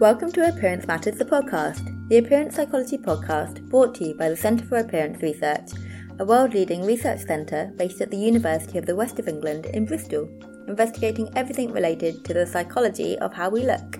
[0.00, 4.36] Welcome to Appearance Matters, the podcast, the appearance psychology podcast brought to you by the
[4.36, 5.72] Centre for Appearance Research,
[6.18, 9.84] a world leading research centre based at the University of the West of England in
[9.84, 10.26] Bristol,
[10.66, 13.98] investigating everything related to the psychology of how we look.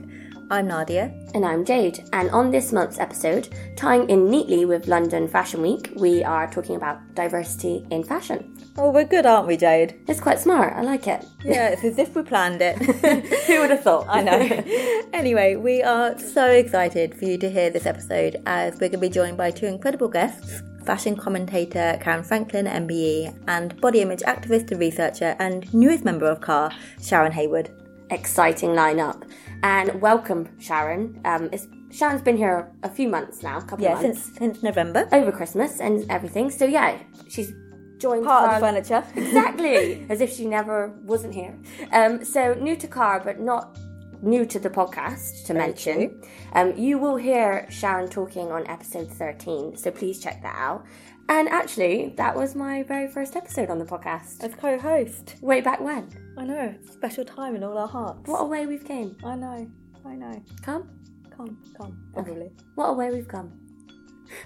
[0.50, 1.12] I'm Nadia.
[1.34, 2.08] And I'm Jade.
[2.14, 6.76] And on this month's episode, tying in neatly with London Fashion Week, we are talking
[6.76, 8.57] about diversity in fashion.
[8.77, 10.00] Oh, we're good, aren't we, Jade?
[10.07, 10.75] It's quite smart.
[10.75, 11.27] I like it.
[11.45, 12.77] Yeah, it's as if we planned it.
[13.46, 14.07] Who would have thought?
[14.08, 15.08] I know.
[15.13, 18.99] anyway, we are so excited for you to hear this episode as we're going to
[18.99, 24.71] be joined by two incredible guests fashion commentator Caryn Franklin, MBE, and body image activist
[24.71, 27.71] and researcher and newest member of CAR, Sharon Haywood.
[28.11, 29.22] Exciting lineup.
[29.63, 31.21] And welcome, Sharon.
[31.25, 31.50] Um,
[31.91, 34.25] Sharon's been here a few months now, a couple yeah, of months.
[34.25, 35.08] since since November.
[35.12, 36.50] Over Christmas and everything.
[36.50, 37.52] So, yeah, she's
[38.00, 39.05] joined Part Car- of the furniture.
[39.28, 40.06] exactly.
[40.08, 41.56] As if she never wasn't here.
[41.92, 43.78] Um, so new to car but not
[44.22, 46.22] new to the podcast to Very mention.
[46.52, 50.84] um, you will hear sharon talking on episode 13 so please check that out.
[51.28, 54.42] And actually that was my very first episode on the podcast.
[54.42, 55.36] As co-host.
[55.41, 56.08] way back when.
[56.36, 58.28] I know, special time in all our hearts.
[58.28, 59.17] what a way we've came.
[59.24, 59.70] I know,
[60.05, 60.42] I know.
[60.62, 60.91] come?
[61.36, 62.50] Come, come, probably.
[62.74, 63.52] what a way we've come.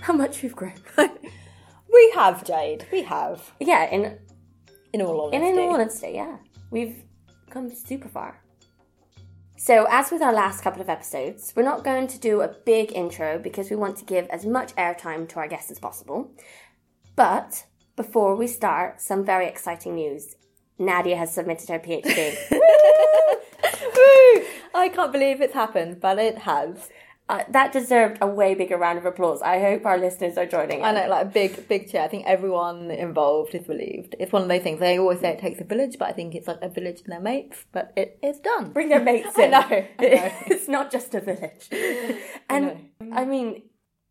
[0.02, 0.74] How much we've grown
[1.94, 2.86] We have, Jade.
[2.90, 3.52] We have.
[3.60, 4.18] yeah in
[4.92, 5.36] In all honesty.
[5.36, 6.36] And in all honesty, yeah,
[6.70, 7.04] we've
[7.50, 8.40] come super far.
[9.56, 12.92] So, as with our last couple of episodes, we're not going to do a big
[12.92, 16.32] intro because we want to give as much airtime to our guests as possible.
[17.16, 17.64] But
[17.96, 20.34] before we start, some very exciting news.
[20.78, 22.36] Nadia has submitted her PhD.
[22.50, 24.44] Woo!
[24.74, 26.90] I can't believe it's happened, but it has.
[27.28, 29.40] Uh, that deserved a way bigger round of applause.
[29.42, 32.02] I hope our listeners are joining I know, like a big, big cheer.
[32.02, 34.14] I think everyone involved is relieved.
[34.20, 34.78] It's one of those things.
[34.80, 37.12] They always say it takes a village, but I think it's like a village and
[37.12, 37.64] their mates.
[37.72, 38.72] But it is done.
[38.72, 40.32] Bring their mates I know, I know.
[40.46, 41.68] it's not just a village.
[42.50, 43.62] And I mean,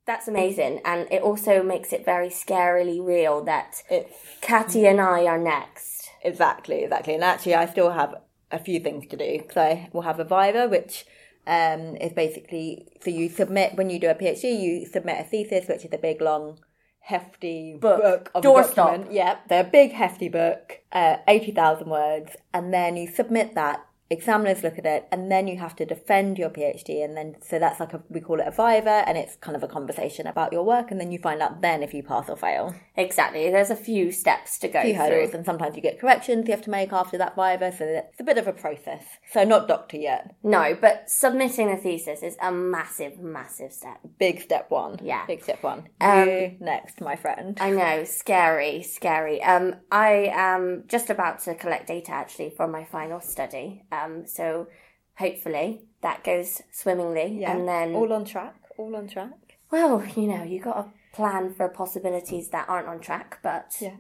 [0.06, 0.82] that's amazing.
[0.84, 6.10] And it also makes it very scarily real that It's Catty and I are next.
[6.24, 7.14] exactly, exactly.
[7.14, 8.16] And actually, I still have
[8.52, 9.44] a few things to do.
[9.54, 11.06] So I will have a Viva, which
[11.48, 15.68] um, is basically so you submit when you do a PhD, you submit a thesis,
[15.68, 16.60] which is a big long.
[17.06, 18.02] Hefty Book.
[18.02, 18.76] book, of a Doorstop.
[18.76, 19.12] document.
[19.12, 23.86] Yeah, they're a big hefty book, uh, eighty thousand words, and then you submit that.
[24.10, 27.60] Examiners look at it, and then you have to defend your PhD, and then so
[27.60, 30.54] that's like a we call it a viva, and it's kind of a conversation about
[30.54, 32.76] your work, and then you find out then if you pass or fail.
[32.96, 33.50] Exactly.
[33.50, 35.38] There's a few steps to go few hurdles, through.
[35.38, 38.24] and sometimes you get corrections you have to make after that viva, so it's a
[38.24, 39.04] bit of a process.
[39.32, 40.36] So not doctor yet.
[40.44, 44.00] No, but submitting a thesis is a massive, massive step.
[44.20, 45.00] Big step one.
[45.02, 45.26] Yeah.
[45.26, 45.90] Big step one.
[46.02, 47.58] Um, you next, my friend.
[47.60, 49.42] I know, scary, scary.
[49.44, 53.84] Um, I am just about to collect data actually for my final study.
[53.94, 54.68] Um, so
[55.16, 57.52] hopefully that goes swimmingly, yeah.
[57.52, 58.56] and then all on track.
[58.78, 59.58] All on track.
[59.72, 63.98] Well, you know, you got to plan for possibilities that aren't on track, but Yeah.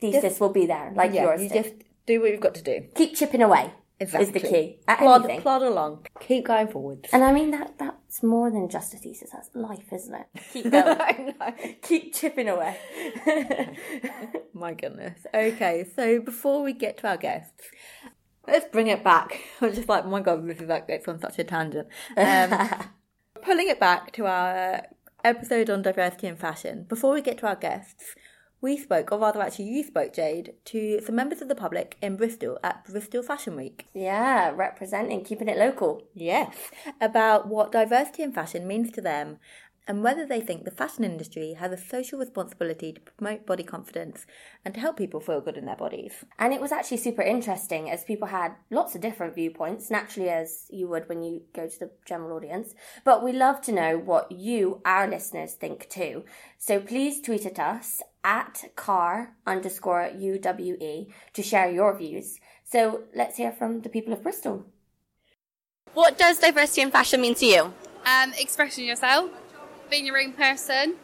[0.00, 1.24] thesis will be there, like Yeah.
[1.24, 1.42] yours.
[1.42, 1.64] You did.
[1.64, 1.74] just
[2.06, 2.86] do what you've got to do.
[2.94, 3.72] keep chipping away.
[4.00, 4.26] Exactly.
[4.26, 6.06] Is the key Plod, plod along.
[6.20, 7.08] Keep going forwards.
[7.12, 9.30] And I mean that that's more than just a thesis.
[9.32, 10.26] That's life, isn't it?
[10.52, 11.34] Keep going.
[11.82, 12.76] Keep chipping away.
[14.52, 15.18] My goodness.
[15.32, 17.62] Okay, so before we get to our guests,
[18.46, 19.40] let's bring it back.
[19.60, 21.88] I'm just like, my God, this is like it's on such a tangent.
[22.16, 22.58] Um,
[23.42, 24.82] pulling it back to our
[25.22, 26.84] episode on diversity in fashion.
[26.88, 28.14] Before we get to our guests,
[28.60, 32.16] we spoke, or rather, actually, you spoke, Jade, to some members of the public in
[32.16, 33.86] Bristol at Bristol Fashion Week.
[33.92, 36.02] yeah, representing, keeping it local.
[36.14, 36.56] Yes,
[36.98, 39.36] about what diversity in fashion means to them
[39.86, 44.26] and whether they think the fashion industry has a social responsibility to promote body confidence
[44.64, 46.24] and to help people feel good in their bodies.
[46.38, 50.66] And it was actually super interesting as people had lots of different viewpoints, naturally, as
[50.70, 52.74] you would when you go to the general audience.
[53.04, 56.24] But we love to know what you, our listeners, think too.
[56.58, 62.38] So please tweet at us at car underscore UWE to share your views.
[62.64, 64.64] So let's hear from the people of Bristol.
[65.92, 67.72] What does diversity in fashion mean to you?
[68.04, 69.30] um, expressing yourself,
[69.90, 70.96] being your own person,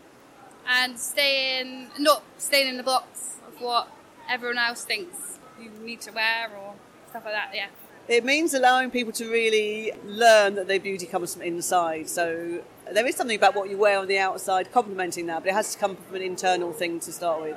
[0.69, 3.89] and staying not staying in the box of what
[4.29, 6.75] everyone else thinks you need to wear or
[7.09, 7.51] stuff like that.
[7.55, 7.67] Yeah.
[8.09, 12.09] It means allowing people to really learn that their beauty comes from inside.
[12.09, 12.63] So
[12.93, 15.75] there is something about what you wear on the outside complementing that, but it has
[15.75, 17.57] to come from an internal thing to start with.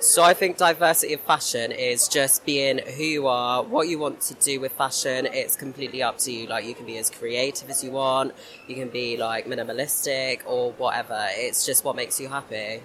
[0.00, 4.22] So I think diversity of fashion is just being who you are, what you want
[4.22, 5.26] to do with fashion.
[5.26, 6.46] It's completely up to you.
[6.46, 8.32] Like you can be as creative as you want,
[8.66, 11.26] you can be like minimalistic or whatever.
[11.32, 12.80] It's just what makes you happy.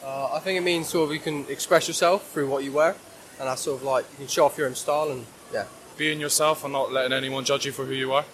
[0.00, 2.94] Uh, I think it means sort of you can express yourself through what you wear,
[3.40, 5.64] and that's sort of like you can show off your own style and yeah.
[5.98, 8.24] being yourself and not letting anyone judge you for who you are.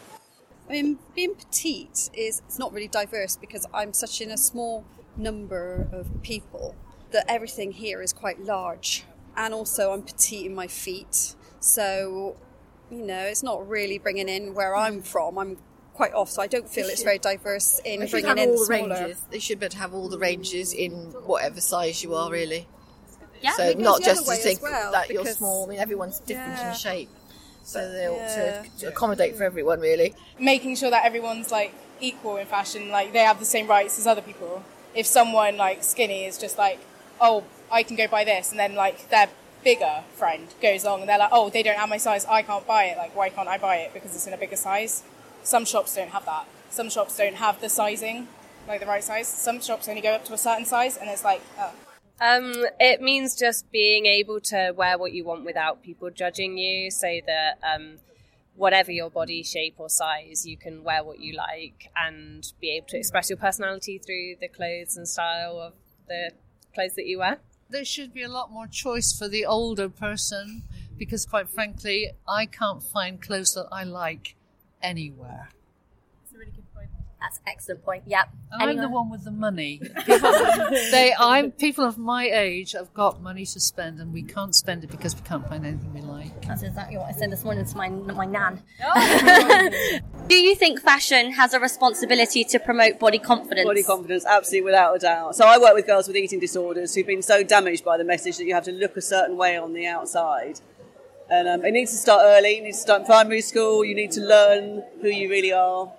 [0.68, 4.84] I mean, being petite is it's not really diverse because I'm such in a small
[5.16, 6.76] number of people
[7.12, 9.04] that everything here is quite large,
[9.36, 12.36] and also I'm petite in my feet, so
[12.90, 15.06] you know it's not really bringing in where I'm mm.
[15.06, 15.38] from.
[15.38, 15.56] I'm
[15.94, 18.64] quite off, so I don't feel it's very diverse in They bringing in all the
[18.64, 18.94] smaller.
[18.94, 19.20] ranges.
[19.30, 21.22] They should be able to have all the ranges in mm.
[21.26, 22.66] whatever size you are, really.
[23.42, 25.66] Yeah, so not just other to think well, that you're small.
[25.66, 26.70] I mean, everyone's different Yeah.
[26.70, 27.08] in shape,
[27.62, 28.62] so they ought Yeah.
[28.62, 30.14] to, to accommodate for everyone, really.
[30.38, 34.06] making sure that everyone's like equal in fashion, like they have the same rights as
[34.06, 34.62] other people.
[34.94, 36.80] If someone like skinny is just like,
[37.20, 39.28] oh, I can go buy this, and then like their
[39.62, 42.66] bigger friend goes along and they're like, oh, they don't have my size, I can't
[42.66, 42.96] buy it.
[42.96, 43.92] Like, why can't I buy it?
[43.92, 45.02] Because it's in a bigger size.
[45.42, 46.46] Some shops don't have that.
[46.70, 48.28] Some shops don't have the sizing,
[48.66, 49.28] like the right size.
[49.28, 51.72] Some shops only go up to a certain size, and it's like, oh.
[52.20, 56.90] Um, it means just being able to wear what you want without people judging you,
[56.90, 57.98] so that um,
[58.54, 62.86] whatever your body shape or size, you can wear what you like and be able
[62.88, 65.72] to express your personality through the clothes and style of
[66.08, 66.30] the
[66.74, 67.38] clothes that you wear.
[67.68, 70.64] There should be a lot more choice for the older person
[70.98, 74.36] because, quite frankly, I can't find clothes that I like
[74.82, 75.50] anywhere.
[77.20, 78.04] That's an excellent point.
[78.06, 78.30] Yep.
[78.52, 79.80] I'm the one with the money.
[80.06, 80.32] People,
[80.90, 84.84] they, I'm people of my age have got money to spend, and we can't spend
[84.84, 86.46] it because we can't find anything we like.
[86.46, 88.62] That's exactly what I said this morning to my my nan.
[90.28, 93.66] Do you think fashion has a responsibility to promote body confidence?
[93.66, 95.36] Body confidence, absolutely, without a doubt.
[95.36, 98.38] So I work with girls with eating disorders who've been so damaged by the message
[98.38, 100.60] that you have to look a certain way on the outside.
[101.28, 102.56] And um, it needs to start early.
[102.56, 103.84] You need to start in primary school.
[103.84, 105.92] You need to learn who you really are.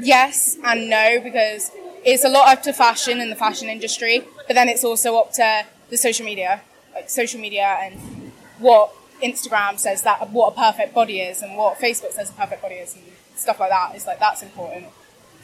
[0.00, 1.70] Yes and no because
[2.04, 5.32] it's a lot up to fashion and the fashion industry, but then it's also up
[5.32, 6.62] to the social media,
[6.94, 8.92] like social media and what
[9.22, 12.76] Instagram says that what a perfect body is and what Facebook says a perfect body
[12.76, 13.04] is and
[13.34, 13.92] stuff like that.
[13.94, 14.86] It's like that's important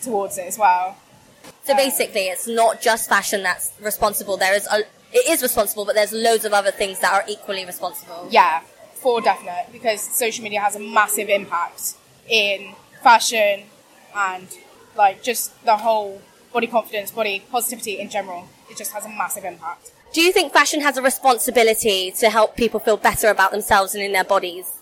[0.03, 0.97] towards it as well.
[1.65, 4.37] So basically, it's not just fashion that's responsible.
[4.37, 4.79] There is a,
[5.13, 8.29] it is responsible, but there's loads of other things that are equally responsible.
[8.31, 8.61] Yeah,
[8.95, 11.95] for definite because social media has a massive impact
[12.29, 13.65] in fashion
[14.15, 14.49] and
[14.97, 16.23] like just the whole
[16.53, 18.49] body confidence, body positivity in general.
[18.71, 19.93] It just has a massive impact.
[20.13, 24.05] Do you think fashion has a responsibility to help people feel better about themselves and
[24.05, 24.73] in their bodies?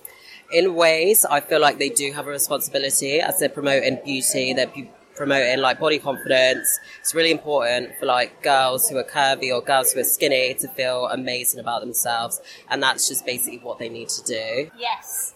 [0.52, 4.66] in ways, I feel like they do have a responsibility as they're promoting beauty, they're
[4.66, 6.78] pu- promoting like body confidence.
[7.00, 10.68] It's really important for like girls who are curvy or girls who are skinny to
[10.68, 14.70] feel amazing about themselves, and that's just basically what they need to do.
[14.78, 15.34] Yes,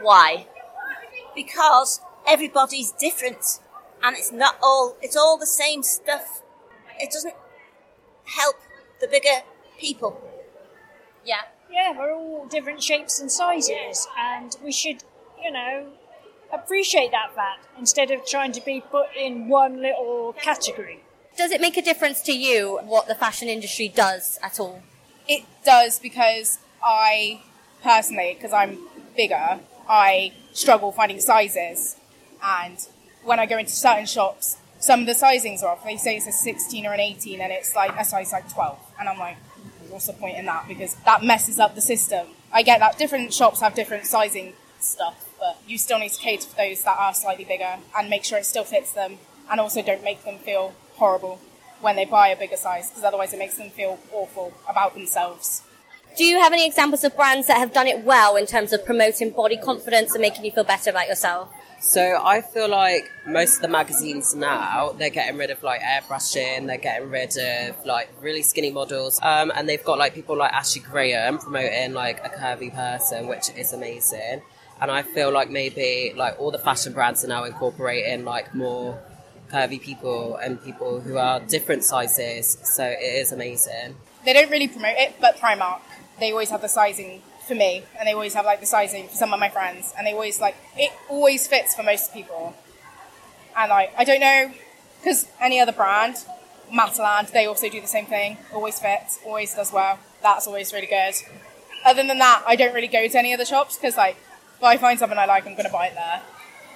[0.00, 0.46] Why?
[1.34, 3.60] because everybody's different,
[4.02, 4.96] and it's not all.
[5.02, 6.42] It's all the same stuff.
[6.98, 7.34] It doesn't
[8.24, 8.56] help
[9.00, 9.42] the bigger
[9.78, 10.20] people.
[11.24, 11.42] Yeah.
[11.70, 15.02] Yeah, we're all different shapes and sizes, and we should,
[15.42, 15.88] you know,
[16.52, 21.02] appreciate that fact instead of trying to be put in one little category.
[21.36, 24.82] Does it make a difference to you what the fashion industry does at all?
[25.28, 27.42] It does because I
[27.82, 28.78] personally, because I'm
[29.16, 29.58] bigger,
[29.88, 31.95] I struggle finding sizes.
[32.42, 32.78] And
[33.24, 35.84] when I go into certain shops, some of the sizings are off.
[35.84, 38.78] They say it's a 16 or an 18, and it's like a size like 12.
[39.00, 39.36] And I'm like,
[39.88, 40.68] what's the point in that?
[40.68, 42.28] Because that messes up the system.
[42.52, 46.46] I get that different shops have different sizing stuff, but you still need to cater
[46.46, 49.18] for those that are slightly bigger and make sure it still fits them,
[49.50, 51.40] and also don't make them feel horrible
[51.80, 55.62] when they buy a bigger size, because otherwise it makes them feel awful about themselves.
[56.16, 58.86] Do you have any examples of brands that have done it well in terms of
[58.86, 61.52] promoting body confidence and making you feel better about yourself?
[61.80, 66.66] So I feel like most of the magazines now they're getting rid of like airbrushing,
[66.66, 70.52] they're getting rid of like really skinny models, um, and they've got like people like
[70.52, 74.42] Ashley Graham promoting like a curvy person, which is amazing.
[74.80, 78.98] And I feel like maybe like all the fashion brands are now incorporating like more
[79.50, 82.58] curvy people and people who are different sizes.
[82.62, 83.96] So it is amazing.
[84.24, 85.80] They don't really promote it, but Primark,
[86.18, 89.14] they always have the sizing for me, and they always have like the sizing for
[89.14, 92.54] some of my friends, and they always like it always fits for most people.
[93.56, 94.52] And like I don't know,
[95.00, 96.16] because any other brand,
[96.72, 98.38] Matalan, they also do the same thing.
[98.52, 99.98] Always fits, always does well.
[100.22, 101.14] That's always really good.
[101.84, 104.16] Other than that, I don't really go to any other shops because like
[104.58, 106.22] if I find something I like, I'm gonna buy it there.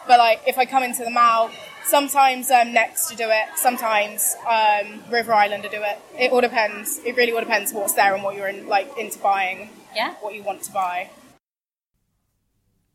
[0.06, 1.50] But like if I come into the mall,
[1.84, 5.98] sometimes um, Next to do it, sometimes um, River Island to do it.
[6.18, 7.00] It all depends.
[7.04, 9.70] It really all depends what's there and what you're in, like into buying.
[9.94, 10.14] Yeah.
[10.20, 11.10] What you want to buy.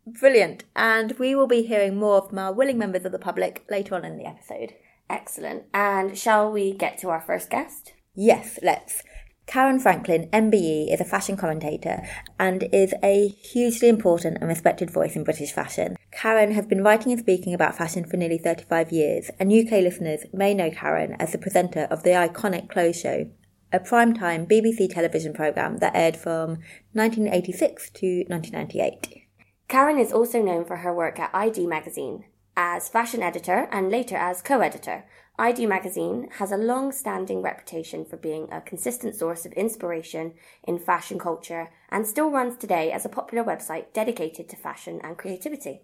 [0.07, 0.63] Brilliant.
[0.75, 4.05] And we will be hearing more from our willing members of the public later on
[4.05, 4.73] in the episode.
[5.09, 5.63] Excellent.
[5.73, 7.93] And shall we get to our first guest?
[8.13, 9.03] Yes, let's.
[9.47, 12.01] Caryn Franklin, MBE, is a fashion commentator
[12.39, 15.95] and is a hugely important and respected voice in British fashion.
[16.11, 20.25] Caryn has been writing and speaking about fashion for nearly 35 years, and UK listeners
[20.33, 23.29] may know Caryn as the presenter of the iconic Clothes Show,
[23.71, 26.59] a primetime BBC television programme that aired from
[26.93, 29.23] 1986 to 1998.
[29.67, 34.15] Caryn is also known for her work at i-D Magazine as fashion editor and later
[34.15, 35.05] as co editor.
[35.37, 40.79] i-D Magazine has a long standing reputation for being a consistent source of inspiration in
[40.79, 45.81] fashion culture and still runs today as a popular website dedicated to fashion and creativity.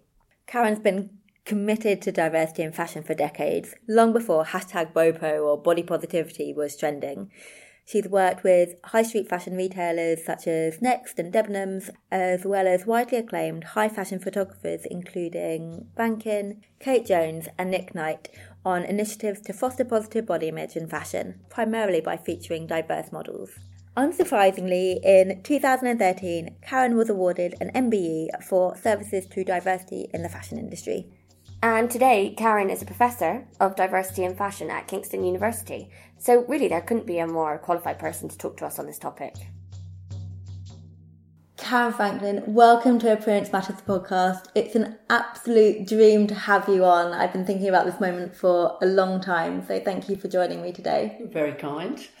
[0.48, 1.10] Caryn's been
[1.44, 6.76] committed to diversity in fashion for decades, long before hashtag BOPO or body positivity was
[6.76, 7.30] trending.
[7.84, 12.86] She's worked with high street fashion retailers such as Next and Debenhams, as well as
[12.86, 18.28] widely acclaimed high fashion photographers including Rankin, Kayt Jones, and Nick Knight
[18.64, 23.50] on initiatives to foster positive body image in fashion, primarily by featuring diverse models.
[23.96, 30.56] Unsurprisingly, in 2013, Caryn was awarded an MBE for services to diversity in the fashion
[30.58, 31.06] industry.
[31.64, 35.90] And today, Caryn is a professor of diversity in fashion at Kingston University.
[36.22, 38.96] So, really, there couldn't be a more qualified person to talk to us on this
[38.96, 39.34] topic.
[41.56, 44.44] Caryn Franklin, welcome to Appearance Matters podcast.
[44.54, 47.12] It's an absolute dream to have you on.
[47.12, 50.62] I've been thinking about this moment for a long time, so thank you for joining
[50.62, 51.20] me today.
[51.24, 51.98] Very kind.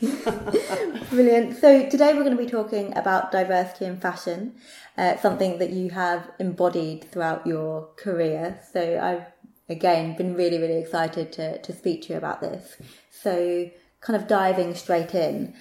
[1.10, 1.58] Brilliant.
[1.58, 4.56] So, today we're going to be talking about diversity in fashion,
[4.98, 8.58] uh, something that you have embodied throughout your career.
[8.72, 9.26] So, I've
[9.68, 12.78] again been really, really excited to, to speak to you about this.
[13.10, 13.70] So,
[14.02, 15.54] kind of diving straight in,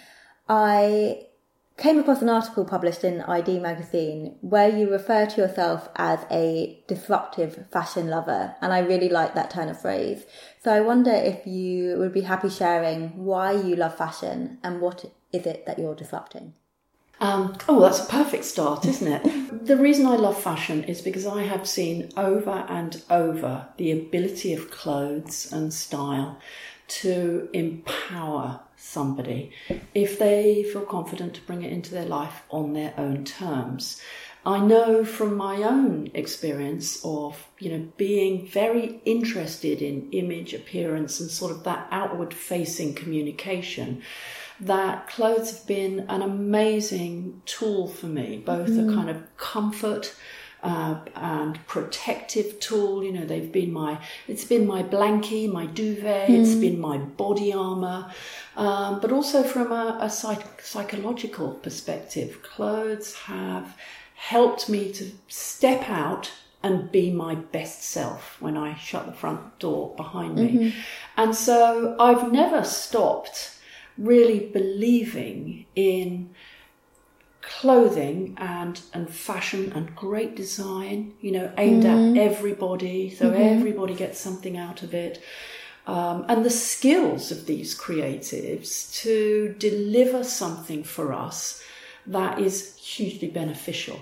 [0.50, 1.28] I
[1.78, 6.84] came across an article published in i-D magazine where you refer to yourself as a
[6.88, 10.26] disruptive fashion lover, and I really like that turn of phrase.
[10.64, 15.06] So I wonder if you would be happy sharing why you love fashion and what
[15.32, 16.54] is it that you're disrupting.
[17.20, 19.66] Um, oh, that's a perfect start, isn't it?
[19.66, 24.54] the reason I love fashion is because I have seen over and over the ability
[24.54, 26.40] of clothes and style
[26.92, 29.52] to empower somebody
[29.94, 34.02] if they feel confident to bring it into their life on their own terms.
[34.46, 41.20] I know from my own experience of, you know, being very interested in image, appearance,
[41.20, 44.02] and sort of that outward facing communication,
[44.60, 48.92] that clothes have been an amazing tool for me, both mm.
[48.92, 50.14] a kind of comfort
[50.64, 53.04] uh, and protective tool.
[53.04, 56.40] You know, they've been my, it's been my blankie, my duvet, mm.
[56.40, 58.12] it's been my body armor,
[58.56, 63.78] um, but also from a, a psych- psychological perspective, clothes have
[64.16, 66.32] helped me to step out
[66.64, 70.52] and be my best self when I shut the front door behind me.
[70.52, 70.80] Mm-hmm.
[71.18, 73.58] And so I've never stopped
[73.98, 76.30] really believing in
[77.42, 82.18] clothing and and fashion and great design you know aimed mm-hmm.
[82.18, 83.42] at everybody so mm-hmm.
[83.42, 85.22] everybody gets something out of it
[85.88, 91.64] um, and the skills of these creatives to deliver something for us
[92.06, 94.00] that is hugely beneficial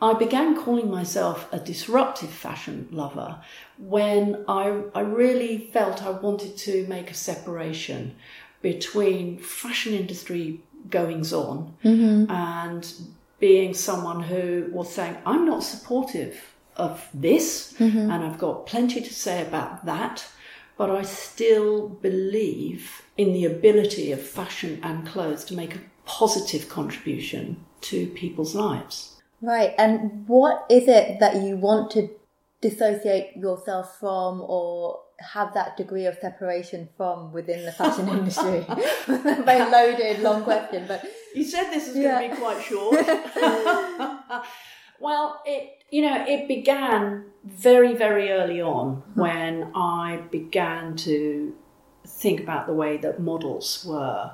[0.00, 3.40] I began calling myself a disruptive fashion lover
[3.78, 8.14] when I, I really felt I wanted to make a separation
[8.62, 10.60] between fashion industry
[10.90, 12.30] goings on mm-hmm.
[12.30, 12.92] and
[13.38, 18.10] being someone who was saying, I'm not supportive of this, mm-hmm.
[18.10, 20.26] and I've got plenty to say about that,
[20.76, 26.68] but I still believe in the ability of fashion and clothes to make a positive
[26.68, 29.20] contribution to people's lives.
[29.40, 32.08] Right, and what is it that you want to
[32.60, 38.64] dissociate yourself from or have that degree of separation from within the fashion industry?
[39.06, 42.18] Very loaded, long question, but you said this is yeah.
[42.18, 44.44] going to be quite short.
[45.00, 49.20] well, it you know it began very very early on hmm.
[49.20, 51.54] when I began to
[52.06, 54.32] think about the way that models were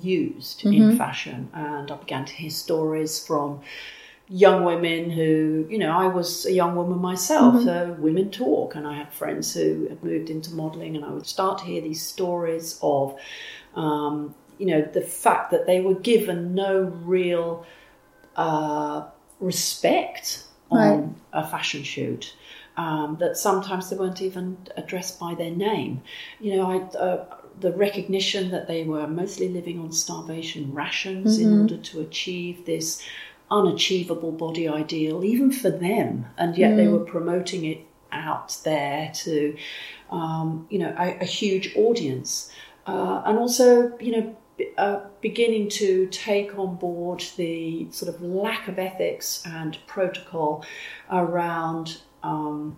[0.00, 0.90] used mm-hmm.
[0.90, 3.60] in fashion, and I began to hear stories from
[4.28, 7.64] young women who, you know, I was a young woman myself, mm-hmm.
[7.64, 11.26] so women talk, and I had friends who had moved into modelling, and I would
[11.26, 13.18] start to hear these stories of,
[13.74, 17.66] um, you know, the fact that they were given no real
[18.36, 19.06] uh,
[19.40, 21.08] respect on right.
[21.32, 22.34] a fashion shoot.
[22.74, 26.00] Um, that sometimes they weren't even addressed by their name.
[26.40, 27.26] You know, I, uh,
[27.60, 31.52] the recognition that they were mostly living on starvation rations mm-hmm.
[31.52, 33.02] in order to achieve this
[33.52, 36.76] unachievable body ideal, even for them, and yet mm.
[36.76, 39.56] they were promoting it out there to,
[40.10, 42.50] um, you know, a, a huge audience.
[42.86, 44.36] Uh, and also, you know,
[44.78, 50.64] uh, beginning to take on board the sort of lack of ethics and protocol
[51.10, 52.76] around um,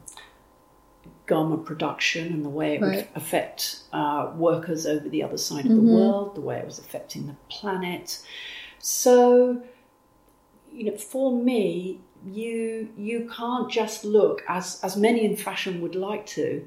[1.27, 5.73] garment production and the way it would affect uh, workers over the other side of
[5.73, 5.87] Mhm.
[5.87, 8.21] the world, the way it was affecting the planet.
[8.79, 9.63] So,
[10.75, 15.95] you know, for me, you you can't just look as as many in fashion would
[15.95, 16.67] like to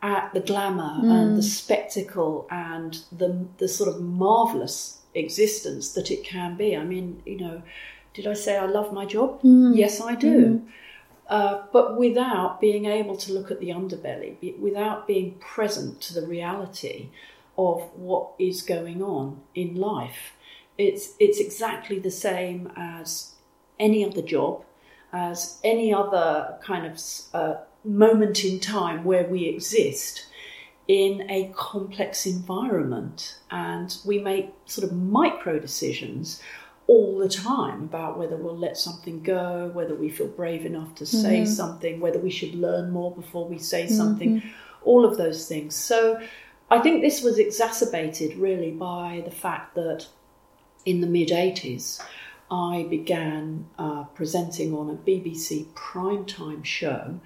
[0.00, 1.36] at the glamour and Mm.
[1.36, 6.76] the spectacle and the the sort of marvelous existence that it can be.
[6.76, 7.62] I mean, you know,
[8.14, 9.42] did I say I love my job?
[9.42, 9.76] Mm.
[9.76, 10.62] Yes, I do.
[11.28, 16.26] Uh, but without being able to look at the underbelly, without being present to the
[16.26, 17.08] reality
[17.56, 20.32] of what is going on in life,
[20.76, 23.31] it's it's exactly the same as
[23.82, 24.64] any other job,
[25.12, 26.98] as any other kind of
[27.34, 30.26] uh, moment in time where we exist
[30.88, 36.40] in a complex environment, and we make sort of micro decisions
[36.86, 41.06] all the time about whether we'll let something go, whether we feel brave enough to
[41.06, 41.46] say Mhm.
[41.46, 44.42] something, whether we should learn more before we say something, Mhm.
[44.84, 45.74] all of those things.
[45.74, 46.20] So
[46.70, 50.06] I think this was exacerbated really by the fact that
[50.84, 52.00] in the mid 80s,
[52.52, 57.18] I began uh, presenting on a BBC primetime show,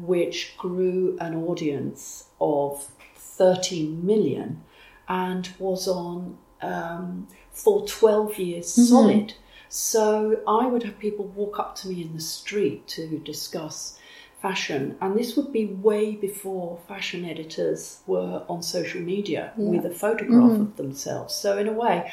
[0.00, 4.62] which grew an audience of 13 million
[5.06, 8.86] and was on um, for 12 years Mhm.
[8.88, 9.34] solid.
[9.68, 13.98] So I would have people walk up to me in the street to discuss
[14.42, 19.64] fashion, and this would be way before fashion editors were on social media Yeah.
[19.70, 20.60] with a photograph Mhm.
[20.62, 21.34] of themselves.
[21.34, 22.10] So, in a way,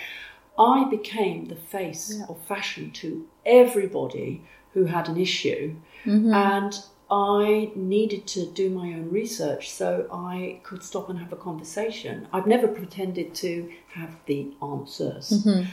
[0.58, 4.42] I became the face of fashion to everybody
[4.74, 6.34] who had an issue, Mhm.
[6.34, 6.74] and
[7.10, 12.28] I needed to do my own research so I could stop and have a conversation.
[12.34, 15.68] I've never pretended to have the answers, Mhm.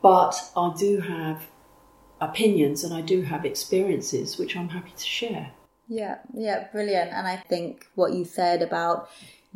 [0.00, 1.46] but I do have
[2.20, 5.50] opinions and I do have experiences which I'm happy to share.
[5.88, 7.12] Yeah, yeah, brilliant.
[7.12, 9.08] And I think what you said about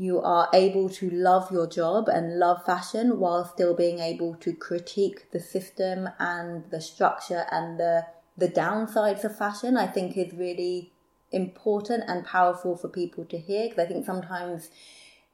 [0.06, 4.50] you are able to love your job and love fashion while still being able to
[4.54, 8.06] critique the system and the structure and the
[8.38, 10.92] the downsides of fashion, I think is really
[11.30, 14.70] important and powerful for people to hear because I think sometimes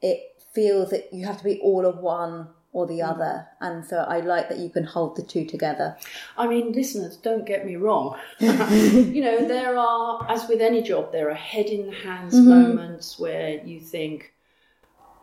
[0.02, 0.18] it
[0.52, 3.46] feels that you have to be all of one or the other.
[3.60, 5.96] And so I like that you can hold the two together.
[6.36, 8.18] I mean, listeners, don't get me wrong.
[8.40, 12.46] you know, there are, as with any job, there are head in the hands Mhm.
[12.48, 14.32] moments where you think,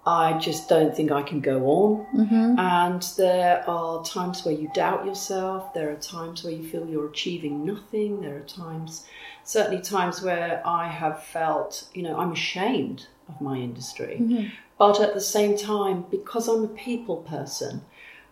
[0.06, 2.06] I just don't think I can go on.
[2.14, 2.60] Mhm.
[2.60, 5.74] And there are times where you doubt yourself.
[5.74, 8.22] There are times where you feel you're achieving nothing.
[8.22, 9.06] There are times,
[9.46, 14.18] certainly times where I have felt, you know, I'm ashamed of my industry.
[14.20, 14.52] Mhm.
[14.78, 17.84] But at the same time, because I'm a people person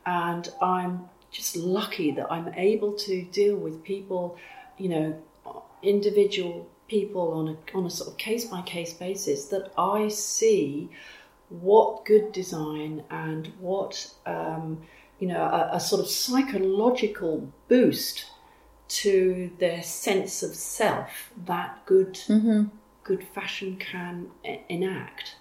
[0.05, 4.35] and I'm just lucky that I'm able to deal with people,
[4.77, 5.13] you know,
[5.81, 10.89] individual people on a, on a sort of case by case basis, that I see
[11.51, 14.81] what good design and what, um,
[15.19, 18.25] you know, a, a sort of psychological boost
[18.87, 22.69] to their sense of self that good Mhm.
[23.03, 24.29] good fashion can
[24.69, 25.35] enact.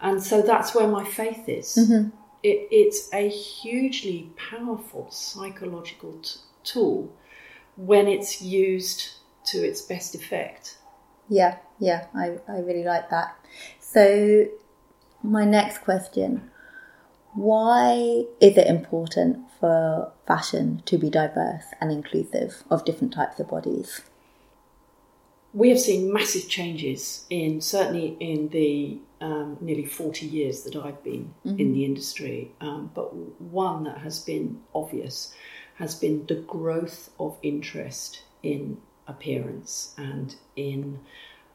[0.00, 1.76] And so that's where my faith is.
[1.76, 2.12] Mhm.
[2.42, 7.12] It, it's a hugely powerful psychological t- tool
[7.76, 9.10] when it's used
[9.46, 10.76] to its best effect.
[11.28, 13.36] Yeah, yeah, I, I really like that.
[13.80, 14.46] So,
[15.22, 16.50] my next question
[17.34, 23.48] why is it important for fashion to be diverse and inclusive of different types of
[23.48, 24.00] bodies?
[25.52, 31.02] We have seen massive changes in certainly in the um, nearly 40 years that I've
[31.04, 31.74] been in Mhm.
[31.74, 32.52] the industry.
[32.60, 35.32] Um, but one that has been obvious
[35.76, 41.00] has been the growth of interest in appearance and in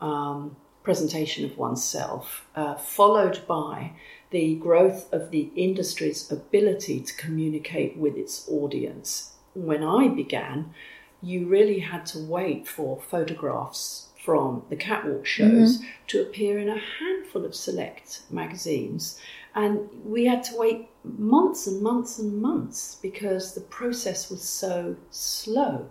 [0.02, 3.94] um, presentation of oneself, uh, followed by
[4.32, 9.34] the growth of the industry's ability to communicate with its audience.
[9.54, 10.74] When I began,
[11.22, 15.86] you really had to wait for photographs from the catwalk shows Mhm.
[16.08, 19.20] to appear in a handful of select magazines.
[19.54, 24.96] And we had to wait months and months and months because the process was so
[25.12, 25.90] slow.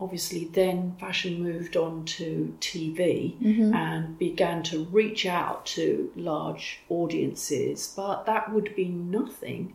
[0.00, 3.74] Obviously, then fashion moved on to TV Mhm.
[3.74, 9.74] and began to reach out to large audiences, but that would be nothing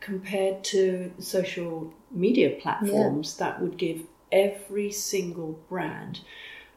[0.00, 6.20] compared to social media platforms that would give every single brand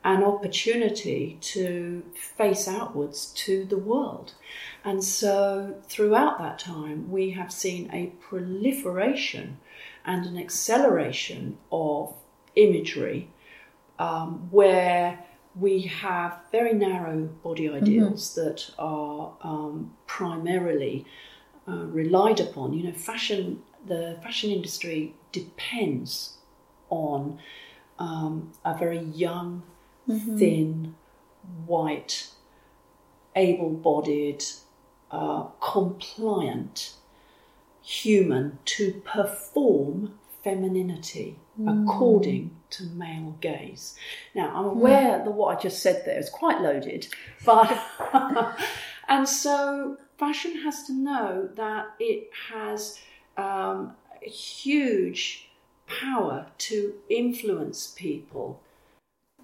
[0.04, 4.34] an opportunity to face outwards to the world.
[4.84, 9.60] And so, throughout that time, we have seen a proliferation
[10.04, 12.16] and an acceleration of
[12.56, 13.30] imagery
[14.00, 15.20] um, where
[15.60, 21.06] we have very narrow body ideals that are um, primarily
[21.68, 22.74] uh, relied upon.
[22.74, 26.38] You know, fashion, the fashion industry depends
[26.90, 27.40] on
[28.00, 29.64] um, a very young,
[30.10, 30.40] Mhm.
[30.40, 30.96] thin,
[31.68, 32.30] white,
[33.36, 34.44] able bodied,
[35.12, 36.94] uh, compliant
[37.84, 41.84] human to perform femininity Mm.
[41.84, 43.96] according to male gaze.
[44.34, 47.08] Now, I'm aware that what I just said there is quite loaded,
[47.46, 47.70] but
[49.10, 52.98] and so fashion has to know that it has
[53.38, 55.50] um, a huge
[55.88, 58.62] power to influence people,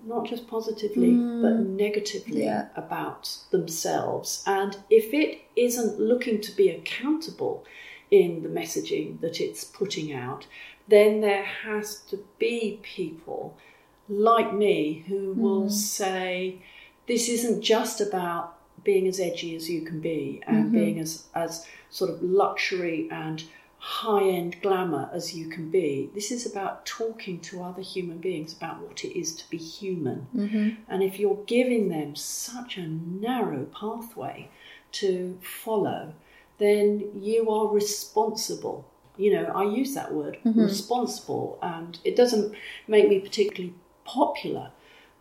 [0.06, 1.42] not just positively Mm.
[1.42, 2.70] but negatively Yeah.
[2.76, 4.44] about themselves.
[4.48, 7.66] And if it isn't looking to be accountable
[8.10, 10.48] in the messaging that it's putting out,
[10.88, 13.56] then there has to be people
[14.10, 15.72] like me who will Mhm.
[15.72, 16.60] say,
[17.08, 20.72] this isn't just about being as edgy as you can be and Mhm.
[20.72, 23.44] being as, as sort of luxury and
[23.80, 26.10] high end glamour as you can be.
[26.14, 30.28] This is about talking to other human beings about what it is to be human.
[30.36, 30.78] Mhm.
[30.88, 34.50] And if you're giving them such a narrow pathway
[34.94, 36.14] to follow,
[36.58, 38.86] then you are responsible.
[39.18, 40.64] You know, I use that word, Mhm.
[40.64, 42.54] responsible, and it doesn't
[42.88, 43.74] make me particularly
[44.06, 44.72] popular.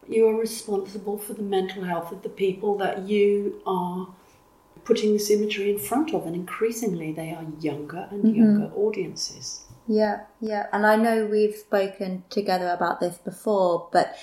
[0.00, 4.08] But you are responsible for the mental health of the people that you are
[4.84, 8.36] putting this imagery in front of, and increasingly they are younger and Mhm.
[8.36, 9.64] younger audiences.
[9.88, 10.66] Yeah, yeah.
[10.72, 14.14] And I know we've spoken together about this before, but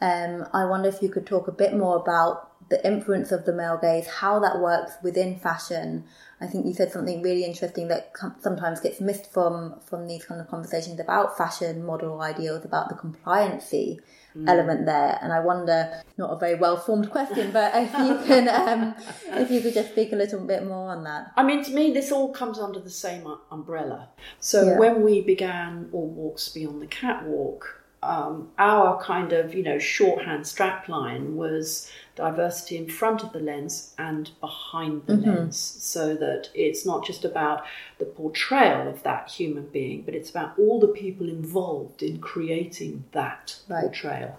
[0.00, 3.52] um, I wonder if you could talk a bit more about the influence of the
[3.52, 6.04] male gaze, how that works within fashion.
[6.40, 10.40] I think you said something really interesting that sometimes gets missed from from these kind
[10.40, 13.98] of conversations about fashion model ideals, about the compliancy
[14.36, 14.46] Mm.
[14.48, 15.18] element there.
[15.22, 18.94] And I wonder, not a very well formed question, but if you can, um,
[19.40, 21.32] if you could just speak a little bit more on that.
[21.36, 24.10] I mean, to me, this all comes under the same umbrella.
[24.38, 24.78] So Yeah.
[24.78, 30.44] when we began All Walks Beyond the Catwalk, um, our kind of, you know, shorthand
[30.44, 35.26] strapline was diversity in front of the lens and behind the Mhm.
[35.26, 37.64] lens, so that it's not just about
[37.98, 43.04] the portrayal of that human being, but it's about all the people involved in creating
[43.12, 43.82] that Right.
[43.82, 44.36] portrayal.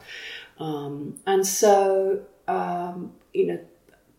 [0.58, 3.60] Um, and so, um, you know,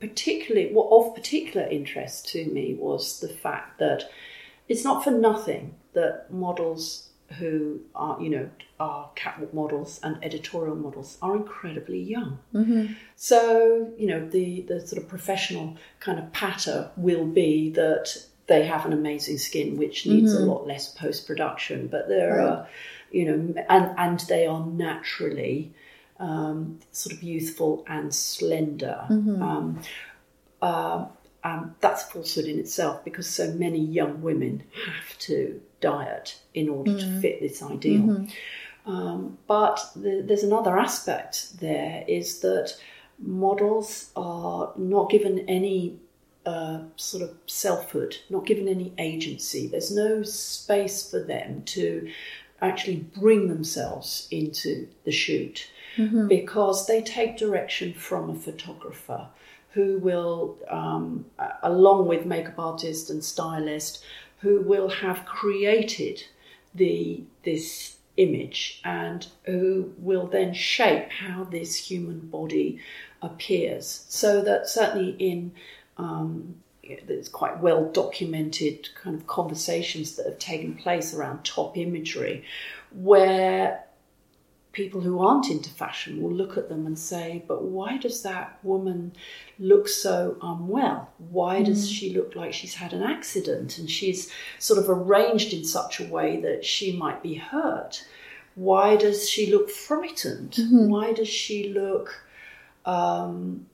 [0.01, 4.09] particularly what of particular interest to me was the fact that
[4.69, 8.49] it's not for nothing that models who are you know
[8.81, 12.93] are catwalk models and editorial models are incredibly young Mm-hmm.
[13.15, 18.07] so you know the the sort of professional kind of patter will be that
[18.49, 20.43] they have an amazing skin which needs Mhm.
[20.43, 22.47] a lot less post production but there Right.
[22.49, 22.69] are
[23.13, 25.73] you know and and they are naturally
[26.19, 29.41] um, sort of youthful and slender Mhm.
[29.43, 29.81] um,
[30.61, 31.07] uh,
[31.45, 36.97] um, that's falsehood in itself because so many young women have to diet in order
[36.99, 37.21] to Mhm.
[37.21, 38.03] fit this ideal.
[38.03, 38.31] Mhm.
[38.87, 42.75] Um, but the, there's another aspect there is that
[43.19, 45.97] models are not given any
[46.47, 49.67] uh, sort of selfhood, not given any agency.
[49.67, 52.11] There's no space for them to
[52.63, 56.29] actually bring themselves into the shoot Mhm.
[56.29, 59.29] because they take direction from a photographer
[59.73, 61.27] who will, um,
[61.63, 64.03] along with makeup artist and stylist,
[64.41, 66.23] who will have created
[66.75, 72.79] the this image and who will then shape how this human body
[73.23, 74.05] appears.
[74.09, 75.53] So that certainly in
[75.97, 76.57] um,
[77.07, 82.45] there's quite well documented kind of conversations that have taken place around top imagery
[82.93, 83.85] where
[84.73, 88.59] people who aren't into fashion will look at them and say, but why does that
[88.63, 89.13] woman
[89.59, 91.11] look so unwell?
[91.19, 91.93] Why does Mm.
[91.93, 94.31] she look like she's had an accident and she's
[94.61, 98.05] sort of arranged in such a way that she might be hurt?
[98.55, 100.53] Why does she look frightened?
[100.53, 100.89] Mhm.
[100.89, 102.25] Why does she look,
[102.85, 103.67] um,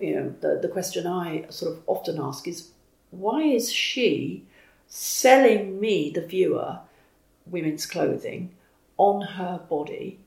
[0.00, 2.70] you know, the, the question I sort of often ask is,
[3.10, 4.44] why is she
[4.86, 6.78] selling me, the viewer,
[7.46, 8.54] women's clothing
[8.96, 10.18] on her body?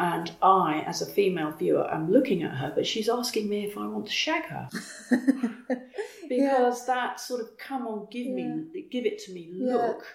[0.00, 3.76] And I, as a female viewer, am looking at her, but she's asking me if
[3.76, 4.68] I want to shag her.
[6.28, 9.74] because that sort of come on, give me, give it to me Yeah.
[9.74, 10.06] look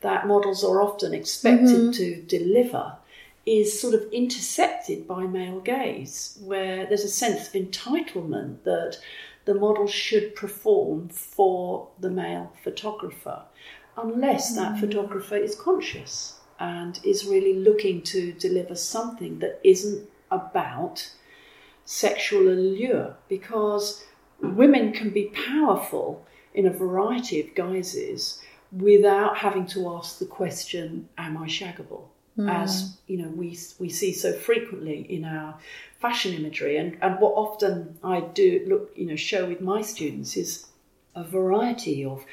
[0.00, 1.94] that models are often expected Mhm.
[1.96, 2.96] to deliver
[3.46, 8.98] is sort of intercepted by male gaze, where there's a sense of entitlement that
[9.44, 13.42] the model should perform for the male photographer,
[13.96, 14.80] unless that Mm.
[14.80, 21.10] photographer is conscious and is really looking to deliver something that isn't about
[21.84, 24.04] sexual allure because
[24.40, 28.42] women can be powerful in a variety of guises
[28.72, 32.04] without having to ask the question, Am I shaggable?
[32.36, 32.50] Mm.
[32.50, 35.58] As you know, we we see so frequently in our
[36.00, 40.36] fashion imagery, and, and what often I do look, you know, show with my students
[40.36, 40.66] is
[41.16, 42.24] a variety of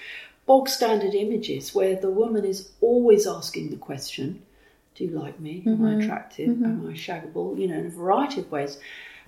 [0.46, 4.42] bog standard images where the woman is always asking the question,
[4.96, 5.62] Do you like me?
[5.66, 6.04] Am I Mhm.
[6.04, 6.50] attractive?
[6.56, 6.64] Mhm.
[6.64, 7.60] Am I shaggable?
[7.60, 8.80] You know, in a variety of ways.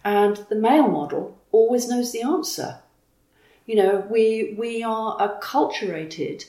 [0.05, 2.79] And the male model always knows the answer.
[3.65, 6.45] You know, we we are acculturated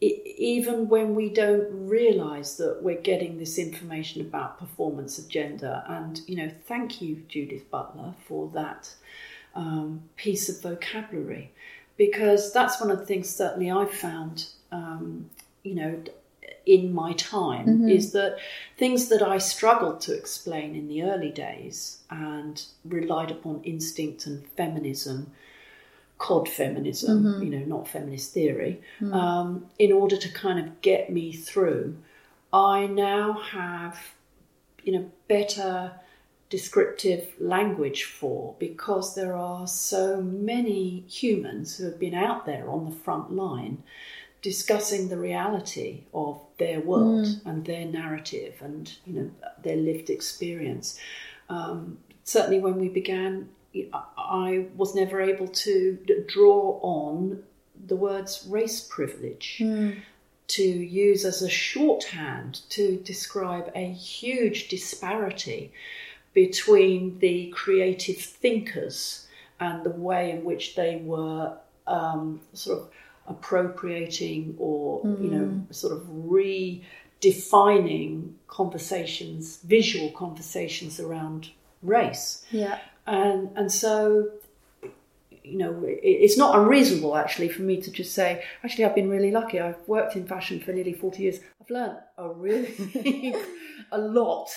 [0.00, 5.82] even when we don't realise that we're getting this information about performance of gender.
[5.88, 8.94] And you know, thank you, Judith Butler, for that
[9.54, 11.50] um, piece of vocabulary,
[11.96, 14.46] because that's one of the things certainly I've found.
[14.72, 15.30] Um,
[15.62, 16.02] you know,
[16.64, 17.90] in my time Mhm.
[17.90, 18.38] is that
[18.76, 24.44] things that I struggled to explain in the early days and relied upon instinct and
[24.48, 25.32] feminism,
[26.18, 27.44] cod feminism, Mhm.
[27.44, 29.14] you know, not feminist theory, Mm.
[29.14, 31.96] um, in order to kind of get me through,
[32.52, 33.98] I now have,
[34.82, 35.92] you know, better
[36.48, 42.84] descriptive language for because there are so many humans who have been out there on
[42.84, 43.82] the front line
[44.42, 47.46] discussing the reality of their world Mm.
[47.46, 49.30] and their narrative and you know
[49.62, 50.98] their lived experience.
[51.48, 53.48] Um, certainly, when we began,
[54.16, 57.42] I was never able to draw on
[57.86, 59.96] the words race privilege Mm.
[60.48, 65.72] to use as a shorthand to describe a huge disparity
[66.44, 69.26] between the creative thinkers
[69.58, 72.88] and the way in which they were um, sort of
[73.26, 75.74] appropriating or you know Mm.
[75.82, 76.02] sort of
[77.22, 81.50] redefining conversations visual conversations around
[81.82, 82.78] race Yeah.
[83.06, 84.30] and and so
[85.50, 85.72] you know
[86.02, 89.82] it's not unreasonable actually for me to just say actually I've been really lucky I've
[89.86, 93.34] worked in fashion for nearly 40 years I've learned a really
[93.92, 94.48] a lot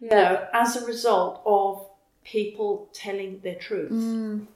[0.00, 1.86] you know as a result of
[2.24, 4.46] people telling their truth Mm.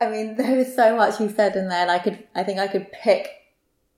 [0.00, 2.58] I mean, there is so much you said in there, and I could, I think
[2.58, 3.28] I could pick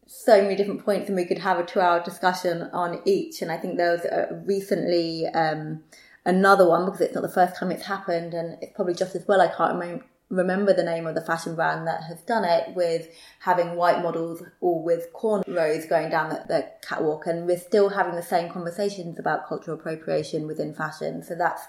[0.06, 3.40] so many different points, and we could have a two-hour discussion on each.
[3.40, 5.82] And I think there was a, recently um,
[6.24, 9.26] another one because it's not the first time it's happened, and it's probably just as
[9.26, 9.40] well.
[9.40, 13.06] I can't remember remember the name of the fashion brand that has done it with
[13.40, 18.16] having white models all with cornrows going down the, the catwalk and we're still having
[18.16, 21.22] the same conversations about cultural appropriation within fashion.
[21.22, 21.64] So that's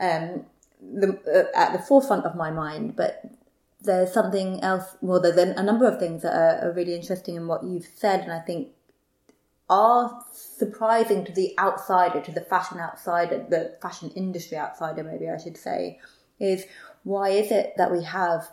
[0.00, 0.44] um,
[0.82, 3.24] the, uh, at the forefront of my mind but
[3.82, 7.46] there's something else well there's a number of things that are, are really interesting in
[7.46, 8.68] what you've said and i think
[9.68, 15.36] are surprising to the outsider to the fashion outsider the fashion industry outsider maybe i
[15.36, 15.98] should say
[16.40, 16.64] is
[17.04, 18.50] why is it that we have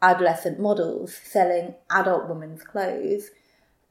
[0.00, 3.30] adolescent models selling adult women's clothes?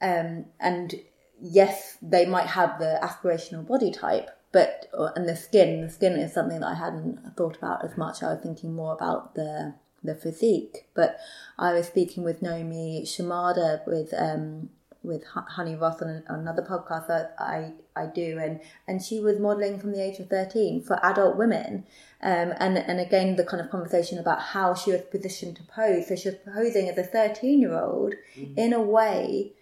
[0.02, 0.96] Um, and
[1.42, 6.34] yes they might have the aspirational body type but and the skin the skin is
[6.34, 8.22] something that i hadn't thought about as much.
[8.22, 10.88] I was thinking more about the the physique.
[10.94, 11.18] But
[11.58, 14.70] i was speaking with naomi shimada with um
[15.04, 19.80] with honey ross on another podcast that i i do and and she was modeling
[19.80, 21.86] from the age of 13 for adult women
[22.24, 26.08] um, and and again the kind of conversation about how she was positioned to pose.
[26.08, 28.14] So she was posing as a thirteen year old
[28.56, 29.54] in a way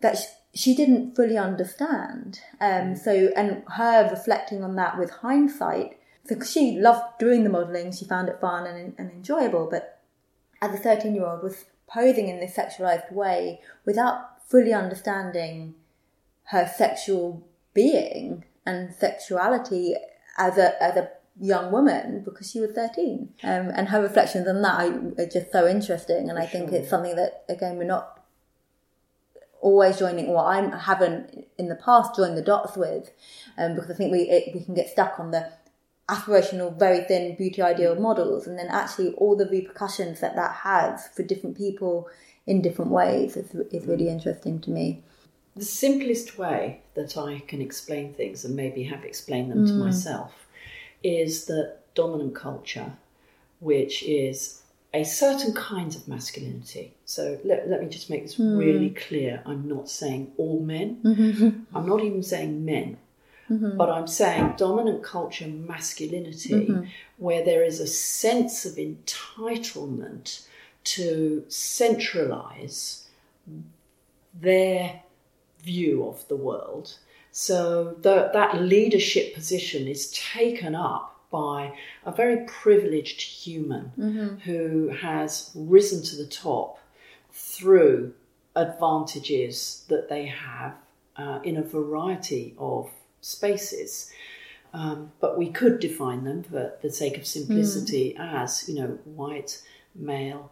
[0.00, 2.40] that sh- she didn't fully understand.
[2.60, 5.98] Um, so and her reflecting on that with hindsight.
[6.26, 7.92] So she loved doing the modelling.
[7.92, 9.68] She found it fun and, and enjoyable.
[9.70, 10.00] But
[10.60, 15.74] as a thirteen year old was posing in this sexualized way without fully understanding
[16.44, 19.94] her sexual being and sexuality
[20.36, 21.08] as a as a
[21.40, 24.80] young woman because she was 13 um, and her reflections on that
[25.18, 28.20] are, just so interesting and i think it's something that again we're not
[29.60, 33.10] always joining or i haven't in the past joined the dots with
[33.56, 35.50] um, because i think we it, we can get stuck on the
[36.10, 41.08] aspirational very thin beauty ideal models and then actually all the repercussions that that has
[41.14, 42.08] for different people
[42.46, 45.02] in different ways is, is really interesting to me
[45.56, 49.78] the simplest way that I can explain things and maybe have explained them to Mm.
[49.78, 50.46] myself
[51.02, 52.92] is that dominant culture,
[53.58, 54.62] which is
[54.94, 56.94] a certain kind of masculinity.
[57.04, 58.58] So let, let me just make this Mm.
[58.58, 59.42] really clear.
[59.44, 61.66] I'm not saying all men, Mhm.
[61.74, 62.96] I'm not even saying men.
[63.50, 63.76] Mhm.
[63.76, 66.86] But I'm saying dominant culture masculinity, Mhm.
[67.18, 70.46] where there is a sense of entitlement
[70.84, 73.06] to centralize
[74.34, 75.02] their
[75.62, 76.96] view of the world.
[77.32, 84.40] So the, that leadership position is taken up by a very privileged human Mhm.
[84.40, 86.78] who has risen to the top
[87.32, 88.14] through
[88.56, 90.74] advantages that they have
[91.16, 92.90] uh, in a variety of
[93.20, 94.10] spaces.
[94.72, 99.62] Um, but we could define them for the sake of simplicity as, you know, white,
[99.94, 100.50] male,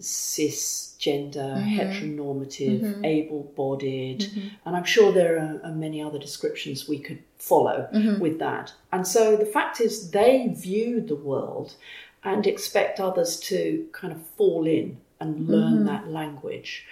[0.00, 1.76] cisgender, Mhm.
[1.78, 3.04] heteronormative, Mhm.
[3.04, 4.50] able bodied, Mhm.
[4.64, 8.18] and I'm sure there are, are many other descriptions we could follow Mhm.
[8.20, 8.72] with that.
[8.92, 11.76] And so the fact is, they view the world
[12.24, 15.86] and expect others to kind of fall in and learn Mhm.
[15.86, 16.86] that language.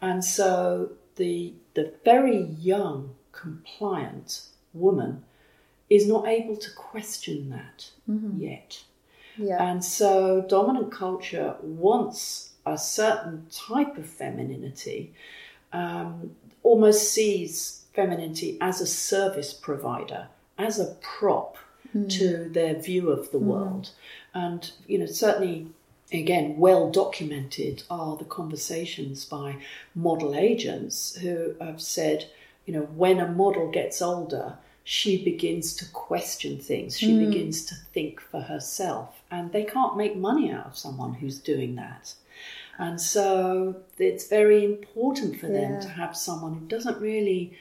[0.00, 4.42] And so the the very young, compliant
[4.74, 5.22] woman
[5.88, 8.40] is not able to question that Mhm.
[8.40, 8.82] yet.
[9.36, 9.62] Yeah.
[9.62, 15.12] And so dominant culture wants a certain type of femininity,
[15.72, 21.56] um, almost sees femininity as a service provider, as a prop
[21.96, 22.10] Mm.
[22.10, 23.46] to their view of the Mm.
[23.46, 23.90] world.
[24.34, 25.68] And, you know, certainly,
[26.12, 29.56] again, well documented are the conversations by
[29.94, 32.26] model agents who have said,
[32.66, 37.18] you know, when a model gets older, she begins to question things, she Mm.
[37.18, 41.74] begins to think for herself, and they can't make money out of someone who's doing
[41.76, 42.14] that.
[42.78, 45.80] And so it's very important for them Yeah.
[45.80, 47.52] to have someone who doesn't really,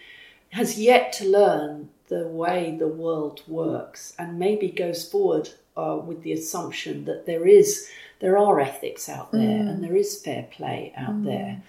[0.52, 6.22] has yet to learn the way the world works and maybe goes forward uh, with
[6.24, 9.70] the assumption that there is, there are ethics out there Mm.
[9.70, 11.26] and there is fair play out Mm.
[11.26, 11.62] there.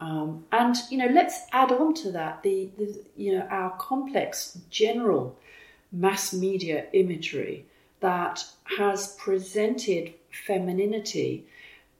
[0.00, 4.58] Um, and you know, let's add on to that the, the you know our complex
[4.70, 5.36] general
[5.90, 7.64] mass media imagery
[8.00, 8.44] that
[8.78, 10.12] has presented
[10.46, 11.46] femininity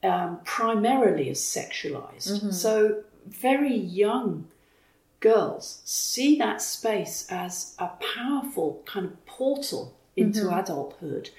[0.06, 2.40] um, primarily as sexualized.
[2.40, 2.54] Mhm.
[2.54, 4.46] So very young
[5.20, 10.58] girls see that space as a powerful kind of portal into Mhm.
[10.60, 11.30] adulthood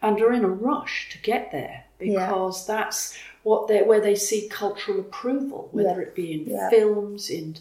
[0.00, 2.26] and are in a rush to get there Yeah.
[2.26, 6.06] because that's what they where they see cultural approval whether Yeah.
[6.06, 6.70] it be in Yeah.
[6.70, 7.56] films in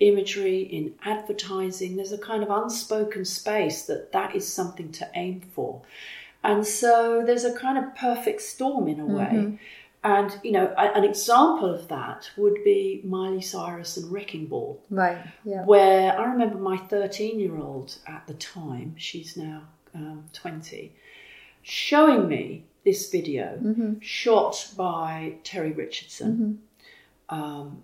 [0.00, 5.42] imagery in advertising there's a kind of unspoken space that that is something to aim
[5.54, 5.82] for
[6.42, 9.58] and so there's a kind of perfect storm in a way Mhm.
[10.04, 15.18] And you know an example of that would be Miley Cyrus and Wrecking Ball Right.
[15.44, 15.64] Yeah.
[15.64, 19.62] where I remember my 13 year old at the time, she's now
[19.94, 20.92] um, 20,
[21.62, 24.00] showing me this video Mhm.
[24.02, 26.60] shot by Terry Richardson,
[27.30, 27.34] Mhm.
[27.36, 27.82] um,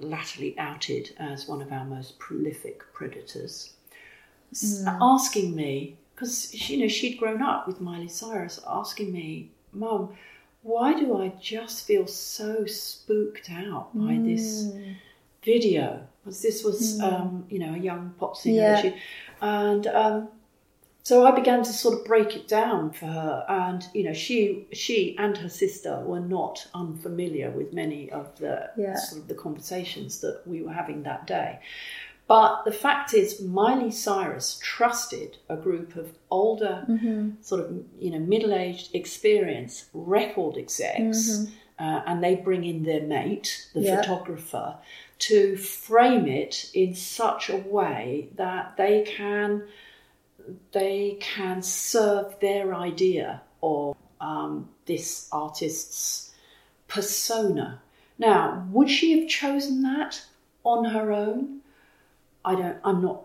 [0.00, 3.72] latterly outed as one of our most prolific predators,
[4.52, 4.98] Mm.
[5.00, 10.14] asking me, because you know she'd grown up with Miley Cyrus, asking me, Mum,
[10.72, 14.94] why do I just feel so spooked out by this Mm.
[15.42, 15.86] video
[16.20, 17.02] because this was Mm.
[17.12, 18.80] um, you know a young pop singer Yeah.
[18.82, 18.94] she,
[19.40, 20.28] and um,
[21.08, 24.66] so I began to sort of break it down for her and you know she
[24.72, 28.96] she and her sister were not unfamiliar with many of the Yeah.
[28.96, 31.60] sort of the conversations that we were having that day
[32.28, 37.42] but the fact is Miley Cyrus trusted a group of older Mhm.
[37.42, 41.50] sort of you know middle-aged experienced record execs Mhm.
[41.80, 43.96] uh, and they bring in their mate the Yeah.
[43.96, 44.76] photographer
[45.30, 49.64] to frame it in such a way that they can
[50.72, 56.30] they can serve their idea of um, this artist's
[56.88, 57.80] persona
[58.18, 60.24] now would she have chosen that
[60.64, 61.57] on her own
[62.44, 63.22] i don't i'm not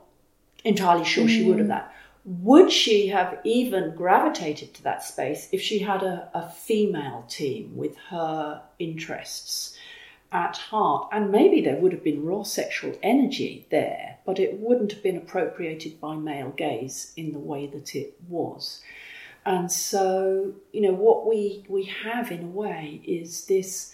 [0.64, 1.70] entirely sure she would have Mm.
[1.70, 1.94] that
[2.26, 7.76] would she have even gravitated to that space if she had a, a female team
[7.76, 9.78] with her interests
[10.32, 11.10] at heart?
[11.12, 15.18] And maybe there would have been raw sexual energy there, but it wouldn't have been
[15.18, 18.82] appropriated by male gaze in the way that it was.
[19.46, 23.94] And so, you know, what we, we have in a way is this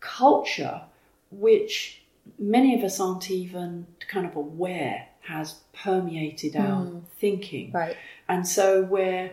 [0.00, 0.82] culture
[1.30, 2.01] which
[2.38, 7.02] many of us aren't even kind of aware has permeated our Mm.
[7.18, 7.70] thinking.
[7.72, 7.96] Right.
[8.28, 9.30] And so we're,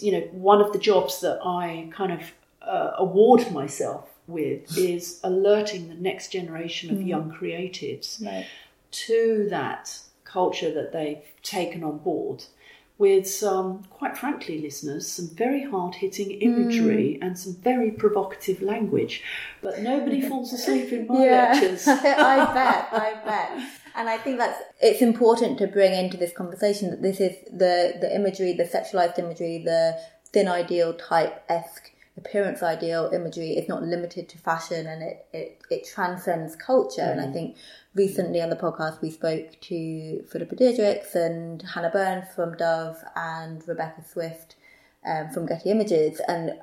[0.00, 5.18] you know one of the jobs that I kind of uh, award myself with is
[5.24, 7.06] alerting the next generation of Mm.
[7.08, 8.46] young creatives Right.
[8.92, 12.44] to that culture that they've taken on board
[13.02, 19.24] with some, quite frankly, listeners, some very hard hitting imagery and some very provocative language.
[19.60, 21.50] But nobody falls asleep in my Yeah.
[21.52, 21.88] lectures.
[21.88, 22.82] I bet.
[22.92, 23.50] I bet.
[23.96, 27.34] and I think that's it's important to bring into this conversation that this is
[27.64, 27.74] the
[28.04, 29.98] the imagery, the sexualized imagery, the
[30.32, 31.86] thin ideal type esque
[32.16, 37.08] appearance ideal imagery is not limited to fashion and it, it, it transcends culture.
[37.08, 37.12] Mm.
[37.12, 37.56] And I think
[37.94, 43.66] recently on the podcast we spoke to Phillippa Diedrichs and Hannah Byrne from Dove and
[43.68, 44.56] Rebecca Swift
[45.04, 46.58] um, from Getty Images and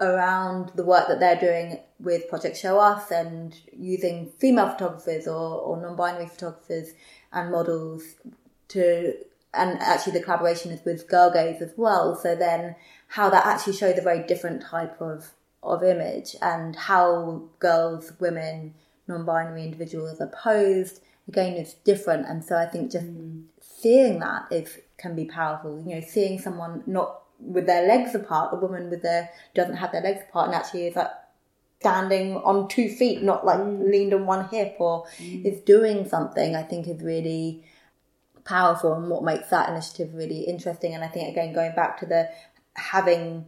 [0.00, 5.60] around the work that they're doing with Project Show Us and using female photographers or,
[5.60, 6.92] or non-binary photographers
[7.32, 8.02] and models
[8.68, 9.14] to
[9.52, 12.16] and actually the collaboration is with Girl Gaze as well.
[12.16, 12.74] So then
[13.06, 15.30] how that actually shows a very different type of
[15.62, 18.74] of image and how girls, women,
[19.06, 22.26] non-binary individuals are posed again is different.
[22.26, 23.44] And so I think just mm.
[23.60, 25.82] seeing that is can be powerful.
[25.86, 29.92] You know, seeing someone not with their legs apart, a woman with their doesn't have
[29.92, 31.10] their legs apart and actually is like
[31.80, 33.90] standing on two feet, not like mm.
[33.90, 35.44] leaned on one hip or mm.
[35.44, 37.64] is doing something, I think is really
[38.44, 40.94] powerful and what makes that initiative really interesting.
[40.94, 42.30] And I think again going back to the
[42.74, 43.46] having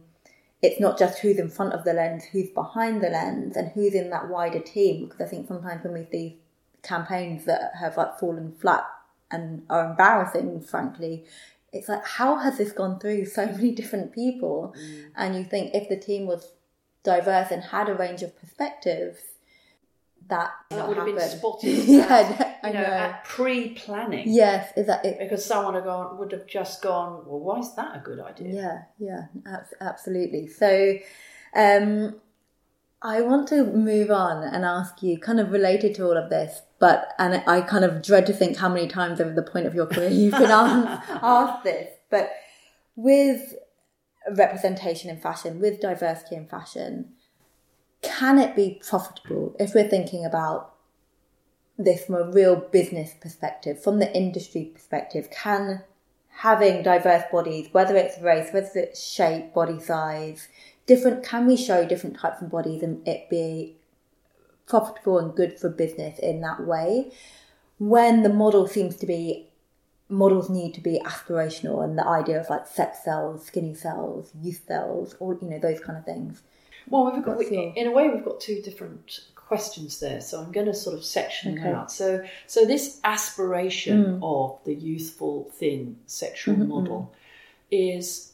[0.61, 3.93] it's not just who's in front of the lens, who's behind the lens, and who's
[3.93, 5.05] in that wider team.
[5.05, 6.39] Because I think sometimes when we see
[6.81, 8.85] campaigns that have like fallen flat
[9.29, 11.25] and are embarrassing, frankly,
[11.71, 14.73] it's like how has this gone through so many different people?
[14.77, 15.05] Mm.
[15.15, 16.53] And you think if the team was
[17.03, 19.19] diverse and had a range of perspectives,
[20.29, 21.85] that, that would have been spotted.
[21.85, 24.25] yeah, you know, at pre-planning.
[24.27, 25.19] Yes, is that it?
[25.19, 28.87] Because someone would, gone, would have just gone, well, why is that a good idea?
[28.99, 30.47] Yeah, yeah, absolutely.
[30.47, 30.97] So,
[31.55, 32.15] um,
[33.01, 36.61] I want to move on and ask you, kind of related to all of this,
[36.79, 39.75] but and I kind of dread to think how many times over the point of
[39.75, 42.31] your career you've been asked, asked this, but
[42.95, 43.53] with
[44.31, 47.13] representation in fashion, with diversity in fashion,
[48.01, 50.73] can it be profitable if we're thinking about
[51.77, 55.29] this from a real business perspective, from the industry perspective?
[55.31, 55.83] Can
[56.37, 60.47] having diverse bodies, whether it's race, whether it's shape, body size,
[60.85, 63.75] different, can we show different types of bodies and it be
[64.67, 67.11] profitable and good for business in that way?
[67.79, 69.47] When the model seems to be
[70.09, 74.63] models need to be aspirational and the idea of like sex cells, skinny cells, youth
[74.67, 76.43] cells, all you know, those kind of things.
[76.89, 80.51] Well, we've got, we, in a way, we've got two different questions there, so I'm
[80.51, 81.63] going to sort of section okay.
[81.63, 81.91] them out.
[81.91, 84.19] So, so this aspiration mm.
[84.21, 86.69] of the youthful, thin sexual mm-hmm.
[86.69, 87.13] model
[87.71, 88.33] is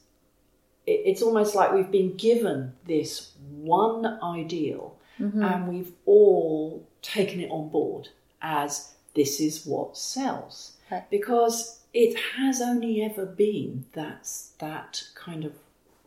[0.86, 5.41] it's almost like we've been given this one ideal mm-hmm.
[5.41, 8.10] and we've all taken it on board
[8.41, 11.06] as this is what sells okay.
[11.10, 14.30] because it has only ever been that
[14.60, 15.54] that kind of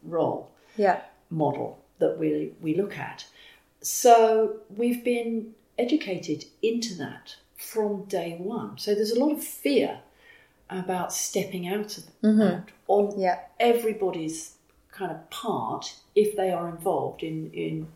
[0.03, 3.27] role yeah model that we, we look at.
[3.81, 8.79] So we've been educated into that from day one.
[8.79, 10.01] So there's a lot of fear
[10.69, 12.39] about stepping out of mm-hmm.
[12.39, 13.41] that on yeah.
[13.61, 14.57] everybody's
[14.91, 17.87] kind of part if they are involved in in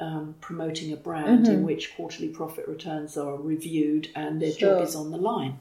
[0.00, 1.54] um, promoting a brand mm-hmm.
[1.54, 4.74] in which quarterly profit returns are reviewed and their sure.
[4.74, 5.58] job is on the line.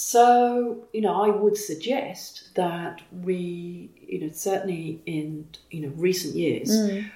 [0.00, 6.36] So, you know, I would suggest that we, you know, certainly in, you know, recent
[6.36, 7.10] years, mm.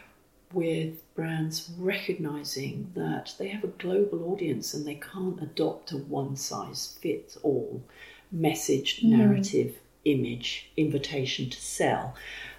[0.52, 6.34] with brands recognizing that they have a global audience and they can't adopt a one
[6.34, 7.84] size fits all
[8.32, 9.10] message, mm.
[9.10, 12.16] narrative, image, invitation to sell,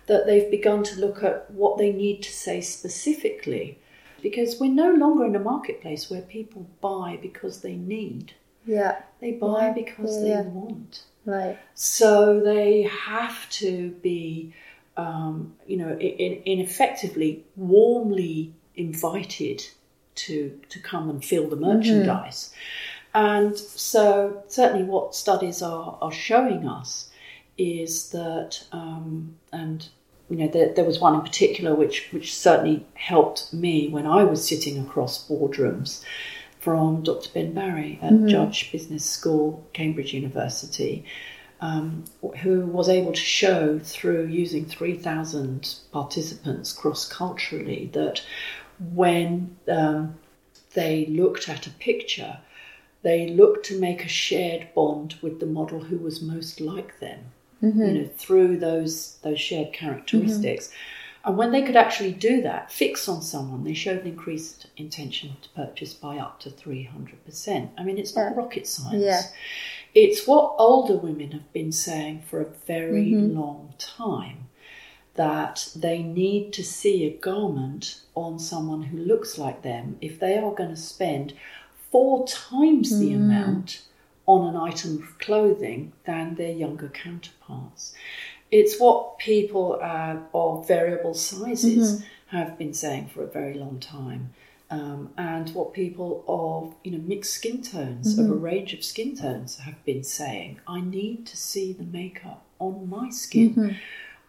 [0.08, 3.78] that they've begun to look at what they need to say specifically.
[4.22, 8.32] Because we're no longer in a marketplace where people buy because they need
[8.66, 9.02] yeah.
[9.20, 9.74] They buy yeah.
[9.74, 10.42] because yeah.
[10.42, 11.04] they want.
[11.26, 11.58] Right.
[11.74, 14.54] So they have to be,
[14.98, 19.64] um, you know, in, in effectively warmly invited
[20.16, 22.50] to to come and feel the merchandise.
[22.50, 22.94] Mm-hmm.
[23.16, 27.10] And so certainly what studies are, are showing us
[27.58, 29.88] is that, um, and
[30.30, 34.24] you know, there, there, was one in particular which, which certainly helped me when I
[34.24, 36.04] was sitting across boardrooms,
[36.64, 37.30] from Dr.
[37.34, 38.30] Ben Barry at mm-hmm.
[38.30, 41.04] Judge Business School, Cambridge University,
[41.60, 42.06] um,
[42.42, 48.22] who was able to show through using 3,000 participants cross culturally that
[48.94, 50.16] when um,
[50.74, 52.38] they looked at a picture,
[53.02, 57.20] they looked to make a shared bond with the model who was most like them.
[57.62, 57.82] Mm-hmm.
[57.82, 60.68] You know, through those those shared characteristics.
[60.68, 60.76] Mm-hmm.
[61.26, 65.38] And when they could actually do that, fix on someone, they showed an increased intention
[65.42, 67.70] to purchase by up to 300%.
[67.78, 69.04] I mean, it's not rocket science.
[69.04, 69.22] Yeah.
[69.96, 73.38] It's what older women have been saying for a very mm-hmm.
[73.40, 74.50] long time
[75.16, 80.38] that they need to see a garment on someone who looks like them if they
[80.38, 81.34] are going to spend
[81.92, 83.16] four times the Mm.
[83.16, 83.84] amount
[84.26, 87.94] on an item of clothing than their younger counterparts.
[88.60, 92.04] It's what people uh, of variable sizes Mhm.
[92.28, 94.24] have been saying for a very long time.
[94.70, 98.42] Um, and what people of you know mixed skin tones of a Mhm.
[98.52, 100.60] range of skin tones have been saying.
[100.68, 103.54] I need to see the makeup on my skin.
[103.56, 103.76] Mhm.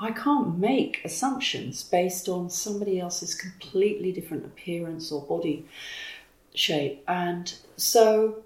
[0.08, 5.66] I can't make assumptions based on somebody else's completely different appearance or body
[6.54, 7.02] shape.
[7.06, 7.46] And
[7.76, 8.42] so,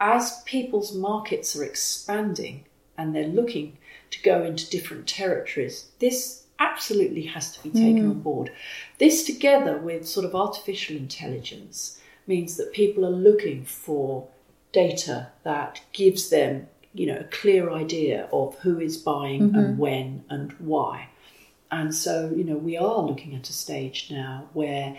[0.00, 2.64] as people's markets are expanding
[2.98, 3.78] and they're looking
[4.10, 8.10] to go into different territories, this absolutely has to be taken Mm.
[8.10, 8.50] on board.
[8.98, 14.26] This, together with sort of artificial intelligence, means that people are looking for
[14.72, 19.58] data that gives them, you know, a clear idea of who is buying Mhm.
[19.58, 21.08] and when and why.
[21.70, 24.96] And so, you know, we are looking at a stage now where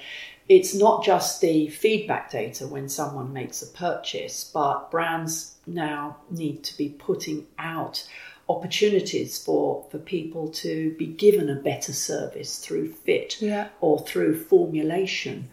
[0.49, 6.64] it's not just the feedback data when someone makes a purchase, but brands now need
[6.64, 8.05] to be putting out
[8.50, 13.68] opportunities for, for people to be given a better service through fit Yeah.
[13.82, 15.50] or through formulation.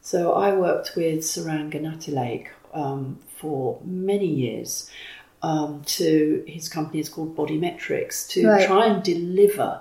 [0.00, 4.90] So I worked with Suran Goonatilake um, for many years.
[5.44, 8.64] Um, to his company is called Body Metrics to Right.
[8.64, 9.80] try and deliver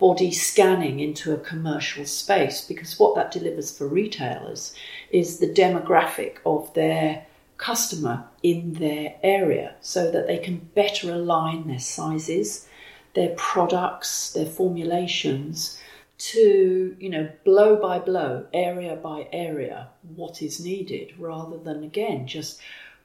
[0.00, 4.74] body scanning into a commercial space because what that delivers for retailers
[5.10, 7.26] is the demographic of their
[7.58, 12.66] customer in their area so that they can better align their sizes,
[13.14, 15.78] their products, their formulations
[16.18, 22.26] to, you know, blow by blow, area by area, what is needed rather than again
[22.26, 22.60] just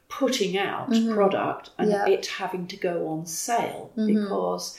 [0.10, 1.14] putting out Mhm.
[1.14, 2.08] product and Yeah.
[2.08, 4.08] it having to go on sale Mhm.
[4.08, 4.78] because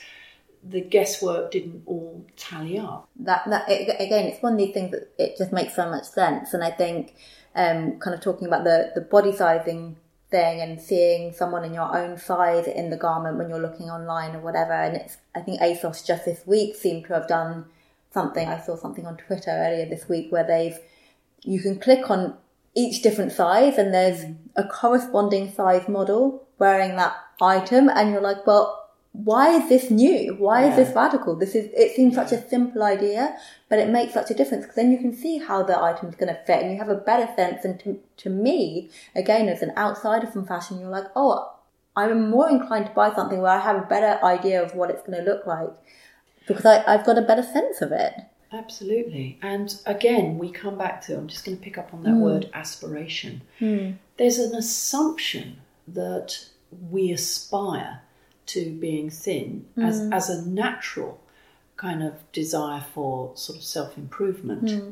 [0.68, 3.06] the guesswork didn't all tally up.
[3.20, 6.54] that that again it's one of these things that it just makes so much sense
[6.54, 7.14] and i think
[7.56, 9.96] um kind of talking about the the body sizing
[10.30, 14.34] thing and seeing someone in your own size in the garment when you're looking online
[14.34, 14.72] or whatever.
[14.72, 17.66] And it's i think asos just this week seemed to have done
[18.12, 18.48] something.
[18.48, 20.78] I saw something on twitter earlier this week where they've
[21.42, 22.36] you can click on
[22.74, 24.24] each different size and there's
[24.56, 28.83] a corresponding size model wearing that item and you're like well
[29.14, 32.82] why is this new why is this radical this is it seems such a simple
[32.82, 33.36] idea
[33.68, 36.34] but it makes such a difference because then you can see how the item's going
[36.34, 39.72] to fit and you have a better sense and to, to me again as an
[39.76, 41.48] outsider from fashion you're like oh
[41.94, 45.06] i'm more inclined to buy something where i have a better idea of what it's
[45.06, 45.70] going to look like
[46.48, 48.14] because I, i've got a better sense of it
[48.52, 49.36] Absolutely.
[49.42, 52.20] And again, we come back to, I'm just going to pick up on that Mm.
[52.20, 53.42] word aspiration.
[53.58, 53.92] Hmm.
[54.16, 55.56] There's an assumption
[55.88, 56.46] that
[56.88, 58.02] we aspire
[58.46, 60.14] to being thin as, Mm.
[60.14, 61.20] as a natural
[61.76, 64.70] kind of desire for sort of self improvement.
[64.70, 64.90] Hmm.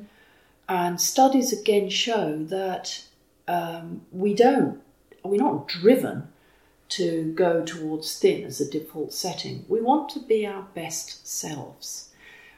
[0.68, 3.04] And studies again show that
[3.46, 4.80] um, we don't,
[5.24, 6.28] we're not driven
[6.90, 9.64] to go towards thin as a default setting.
[9.68, 12.10] We want to be our best selves.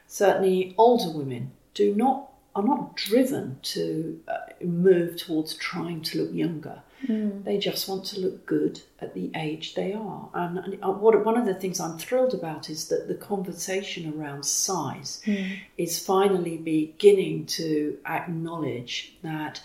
[0.06, 6.32] Certainly, older women do not are not driven to uh, move towards trying to look
[6.32, 6.80] younger.
[7.06, 7.44] Mm.
[7.44, 10.28] They just want to look good at the age they are.
[10.32, 14.12] And, and uh, what, one of the things I'm thrilled about is that the conversation
[14.16, 15.58] around size Mm.
[15.76, 19.60] is finally beginning to acknowledge that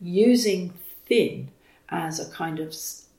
[0.00, 0.72] using
[1.06, 1.48] thin
[1.88, 2.72] as a kind of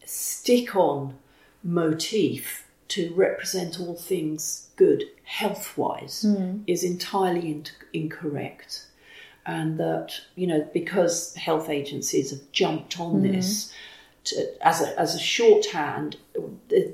[0.05, 1.15] stick on
[1.63, 6.63] motif to represent all things good health wise Mm.
[6.65, 8.85] is entirely in- incorrect.
[9.57, 13.31] And that, you know, because health agencies have jumped on Mm.
[13.31, 13.73] this
[14.25, 14.35] to,
[14.71, 16.17] as, a, as a shorthand,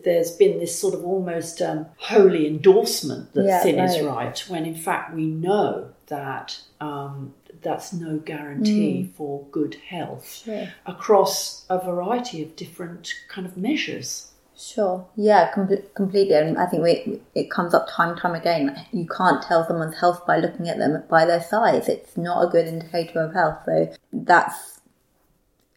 [0.05, 4.15] there's been this sort of almost um, holy endorsement that Yeah, thin is right.
[4.15, 6.47] right, when in fact we know that
[6.79, 9.13] um, that's no guarantee Mm.
[9.17, 10.67] for good health Sure.
[10.85, 14.31] across a variety of different kind of measures.
[14.57, 15.05] Sure.
[15.17, 16.35] Yeah, com- completely.
[16.35, 18.85] And I think we, it comes up time and time again.
[18.91, 21.89] You can't tell someone's health by looking at them by their size.
[21.89, 23.59] It's not a good indicator of health.
[23.65, 24.79] So that's,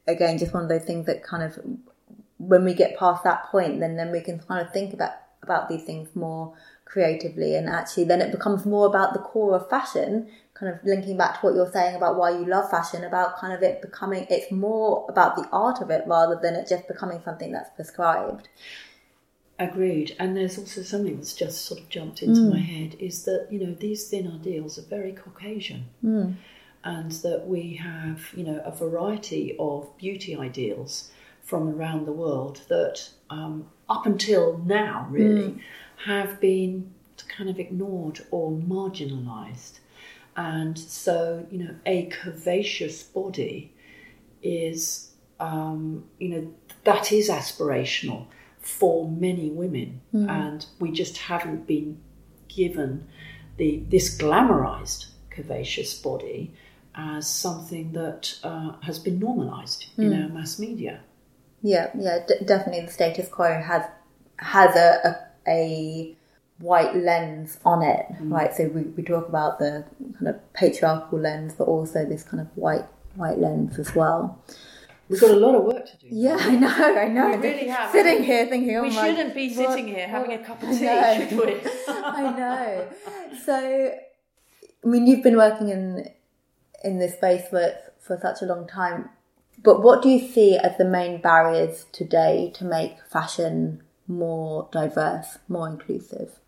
[0.07, 1.59] again, just one of those things that kind of,
[2.39, 5.12] when we get past that point, then, then we can kind of think about,
[5.43, 6.55] about these things more
[6.85, 7.57] creatively.
[7.57, 10.29] And actually, then it becomes more about the core of fashion,
[10.59, 13.53] kind of linking back to what you're saying about why you love fashion, about kind
[13.53, 17.21] of it becoming, it's more about the art of it rather than it just becoming
[17.25, 18.49] something that's prescribed.
[19.61, 20.15] Agreed.
[20.21, 22.51] And there's also something that's just sort of jumped into Mm.
[22.51, 25.87] my head is that, you know, these thin ideals are very Caucasian.
[26.05, 26.35] Mm.
[26.85, 31.11] and that we have, you know, a variety of beauty ideals
[31.43, 35.61] from around the world that, um, up until now, really, Mm.
[36.07, 36.89] have been
[37.27, 39.81] kind of ignored or marginalised.
[40.39, 43.72] And so, you know, a curvaceous body
[44.43, 45.11] is
[45.41, 46.53] um, you know,
[46.84, 48.26] that is aspirational
[48.61, 50.28] for many women, Mm.
[50.28, 51.99] and we just haven't been
[52.49, 53.07] given
[53.57, 56.53] the this glamorized curvaceous body
[56.95, 60.22] as something that uh, has been normalized in Mm.
[60.24, 61.01] our mass media.
[61.62, 62.86] Yeah, yeah, d- definitely.
[62.86, 63.84] The status quo has
[64.36, 65.11] has a, a
[65.61, 66.16] a
[66.59, 68.33] white lens on it, Mm.
[68.33, 68.55] right?
[68.55, 69.85] So we, we talk about the
[70.17, 72.85] kind of patriarchal lens, but also this kind of white
[73.15, 74.43] white lens as well.
[75.09, 76.07] We've got a lot of work to do.
[76.11, 76.69] Yeah, I know,
[77.01, 77.31] I know.
[77.31, 77.91] We really have.
[77.91, 80.69] Sitting here thinking, oh we my shouldn't be what- sitting here having a cup of
[80.69, 81.15] I tea, know.
[81.29, 81.71] should we?
[81.89, 82.89] I know.
[83.45, 83.93] So,
[84.85, 86.11] I mean, you've been working in
[86.85, 89.09] in this space for for such a long time,
[89.63, 95.39] but what do you see as the main barriers today to make fashion more diverse,
[95.49, 96.39] more inclusive?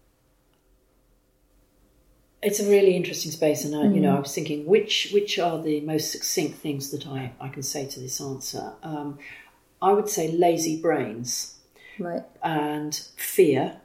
[2.42, 4.16] It's a really interesting space, and I, you know, Mm.
[4.16, 7.86] I was thinking which which are the most succinct things that I, I can say
[7.86, 8.72] to this answer.
[8.82, 9.18] Um,
[9.82, 11.56] I would say lazy brains
[11.98, 12.22] Right.
[12.42, 13.80] and fear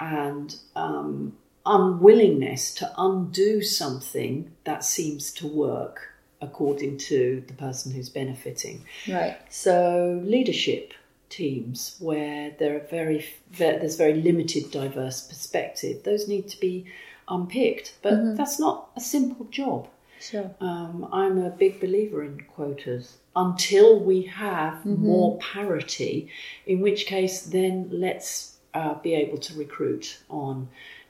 [0.00, 1.36] and um,
[1.66, 6.08] unwillingness to undo something that seems to work
[6.40, 8.84] according to the person who's benefiting.
[9.08, 9.36] Right.
[9.50, 10.92] So leadership
[11.28, 13.24] teams where there are very
[13.58, 16.02] there's very limited diverse perspective.
[16.04, 16.86] Those need to be
[17.28, 18.36] unpicked, but Mhm.
[18.36, 19.88] that's not a simple job.
[20.20, 20.50] Sure.
[20.60, 24.98] Um, I'm a big believer in quotas until we have Mhm.
[24.98, 26.28] more parity,
[26.66, 30.68] in which case then let's uh, be able to recruit on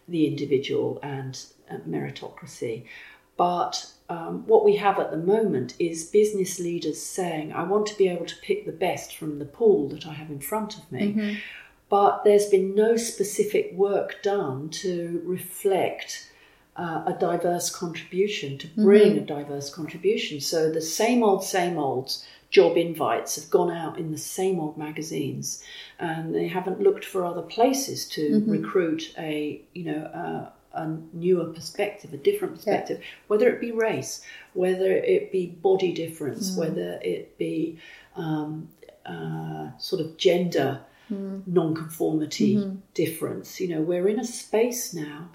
[0.09, 1.39] the individual and
[1.71, 2.85] uh, meritocracy.
[3.37, 7.97] But um, what we have at the moment is business leaders saying, I want to
[7.97, 10.91] be able to pick the best from the pool that I have in front of
[10.93, 11.37] me Mhm.
[11.93, 16.27] But there's been no specific work done to reflect
[16.75, 19.23] uh, a diverse contribution, to bring Mhm.
[19.25, 20.41] a diverse contribution.
[20.41, 22.17] So the same old, same old
[22.49, 25.63] job invites have gone out in the same old magazines,
[25.99, 28.51] and they haven't looked for other places to Mhm.
[28.57, 34.23] recruit a, you know, uh, a newer perspective, a different perspective, whether it be race,
[34.55, 36.59] whether it be body difference, Mm.
[36.59, 37.77] whether it be
[38.17, 38.69] um,
[39.05, 40.81] uh, sort of gender
[41.11, 41.43] Mm.
[41.47, 42.77] non-conformity Mhm.
[42.95, 43.61] difference.
[43.61, 45.29] You know, we're in a space now,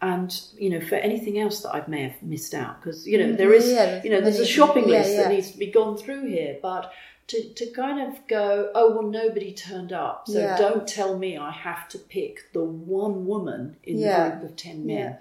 [0.00, 3.26] and you know, for anything else that I may have missed out, because you know
[3.32, 5.66] Mm, there is, yeah, you know, there's a shopping yeah, list that needs to be
[5.66, 6.92] gone through here, but.
[7.32, 10.26] To, to kind of go, oh, well, nobody turned up.
[10.26, 10.56] So Yeah.
[10.56, 14.30] don't tell me I have to pick the one woman in Yeah.
[14.30, 15.16] the group of 10 men, Yeah.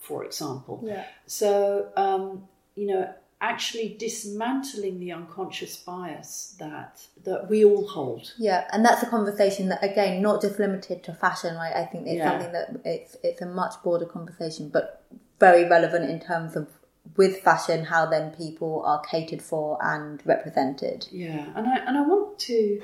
[0.00, 0.82] for example.
[0.84, 1.04] Yeah.
[1.28, 3.08] So, um, you know,
[3.40, 8.32] actually dismantling the unconscious bias that, that we all hold.
[8.38, 11.74] Yeah, and that's a conversation that again, not just limited to fashion, right?
[11.74, 12.30] I think it's Yeah.
[12.30, 15.02] something that it's it's a much broader conversation, but
[15.38, 16.68] very relevant in terms of
[17.16, 21.06] with fashion, how then people are catered for and represented.
[21.12, 22.80] Yeah, and I and I want to,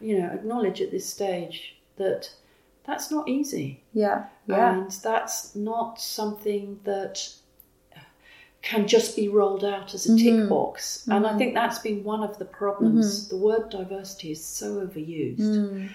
[0.00, 2.30] you know, acknowledge at this stage that
[2.84, 7.28] that's not easy, Yeah, yeah, and that's not something that
[8.70, 10.48] can just be rolled out as a tick Mhm.
[10.48, 11.06] box.
[11.08, 11.38] And I Mhm.
[11.38, 13.06] think that's been one of the problems.
[13.06, 13.28] Mhm.
[13.30, 15.38] The word diversity is so overused.
[15.38, 15.88] Mm.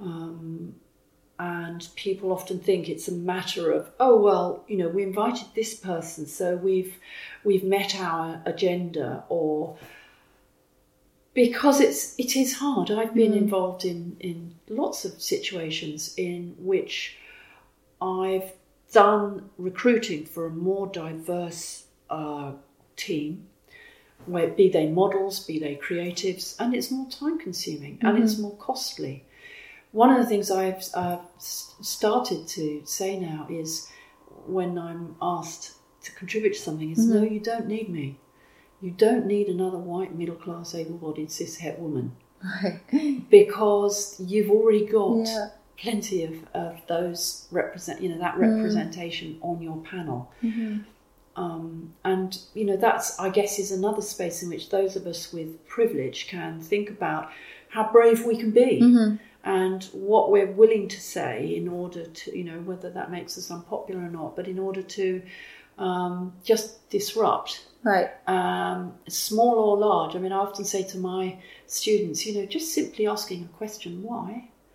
[0.00, 0.74] Um,
[1.38, 5.72] and people often think it's a matter of oh well you know we invited this
[5.90, 6.94] person so we've
[7.44, 9.76] we've met our agenda or
[11.34, 13.42] because it's it is hard i've been Mm.
[13.44, 17.16] involved in in lots of situations in which
[18.02, 18.52] i've
[18.92, 22.52] done recruiting for a more diverse uh,
[22.96, 23.46] team
[24.26, 28.42] where be they models be they creatives and it's more time consuming and it's Mhm.
[28.42, 29.24] more costly
[29.92, 33.88] one of the things I've uh, started to say now is
[34.46, 37.32] when I'm asked to contribute to something is no, Mhm.
[37.32, 38.18] you don't need me.
[38.82, 42.12] You don't need another white middle class able bodied cis het woman
[43.30, 45.48] because you've already got Yeah.
[45.76, 48.40] plenty of, of those represent you know that Mm.
[48.40, 50.30] representation on your panel.
[50.42, 50.84] Mhm.
[51.38, 55.32] Um, and you know that's I guess is another space in which those of us
[55.32, 57.30] with privilege can think about
[57.68, 59.18] how brave we can be Mhm.
[59.44, 63.50] and what we're willing to say in order to you know whether that makes us
[63.56, 65.22] unpopular or not, but in order to
[65.78, 67.50] um, just disrupt
[67.84, 68.10] Right.
[68.26, 70.16] um, small or large.
[70.16, 71.22] I mean, I often say to my
[71.68, 74.28] students, you know, just simply asking a question, why,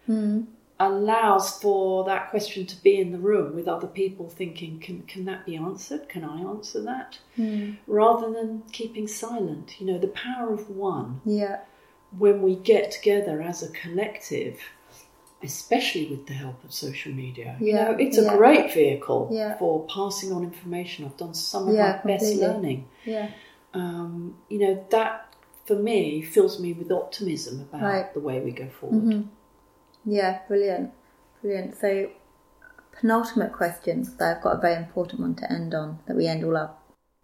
[0.07, 0.45] Mm.
[0.87, 5.25] Allows for that question to be in the room with other people thinking, can, can
[5.25, 6.07] that be answered?
[6.09, 7.19] Can I answer that?
[7.37, 7.77] Mm.
[7.87, 9.79] Rather than keeping silent.
[9.79, 11.59] You know, the power of one Yeah.
[12.17, 14.59] when we get together as a collective,
[15.41, 17.57] especially with the help of social media.
[17.59, 18.33] You know, it's yeah.
[18.33, 19.57] a great vehicle Yeah.
[19.57, 21.05] for passing on information.
[21.05, 22.87] I've done some of Yeah, my best learning.
[23.05, 23.29] Yeah.
[23.73, 25.33] Um, you know, that
[25.65, 28.13] for me, fills me with optimism about Right.
[28.13, 29.03] the way we go forward.
[29.03, 29.27] Mhm.
[30.05, 30.91] Yeah, brilliant,
[31.41, 31.77] brilliant.
[31.77, 32.09] So,
[32.99, 34.03] penultimate question.
[34.05, 36.75] So I've got a very important one to end on that we end all our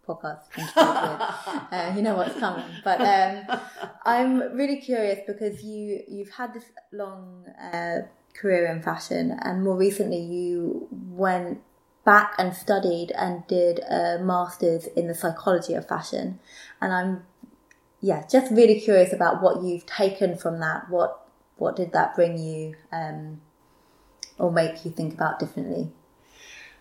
[0.08, 0.72] podcasts with.
[0.76, 3.60] uh, you know what's coming, but um,
[4.06, 8.00] I'm really curious because you you've had this long uh,
[8.34, 11.62] career in fashion, and more recently you went
[12.06, 16.40] back and studied and did a master's in the psychology of fashion,
[16.82, 17.24] and I'm
[18.02, 20.90] yeah just really curious about what you've taken from that.
[20.90, 21.19] What
[21.60, 23.42] what did that bring you, um,
[24.38, 25.90] or make you think about differently?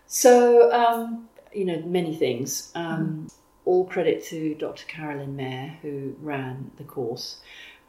[0.07, 2.73] So, um, you know, many things.
[2.75, 3.29] Um,
[3.65, 4.87] All credit to Dr.
[4.87, 7.41] Carolyn Mair, who ran the course,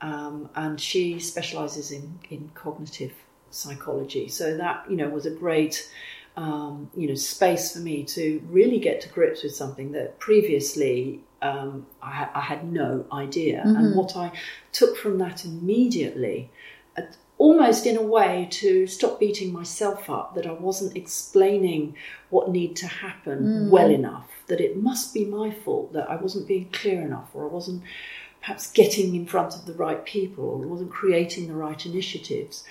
[0.01, 3.13] um, and she specialises in, in cognitive
[3.49, 4.27] psychology.
[4.27, 5.89] So that you know was a great
[6.35, 11.21] um, you know space for me to really get to grips with something that previously
[11.41, 13.63] um, I, I had no idea.
[13.65, 13.77] Mhm.
[13.77, 14.31] And what I
[14.73, 16.51] took from that immediately,
[17.37, 21.95] almost in a way to stop beating myself up that I wasn't explaining
[22.29, 23.69] what needed to happen Mm.
[23.69, 27.45] well enough, that it must be my fault that I wasn't being clear enough or
[27.45, 27.83] I wasn't
[28.41, 32.63] perhaps getting in front of the right people or wasn't creating the right initiatives,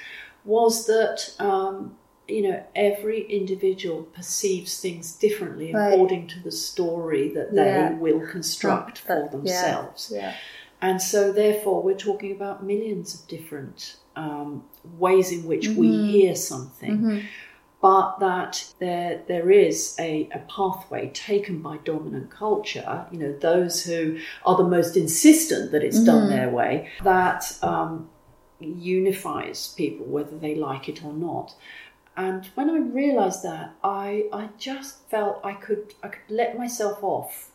[0.44, 1.34] was that.
[1.38, 1.96] Um,
[2.30, 5.94] you know, every individual perceives things differently Right.
[5.94, 7.94] according to the story that they Yeah.
[7.94, 10.12] will construct for That- yeah, themselves.
[10.14, 10.34] Yeah.
[10.82, 14.64] And so, therefore, we're talking about millions of different um,
[14.98, 16.10] ways in which we Mhm.
[16.10, 17.22] hear something, Mhm.
[17.80, 23.06] but that there there is a, a pathway taken by dominant culture.
[23.12, 26.34] You know, those who are the most insistent that it's done Mhm.
[26.36, 28.10] their way, that um,
[28.60, 31.54] unifies people whether they like it or not.
[32.16, 36.98] And when I realised that, I I just felt I could I could let myself
[37.02, 37.52] off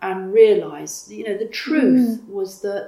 [0.00, 2.84] and realise, you know, the truth was that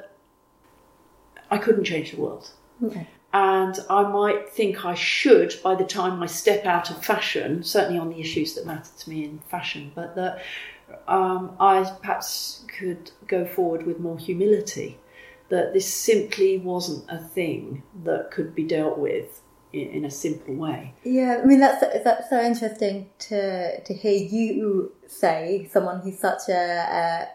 [1.50, 2.50] I couldn't change the world.
[2.82, 3.06] Okay.
[3.32, 7.98] And I might think I should by the time I step out of fashion, certainly
[7.98, 10.42] on the issues that matter to me in fashion, but that
[11.06, 14.98] um, I perhaps could go forward with more humility.
[15.48, 20.54] That this simply wasn't a thing that could be dealt with in, in a simple
[20.54, 20.94] way.
[21.04, 26.48] Yeah, I mean that's that's so interesting to to hear you say someone who's such
[26.48, 27.28] a, a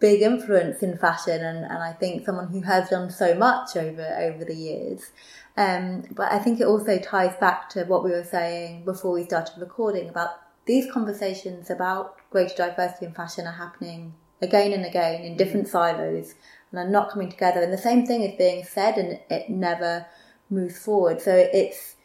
[0.00, 4.06] big influence in fashion, and, and I think someone who has done so much over
[4.20, 5.10] over the years.
[5.56, 9.24] Um, but I think it also ties back to what we were saying before we
[9.24, 10.30] started recording about
[10.66, 16.34] these conversations about greater diversity in fashion are happening again and again in different silos
[16.70, 17.62] and are not coming together.
[17.62, 20.06] And the same thing is being said, and it never
[20.50, 21.20] moves forward.
[21.20, 21.96] So it's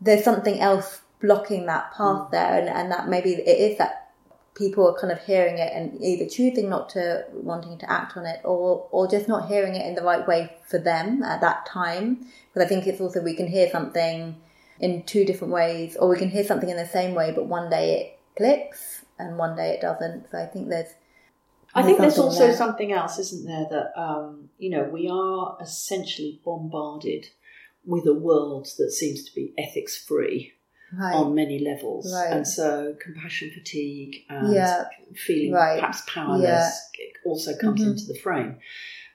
[0.00, 4.07] there's something else blocking that path there, and, and that maybe it is that
[4.58, 8.26] people are kind of hearing it and either choosing not to wanting to act on
[8.26, 11.64] it or or just not hearing it in the right way for them at that
[11.66, 12.26] time.
[12.48, 14.36] Because i think it's also we can hear something
[14.80, 17.70] in two different ways or we can hear something in the same way but one
[17.70, 20.30] day it clicks and one day it doesn't.
[20.30, 20.92] So i think there's
[21.74, 22.56] I think there's also there.
[22.56, 27.28] something else, isn't there, that, um, you know, we are essentially bombarded
[27.84, 30.54] with a world that seems to be ethics free
[30.92, 31.14] Right.
[31.14, 32.12] on many levels.
[32.14, 32.32] Right.
[32.32, 34.84] And so compassion fatigue and Yeah.
[35.14, 35.78] feeling Right.
[35.80, 37.06] perhaps powerless Yeah.
[37.26, 37.90] also comes Mhm.
[37.90, 38.58] into the frame.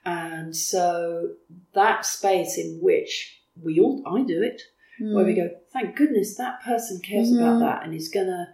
[0.05, 1.31] And so
[1.73, 4.61] that space in which we all, I do it,
[4.99, 5.35] where we Mm.
[5.35, 7.37] go, thank goodness that person cares Mhm.
[7.39, 8.49] about that and is going to,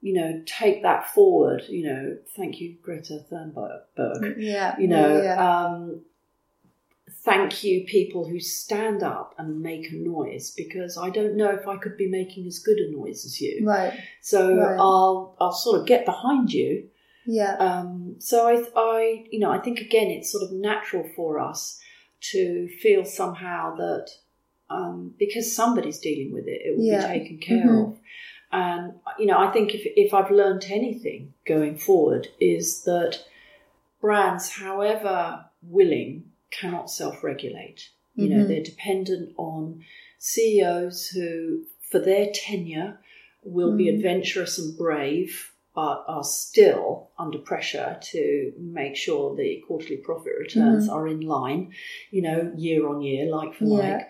[0.00, 1.62] you know, take that forward.
[1.68, 4.34] You know, thank you, Greta Thunberg.
[4.38, 5.64] Yeah, You know, yeah, yeah.
[5.66, 6.04] Um,
[7.28, 11.66] thank you, people who stand up and make a noise because I don't know if
[11.68, 13.66] I could be making as good a noise as you.
[13.66, 14.78] right So Right.
[14.78, 16.88] I'll I'll sort of get behind you.
[17.26, 21.38] yeah Um, so I, I, you know, I think again, it's sort of natural for
[21.38, 21.80] us
[22.32, 24.08] to feel somehow that
[24.70, 27.06] um, because somebody's dealing with it, it will Yeah.
[27.12, 27.82] be taken care Mhm.
[27.84, 27.98] of.
[28.50, 33.24] And you know, I think if if I've learnt anything going forward is that
[34.00, 37.90] brands, however willing, cannot self-regulate.
[38.14, 38.48] You know, Mhm.
[38.48, 39.84] they're dependent on
[40.18, 42.98] CEOs who, for their tenure,
[43.44, 43.94] will be Mm.
[43.94, 50.88] adventurous and brave, but are still under pressure to make sure the quarterly profit returns
[50.88, 50.92] Mhm.
[50.92, 51.72] are in line,
[52.10, 53.96] you know, year on year, like for Yeah.
[53.98, 54.08] like.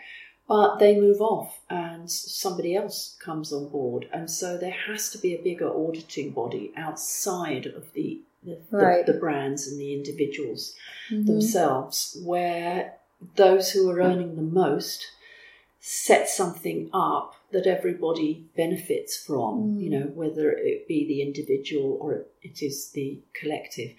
[0.49, 4.09] But they move off and somebody else comes on board.
[4.14, 9.05] And so there has to be a bigger auditing body outside of the, the, Right.
[9.07, 10.74] the, the brands and the individuals
[11.11, 11.26] Mhm.
[11.26, 12.95] themselves, where
[13.36, 15.07] those who are earning the most
[15.80, 19.82] set something up that everybody benefits from, Mm.
[19.82, 23.95] you know, whether it be the individual or it is the collective.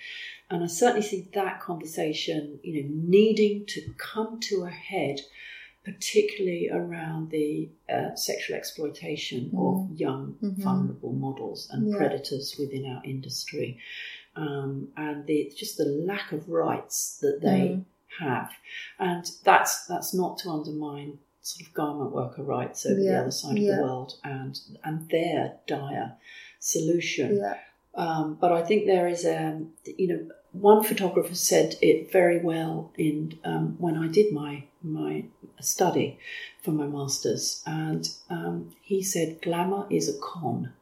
[0.52, 5.22] And I certainly see that conversation, you know, needing to come to a head,
[5.84, 9.58] particularly around the uh, sexual exploitation Mm.
[9.92, 10.58] of young, Mhm.
[10.58, 11.98] vulnerable models and Yeah.
[11.98, 13.80] predators within our industry.
[14.40, 17.86] Um, and the, just the lack of rights that they Mm.
[18.20, 18.50] have.
[18.98, 23.58] And that's that's not to undermine sort of garment worker rights over the other side
[23.58, 26.10] of the world and and their dire
[26.60, 27.38] solution.
[27.38, 27.56] Yeah.
[27.96, 30.22] Um, but I think there is a you know
[30.52, 35.26] one photographer said it very well in um, when I did my my
[35.60, 36.18] study
[36.64, 40.74] for my masters, and um, he said glamour is a con.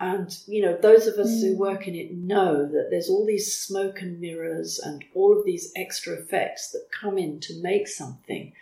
[0.00, 1.58] And you know, those of us who Mm.
[1.58, 5.72] work in it know that there's all these smoke and mirrors and all of these
[5.74, 8.52] extra effects that come in to make something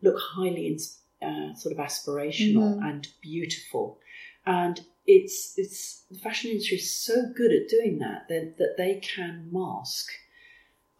[0.00, 0.78] look highly
[1.22, 2.88] uh, sort of aspirational Mhm.
[2.88, 3.98] and beautiful.
[4.44, 8.96] And it's it's the fashion industry is so good at doing that that, that they
[9.00, 10.10] can mask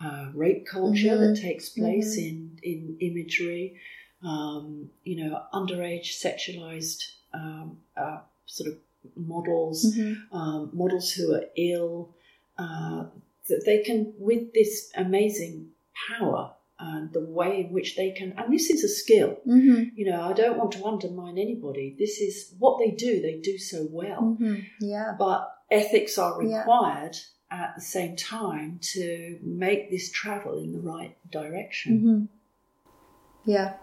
[0.01, 1.34] uh, rape culture Mhm.
[1.34, 2.26] that takes place Mhm.
[2.28, 3.80] in in imagery,
[4.22, 8.78] um, you know, underage sexualized um, uh, sort of
[9.14, 10.16] models, Mhm.
[10.32, 12.14] um, models who are ill,
[12.59, 13.07] uh,
[13.48, 15.70] that they can with this amazing
[16.09, 19.38] power and the way in which they can, and this is a skill.
[19.46, 19.92] Mhm.
[19.94, 21.94] You know, I don't want to undermine anybody.
[21.98, 23.20] This is what they do.
[23.22, 24.64] They do so well Mhm.
[24.80, 25.14] Yeah.
[25.18, 26.59] but ethics are Yeah.
[26.59, 27.16] required
[27.50, 32.00] at the same time to make this travel in the right direction.
[32.00, 32.24] hmm
[33.50, 33.74] Yeah.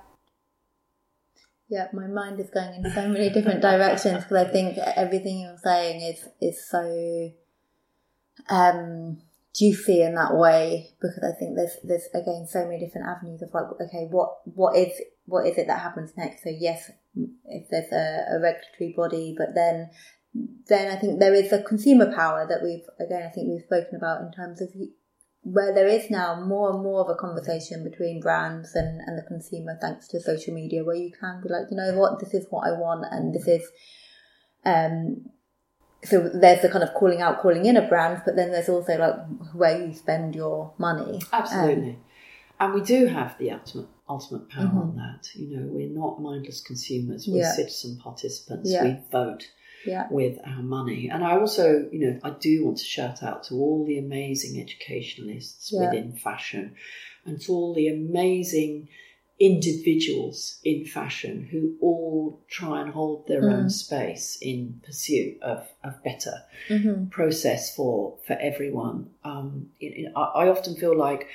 [1.74, 5.58] Yeah, my mind is going in so many different directions because I think everything you're
[5.58, 7.32] saying is is so
[8.48, 9.18] um,
[9.56, 13.50] juicy in that way because I think there's there's again so many different avenues of
[13.56, 14.94] like okay what what is
[15.26, 16.44] what is it that happens next?
[16.44, 16.92] So yes
[17.46, 19.90] if there's a, a regulatory body but then
[20.68, 23.96] then I think there is a consumer power that we've again I think we've spoken
[23.96, 24.70] about in terms of
[25.44, 29.24] where there is now more and more of a conversation between brands and, and the
[29.24, 32.48] consumer thanks to social media where you can be like you know what this is
[32.50, 33.64] what I want and this is
[34.66, 35.26] um
[36.04, 38.98] so there's the kind of calling out calling in of brands but then there's also
[38.98, 39.16] like
[39.54, 41.90] where you spend your money Absolutely.
[41.92, 41.98] Um,
[42.60, 44.78] and we do have the ultimate ultimate power Mhm.
[44.82, 45.28] on that.
[45.34, 47.52] You know, we're not mindless consumers, we're Yeah.
[47.52, 48.70] citizen participants.
[48.70, 48.84] Yeah.
[48.84, 49.50] We vote
[49.86, 50.08] Yeah.
[50.12, 51.10] with our money.
[51.10, 54.60] And I also, you know, I do want to shout out to all the amazing
[54.62, 55.82] educationalists Yeah.
[55.86, 56.76] within fashion
[57.26, 58.90] and to all the amazing
[59.40, 63.72] individuals in fashion who all try and hold their own Mm.
[63.72, 67.10] space in pursuit of, of better Mhm.
[67.10, 69.10] process for for everyone.
[69.24, 71.28] Um, you know, I, I often feel like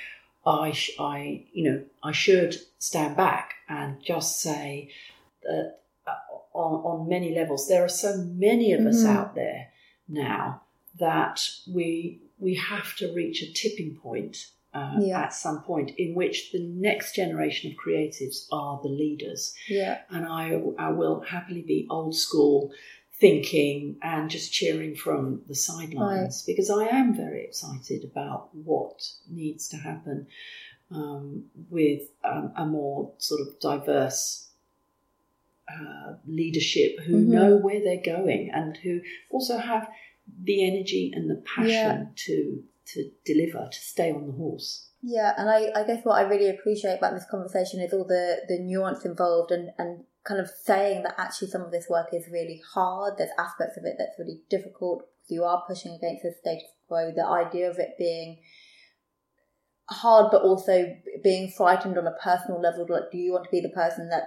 [0.45, 4.89] I, sh- I, you know, I should stand back and just say
[5.43, 5.79] that
[6.59, 8.11] on, on many levels there are so
[8.47, 9.15] many of us Mhm.
[9.15, 9.61] out there
[10.07, 10.61] now
[10.99, 11.37] that
[11.75, 14.35] we we have to reach a tipping point
[14.73, 15.23] uh, Yeah.
[15.23, 20.25] at some point in which the next generation of creatives are the leaders yeah and
[20.25, 20.45] I,
[20.77, 22.71] I will happily be old school
[23.19, 28.97] thinking and just cheering from the sidelines because I am very excited about what
[29.29, 30.27] needs to happen
[30.91, 34.48] um, with um, a more sort of diverse
[35.69, 37.27] uh, leadership who Mhm.
[37.27, 39.89] know where they're going and who also have
[40.43, 42.05] the energy and the passion Yeah.
[42.15, 42.63] to
[42.93, 44.89] to deliver to stay on the horse.
[45.03, 48.41] Yeah, and I, I guess what I really appreciate about this conversation is all the,
[48.47, 52.27] the nuance involved and, and kind of saying that actually some of this work is
[52.31, 53.17] really hard.
[53.17, 55.07] There's aspects of it that's really difficult.
[55.27, 57.11] You are pushing against the status quo.
[57.15, 58.39] The idea of it being
[59.89, 62.85] hard, but also being frightened on a personal level.
[62.89, 64.23] Like, do you want to be the person that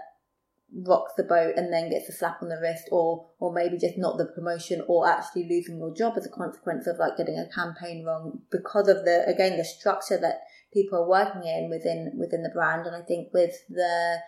[0.75, 3.99] rocks the boat and then gets a slap on the wrist or or maybe just
[3.99, 7.55] not the promotion or actually losing your job as a consequence of like getting a
[7.55, 10.41] campaign wrong because of the again the structure that
[10.73, 12.87] people are working in within within the brand.
[12.87, 14.19] And I think with the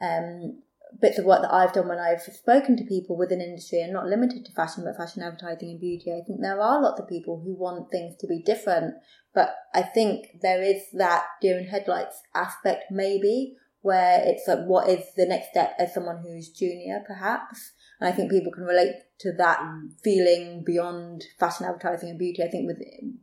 [0.00, 0.62] um
[1.00, 4.06] bits of work that I've done when I've spoken to people within industry and not
[4.06, 7.40] limited to fashion but fashion advertising and beauty I think there are lots of people
[7.44, 8.94] who want things to be different.
[9.34, 14.88] But I think there is that deer in headlights aspect maybe where it's like what
[14.88, 17.72] is the next step as someone who's junior perhaps?
[17.98, 19.60] And i think people can relate to that
[20.02, 22.42] feeling beyond fashion advertising and beauty.
[22.42, 22.78] I think with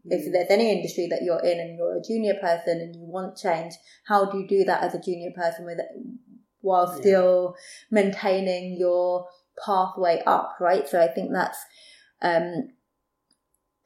[0.06, 3.38] if there's any industry that you're in and you're a junior person and you want
[3.38, 3.74] change
[4.06, 5.80] how do you do that as a junior person with
[6.62, 7.00] while Yeah.
[7.00, 7.56] still
[7.92, 9.28] maintaining your
[9.66, 10.88] pathway up right?
[10.88, 11.60] So i think that's
[12.22, 12.70] um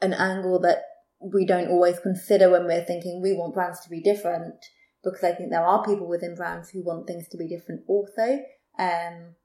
[0.02, 0.84] an angle that
[1.22, 4.56] we don't always consider when we're thinking we want brands to be different
[5.04, 8.40] because I think there are people within brands who want things to be different also.
[8.78, 9.36] Um,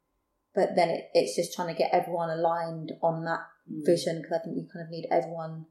[0.54, 3.40] but then it, it's just trying to get everyone aligned on that
[3.70, 3.84] Mm.
[3.84, 5.66] vision because I think you kind of need everyone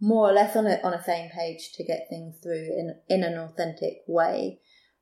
[0.00, 3.22] more or less on a on a same page to get things through in in
[3.22, 4.60] an authentic way.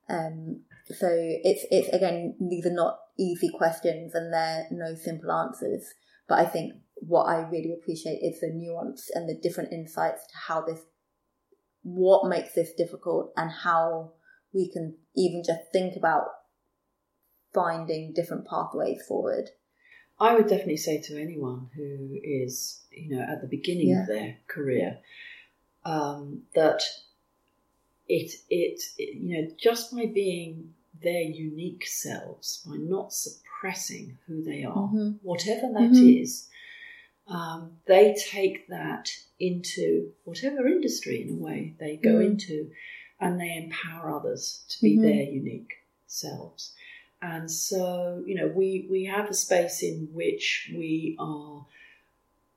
[0.09, 5.31] Um, so it's it's again these are not easy questions and there are no simple
[5.31, 5.95] answers.
[6.29, 10.35] But I think what I really appreciate is the nuance and the different insights to
[10.49, 10.81] how this
[11.83, 14.13] what makes this difficult and how
[14.53, 16.27] we can even just think about
[17.53, 19.51] finding different pathways forward.
[20.19, 24.03] I would definitely say to anyone who is, you know, at the beginning Yeah.
[24.03, 24.99] of their career,
[25.85, 26.83] um, that
[28.09, 34.43] it, it, it, you know, just by being their unique selves, by not suppressing who
[34.43, 35.19] they are, Mhm.
[35.23, 36.23] whatever that Mhm.
[36.23, 36.49] is,
[37.27, 42.27] um, they take that into whatever industry, in a way, they go Mm.
[42.27, 42.71] into,
[43.23, 45.03] and they empower others to be Mhm.
[45.03, 45.75] their unique
[46.07, 46.75] selves.
[47.23, 51.65] And so, you know, we, we have a space in which we are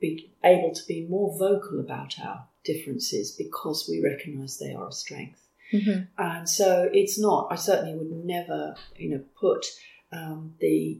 [0.01, 4.91] be able to be more vocal about our differences because we recognise they are a
[4.91, 5.47] strength.
[5.71, 6.07] Mhm.
[6.17, 9.65] And so it's not, I certainly would never, you know, put
[10.11, 10.99] um, the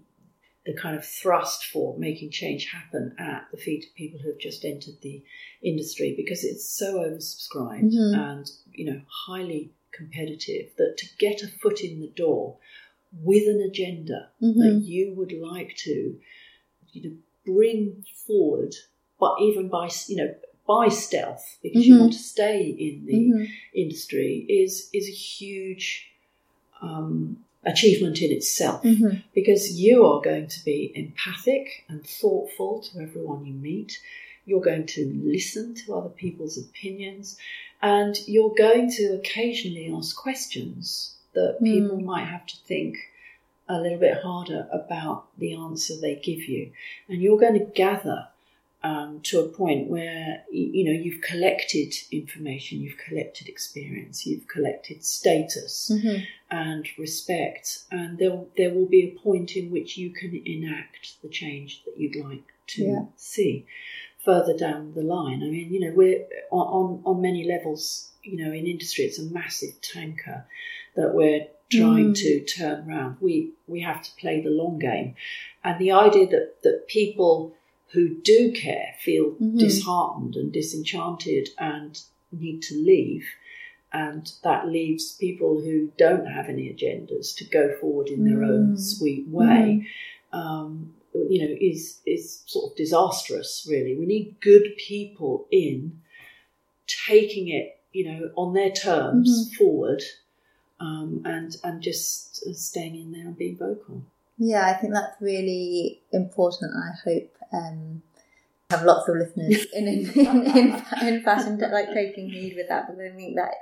[0.66, 4.40] the kind of thrust for making change happen at the feet of people who have
[4.40, 5.22] just entered the
[5.62, 8.14] industry because it's so oversubscribed Mhm.
[8.16, 12.58] and you know highly competitive that to get a foot in the door
[13.24, 14.58] with an agenda Mhm.
[14.58, 16.20] that you would like to
[16.94, 18.74] you know, bring forward,
[19.20, 20.34] but even by you know
[20.68, 22.00] by stealth because you Mhm.
[22.00, 23.48] want to stay in the Mhm.
[23.74, 26.08] industry is is a huge
[26.82, 29.24] um, achievement in itself Mhm.
[29.34, 34.00] because you are going to be empathic and thoughtful to everyone you meet.
[34.46, 37.38] You're going to listen to other people's opinions,
[37.82, 42.98] and you're going to occasionally ask questions that people might have to think
[43.68, 46.72] a little bit harder about the answer they give you.
[47.10, 48.28] And you're going to gather
[48.90, 54.98] um, to a point where you know you've collected information, you've collected experience, you've collected
[55.18, 56.18] status Mhm.
[56.66, 57.68] and respect,
[57.98, 61.96] and there there will be a point in which you can enact the change that
[62.00, 63.06] you'd like to Yeah.
[63.34, 63.54] see
[64.28, 65.40] further down the line.
[65.48, 66.22] I mean, you know, we're
[66.52, 68.12] on on, on many levels.
[68.32, 70.40] You know, in industry, it's a massive tanker
[70.98, 72.18] that we're trying Mm.
[72.24, 73.12] to turn around.
[73.28, 73.34] We
[73.74, 75.10] we have to play the long game,
[75.64, 77.36] and the idea that that people
[77.96, 79.60] who do care feel Mhm.
[79.60, 81.92] disheartened and disenchanted and
[82.32, 83.26] need to leave
[83.94, 88.74] and that leaves people who don't have any agendas to go forward in their own
[88.74, 88.80] Mm.
[88.80, 89.88] sweet way
[90.34, 90.94] um,
[91.34, 96.02] you know is is sort of disastrous really we need good people in
[97.08, 99.56] taking it you know on their terms Mhm.
[99.58, 100.04] forward
[100.80, 104.02] um, and and just uh, staying in there and being vocal
[104.38, 106.72] Yeah, I think that's really important.
[106.76, 108.02] I hope um,
[108.70, 112.88] have lots of listeners in in, in, in, in fashion like taking heed with that
[112.88, 113.54] because I think that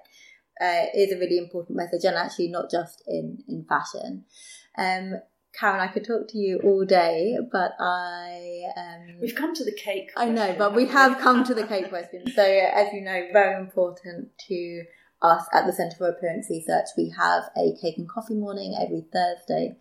[0.61, 4.25] uh, is a really important message, and actually not just in in fashion.
[4.77, 5.21] Um,
[5.59, 9.73] Caryn, I could talk to you all day, but I um, we've come to the
[9.73, 10.11] cake.
[10.17, 12.25] I know, but we have come to the cake question.
[12.33, 14.83] So, as you know, very important to
[15.21, 16.87] us at the Centre for Appearance Research.
[16.97, 19.77] We have a cake and coffee morning every Thursday.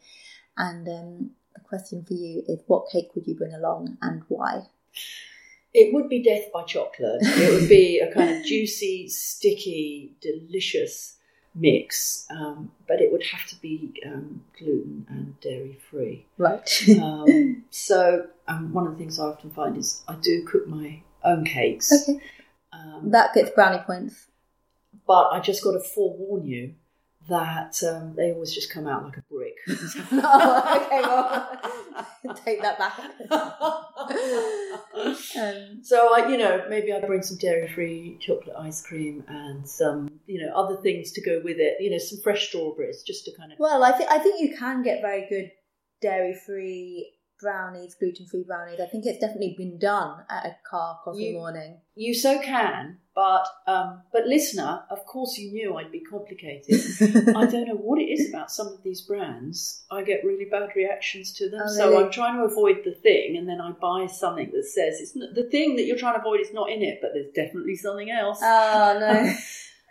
[0.56, 4.62] And um, the question for you is what cake would you bring along and why?
[5.74, 7.22] It would be death by chocolate.
[7.22, 11.16] It would be a kind of juicy, sticky, delicious
[11.54, 16.26] mix, um, but it would have to be um, gluten and dairy free.
[16.36, 16.88] Right.
[17.00, 21.02] um, so um, one of the things I often find is I do cook my
[21.24, 21.90] own cakes.
[22.08, 22.20] Okay.
[23.04, 24.26] that gets brownie points.
[25.06, 26.74] But I just got to forewarn you
[27.28, 29.54] that um, they always just come out like a brick.
[29.68, 32.98] oh, okay, well, take that back.
[35.36, 40.08] um, So I, you know, maybe I bring some dairy-free chocolate ice cream and some,
[40.26, 41.76] you know, other things to go with it.
[41.80, 43.58] You know, some fresh strawberries, just to kind of.
[43.58, 45.50] well, I think I think you can get very good
[46.00, 47.12] dairy-free
[47.42, 48.80] brownies, gluten-free brownies.
[48.80, 51.76] I think it's definitely been done at a CAR coffee You- morning.
[51.94, 56.80] You so can, but um, but listener, of course you knew I'd be complicated.
[57.36, 59.84] I don't know what it is about some of these brands.
[59.90, 62.04] I get really bad reactions to them, Oh, so really?
[62.04, 65.34] I'm trying to avoid the thing, and then I buy something that says it's not,
[65.34, 68.10] the thing that you're trying to avoid is not in it, but there's definitely something
[68.10, 68.38] else.
[68.42, 69.34] Oh no.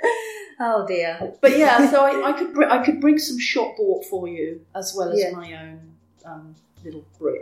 [0.59, 1.33] oh dear.
[1.39, 4.61] But yeah, so I, I could br- I could bring some shop bought for you
[4.73, 5.31] as well as Yeah.
[5.31, 5.93] my own
[6.25, 7.41] um, little brick.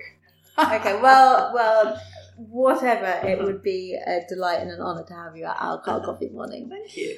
[0.58, 2.02] okay, well, well,
[2.38, 6.04] whatever, it would be a delight and an honour to have you at our CAR
[6.04, 6.70] coffee morning.
[6.70, 7.18] Thank you.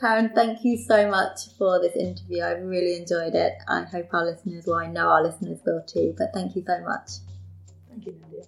[0.00, 2.42] Caryn, thank you so much for this interview.
[2.42, 3.54] I really enjoyed it.
[3.68, 6.80] I hope our listeners, well, I know our listeners will too, but thank you so
[6.80, 7.10] much.
[7.88, 8.44] Thank you, Nadia.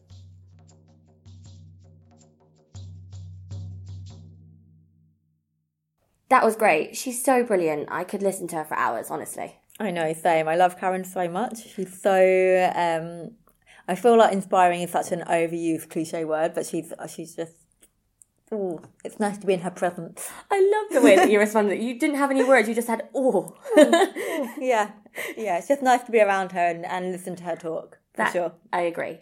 [6.29, 6.97] That was great.
[6.97, 7.89] She's so brilliant.
[7.91, 9.57] I could listen to her for hours, honestly.
[9.81, 10.49] I know, same.
[10.49, 11.67] I love Caryn so much.
[11.75, 12.73] She's so.
[12.75, 13.33] Um,
[13.89, 17.53] I feel like inspiring is such an overused cliche word, but she's she's just.
[18.55, 20.29] Oh, it's nice to be in her presence.
[20.51, 21.83] I love the way that you responded.
[21.83, 22.69] You didn't have any words.
[22.69, 23.57] You just had oh.
[24.59, 24.91] yeah,
[25.37, 25.57] yeah.
[25.59, 27.99] It's just nice to be around her and, and listen to her talk.
[28.15, 28.53] For That- sure.
[28.73, 29.21] I agree.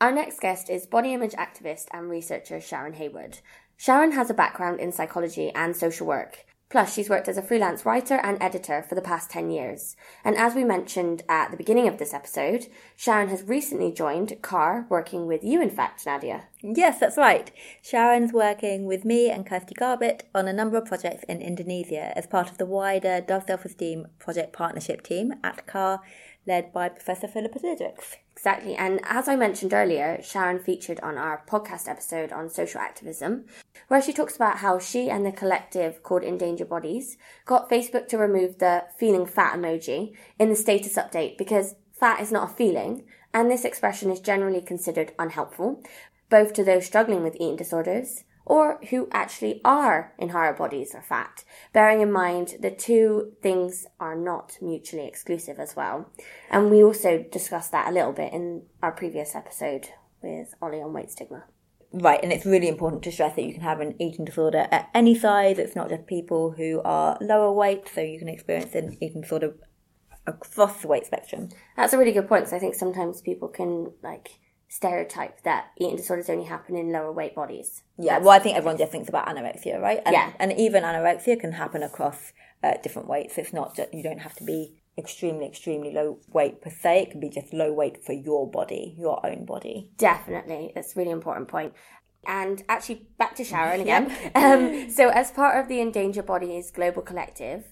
[0.00, 3.38] Our next guest is body image activist and researcher Sharon Haywood.
[3.76, 6.44] Sharon has a background in psychology and social work.
[6.72, 9.94] Plus, she's worked as a freelance writer and editor for the past 10 years.
[10.24, 14.86] And as we mentioned at the beginning of this episode, Sharon has recently joined CAR,
[14.88, 16.44] working with you, in fact, Nadia.
[16.62, 17.50] Yes, that's right.
[17.82, 22.26] Sharon's working with me and Kirsty Garbett on a number of projects in Indonesia as
[22.26, 26.00] part of the wider Dove Self Esteem Project Partnership team at CAR,
[26.46, 28.16] led by Professor Phillippa Diedrichs.
[28.34, 28.74] Exactly.
[28.74, 33.44] And as I mentioned earlier, Sharon featured on our podcast episode on social activism,
[33.88, 38.18] where she talks about how she and the collective called Endangered Bodies got Facebook to
[38.18, 43.04] remove the feeling fat emoji in the status update because fat is not a feeling,
[43.32, 45.82] and this expression is generally considered unhelpful,
[46.28, 51.02] both to those struggling with eating disorders or who actually are in higher bodies or
[51.02, 56.10] fat, bearing in mind the two things are not mutually exclusive as well.
[56.50, 59.88] And we also discussed that a little bit in our previous episode
[60.22, 61.44] with Ollie on weight stigma.
[61.94, 64.88] Right, and it's really important to stress that you can have an eating disorder at
[64.94, 65.58] any size.
[65.58, 69.54] It's not just people who are lower weight, so you can experience an eating disorder
[70.26, 71.50] across the weight spectrum.
[71.76, 74.30] That's a really good point because I think sometimes people can like
[74.72, 77.82] stereotype that eating disorders only happen in lower weight bodies.
[77.98, 80.00] Yeah, well, I think everyone just thinks about anorexia, right?
[80.06, 80.32] And, Yeah.
[80.38, 82.32] and even anorexia can happen across
[82.64, 83.36] uh, different weights.
[83.36, 87.02] It's not just you don't have to be extremely, extremely low weight per se.
[87.02, 89.90] It can be just low weight for your body, your own body.
[89.98, 91.74] Definitely, that's a really important point.
[92.26, 94.10] And actually, back to Sharon again.
[94.34, 97.71] um, so, as part of the Endangered Bodies Global Collective,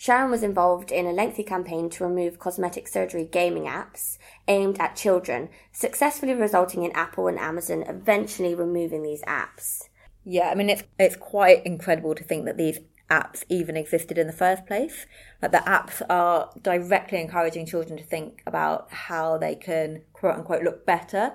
[0.00, 4.16] Sharon was involved in a lengthy campaign to remove cosmetic surgery gaming apps
[4.48, 9.90] aimed at children, successfully resulting in Apple and Amazon eventually removing these apps.
[10.24, 12.78] Yeah, I mean it's it's quite incredible to think that these
[13.10, 15.04] apps even existed in the first place.
[15.42, 20.62] Like the apps are directly encouraging children to think about how they can quote unquote
[20.62, 21.32] look better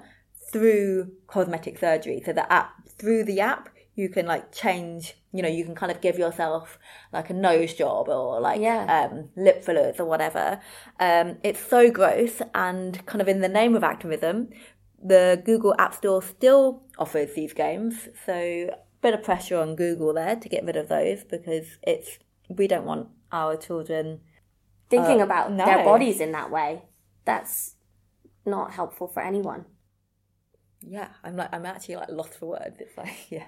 [0.52, 2.20] through cosmetic surgery.
[2.26, 5.92] So the app through the app you can like change you know, you can kind
[5.92, 6.80] of give yourself
[7.12, 10.62] like a nose job or like um, lip fillers or whatever.
[10.98, 14.52] Um, it's so gross and kind of in the name of activism,
[15.04, 18.08] the Google App Store still offers these games.
[18.26, 22.18] So a bit of pressure on Google there to get rid of those because it's
[22.48, 24.22] we don't want our children
[24.90, 25.66] Thinking uh, about no.
[25.66, 26.84] their bodies in that way,
[27.26, 27.76] that's
[28.46, 29.66] not helpful for anyone.
[30.80, 32.78] Yeah, I'm like I'm actually like lost for words.
[32.80, 33.48] It's like yeah,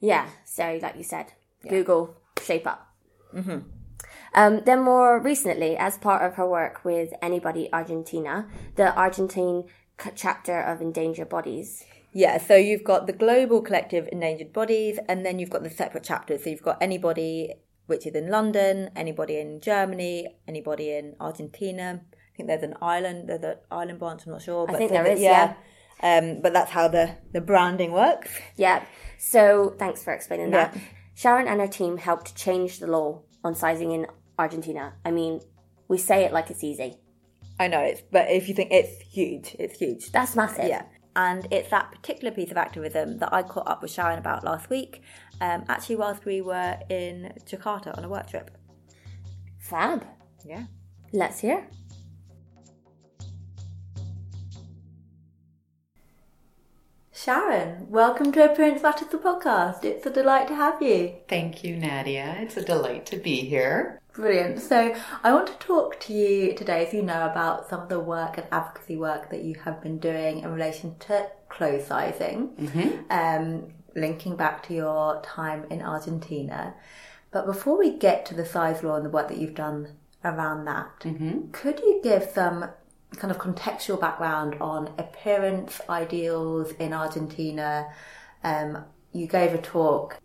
[0.00, 1.32] Yeah, so like you said,
[1.68, 2.88] Google shape up.
[3.34, 3.58] Mm-hmm.
[4.34, 9.64] Um, then more recently, as part of her work with Anybody Argentina, the Argentine
[10.00, 11.84] c- chapter of Endangered Bodies.
[12.12, 16.04] Yeah, so you've got the global collective endangered bodies, and then you've got the separate
[16.04, 16.44] chapters.
[16.44, 17.54] So you've got anybody
[17.86, 22.00] which is in London, anybody in Germany, anybody in Argentina.
[22.12, 24.22] I think there's an island, there's an island branch.
[24.26, 24.66] I'm not sure.
[24.68, 25.54] I think so there that- is, yeah.
[26.02, 28.30] Um, but that's how the the branding works.
[28.56, 28.84] Yeah,
[29.18, 30.76] so thanks for explaining that.
[31.14, 34.06] Sharon and her team helped change the law on sizing in
[34.38, 34.94] Argentina.
[35.04, 35.40] I mean,
[35.88, 36.96] we say it like it's easy.
[37.58, 40.10] I know it's, but if you think it's huge, it's huge.
[40.10, 40.68] That's massive.
[40.68, 40.82] Yeah.
[41.14, 44.68] And it's that particular piece of activism that I caught up with Sharon about last
[44.68, 45.02] week,
[45.40, 48.50] um, actually, whilst we were in Jakarta on a work trip.
[49.58, 50.04] Fab.
[50.44, 50.64] Yeah.
[51.12, 51.68] Let's hear.
[57.24, 59.82] Sharon, welcome to Appearance Matters the podcast.
[59.82, 61.14] It's a delight to have you.
[61.26, 62.36] Thank you, Nadia.
[62.40, 63.98] It's a delight to be here.
[64.12, 64.60] Brilliant.
[64.60, 67.98] So, I want to talk to you today, as you know, about some of the
[67.98, 73.04] work and advocacy work that you have been doing in relation to clothes sizing, Mhm.
[73.10, 76.74] um, linking back to your time in Argentina.
[77.30, 80.66] But before we get to the size law and the work that you've done around
[80.66, 81.06] that,
[81.52, 82.66] could you give some
[83.16, 87.88] kind of contextual background on appearance ideals in Argentina?
[88.42, 90.18] Um, you gave a talk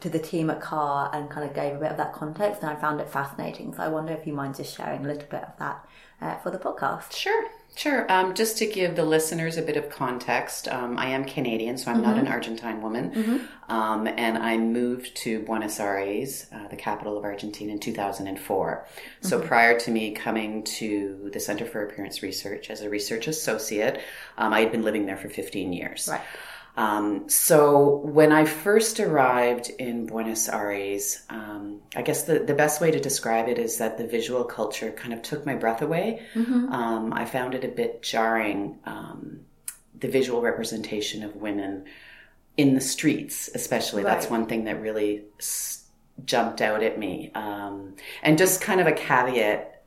[0.00, 2.70] to the team at CAR and kind of gave a bit of that context, and
[2.70, 3.74] I found it fascinating.
[3.74, 5.86] So I wonder if you mind just sharing a little bit of that
[6.20, 7.12] uh, for the podcast.
[7.12, 7.48] Sure.
[7.76, 8.10] Sure.
[8.12, 11.90] Um, just to give the listeners a bit of context, um, I am Canadian, so
[11.90, 12.20] I'm not Mhm.
[12.20, 13.10] an Argentine woman.
[13.10, 13.72] Mhm.
[13.72, 18.84] Um, and I moved to Buenos Aires, uh, the capital of Argentina, in 2004.
[19.22, 19.46] So Mhm.
[19.46, 24.00] prior to me coming to the Center for Appearance Research as a research associate,
[24.36, 26.08] um, I had been living there for 15 years.
[26.10, 26.20] Right.
[26.80, 32.80] Um, so when I first arrived in Buenos Aires, um, I guess the, the best
[32.80, 36.22] way to describe it is that the visual culture kind of took my breath away.
[36.34, 36.70] Mhm.
[36.70, 39.40] Um, I found it a bit jarring, um,
[39.98, 41.84] the visual representation of women
[42.56, 44.02] in the streets, especially.
[44.02, 45.84] That's one thing that really s-
[46.24, 47.30] jumped out at me.
[47.34, 49.82] Um, and just kind of a caveat,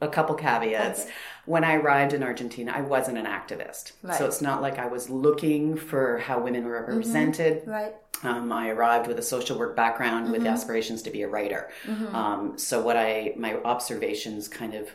[0.00, 1.04] a couple caveats.
[1.04, 1.12] Okay.
[1.46, 3.92] When I arrived in Argentina, I wasn't an activist.
[4.02, 4.16] Right.
[4.16, 7.62] So it's not like I was looking for how women were represented.
[7.62, 7.70] Mm-hmm.
[7.70, 7.94] Right.
[8.22, 10.50] Um, I arrived with a social work background with Mhm.
[10.52, 11.68] aspirations to be a writer.
[11.86, 12.14] Mhm.
[12.14, 14.88] Um, so what I my observations kind of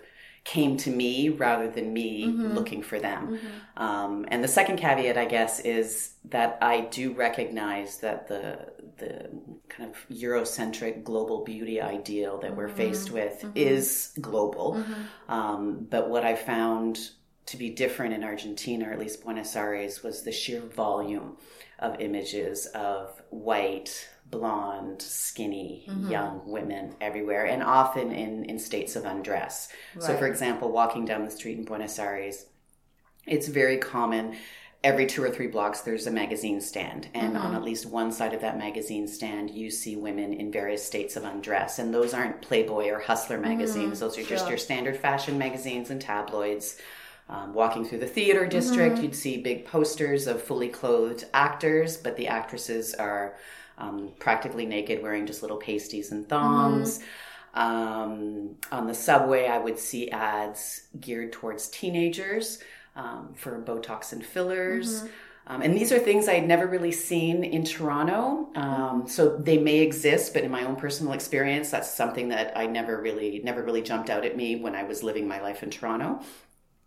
[0.45, 2.55] came to me rather than me Mhm.
[2.55, 3.37] looking for them.
[3.77, 3.81] Mhm.
[3.81, 9.29] Um, and the second caveat, I guess, is that I do recognize that the the
[9.69, 12.75] kind of Eurocentric global beauty ideal that we're Mhm.
[12.77, 13.51] faced with Mhm.
[13.55, 14.75] is global.
[14.75, 15.31] Mhm.
[15.33, 17.11] Um, but what I found
[17.47, 21.37] to be different in Argentina, or at least Buenos Aires, was the sheer volume
[21.79, 26.11] of images of white, blonde, skinny, Mhm.
[26.11, 29.69] young women everywhere, and often in, in states of undress.
[29.99, 32.45] So, for example, walking down the street in Buenos Aires,
[33.25, 34.35] it's very common.
[34.81, 37.43] Every two or three blocks, there's a magazine stand, and Mhm.
[37.43, 41.17] on at least one side of that magazine stand, you see women in various states
[41.17, 41.79] of undress.
[41.79, 43.99] And those aren't Playboy or Hustler magazines; Mhm.
[43.99, 44.49] those are just Sure.
[44.49, 46.77] your standard fashion magazines and tabloids.
[47.27, 49.03] Um, walking through the theater district, Mhm.
[49.03, 53.35] you'd see big posters of fully clothed actors, but the actresses are
[53.77, 56.99] um, practically naked, wearing just little pasties and thongs.
[57.53, 62.59] Um, on the subway, I would see ads geared towards teenagers
[63.01, 65.03] um, for Botox and fillers.
[65.03, 65.09] Mhm.
[65.51, 68.49] Um, and these are things I had never really seen in Toronto.
[68.55, 72.67] Um, so they may exist, but in my own personal experience, that's something that I
[72.67, 75.69] never really, never really jumped out at me when I was living my life in
[75.71, 76.19] Toronto.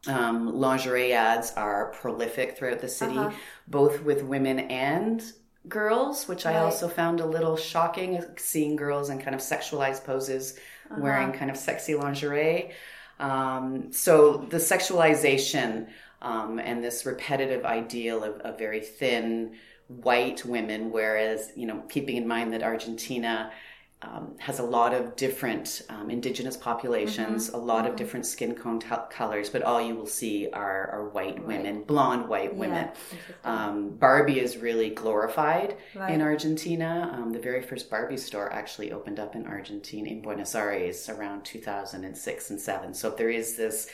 [0.07, 3.31] Um, lingerie ads are prolific throughout the city, Uh-huh.
[3.67, 5.23] both with women and
[5.69, 10.45] girls, which I also found a little shocking, seeing girls in kind of sexualized poses
[10.91, 11.01] Uh-huh.
[11.03, 12.73] wearing kind of sexy lingerie.
[13.21, 15.87] Um, so the sexualization
[16.23, 19.57] um, and this repetitive ideal of, of very thin
[19.89, 23.53] white women, whereas, you know, keeping in mind that Argentina
[24.05, 27.55] um, has a lot of different um, indigenous populations, Mhm.
[27.55, 27.99] a lot of Mhm.
[27.99, 32.29] different skin tone t- colors, but all you will see are, are white women, blonde
[32.29, 32.87] white women.
[32.89, 33.37] interesting.
[33.45, 36.13] Um, Barbie is really glorified Right.
[36.15, 37.17] in Argentina.
[37.17, 41.45] Um, the very first Barbie store actually opened up in Argentina, in Buenos Aires, around
[41.45, 42.95] 2006 and 7.
[42.95, 43.89] So there is this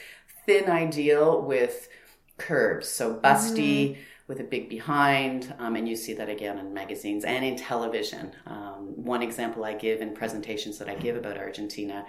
[0.47, 1.91] thin ideal with
[2.39, 3.91] curves, so busty.
[3.93, 4.01] Mm-hmm.
[4.29, 8.33] With a big behind, um, and you see that again in magazines and in television.
[8.47, 12.05] Um, one example I give in presentations that I give about Argentina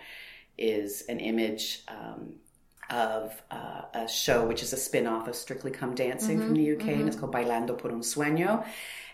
[0.57, 2.33] is an image um,
[2.89, 6.55] of uh, a show which is a spin off of Strictly Come Dancing from Mhm,
[6.55, 7.07] the UK, and mhm.
[7.07, 8.65] it's called Bailando por un Sueño.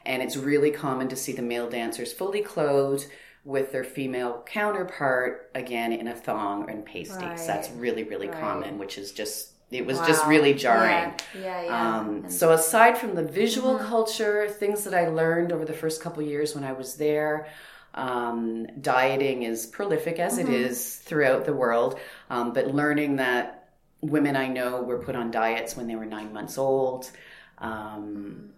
[0.05, 3.07] And it's really common to see the male dancers fully clothed
[3.43, 7.45] with their female counterpart, again, in a thong and pasties.
[7.45, 8.39] That's really, really right.
[8.39, 11.13] common, which is just, it was just really jarring.
[11.33, 11.63] Yeah, yeah.
[11.63, 11.97] yeah.
[11.97, 13.85] Um, so aside from the visual Mhm.
[13.87, 17.47] culture, things that I learned over the first couple years when I was there,
[17.93, 20.53] um, dieting is prolific as it Mhm.
[20.53, 23.69] is throughout the world, um, but learning that
[24.01, 27.09] women I know were put on diets when they were nine months old.
[27.57, 28.51] Um,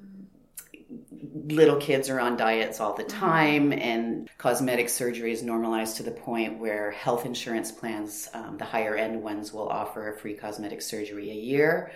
[1.45, 6.11] little kids are on diets all the time, and cosmetic surgery is normalized to the
[6.11, 10.81] point where health insurance plans, um, the higher end ones, will offer a free cosmetic
[10.81, 11.91] surgery a year.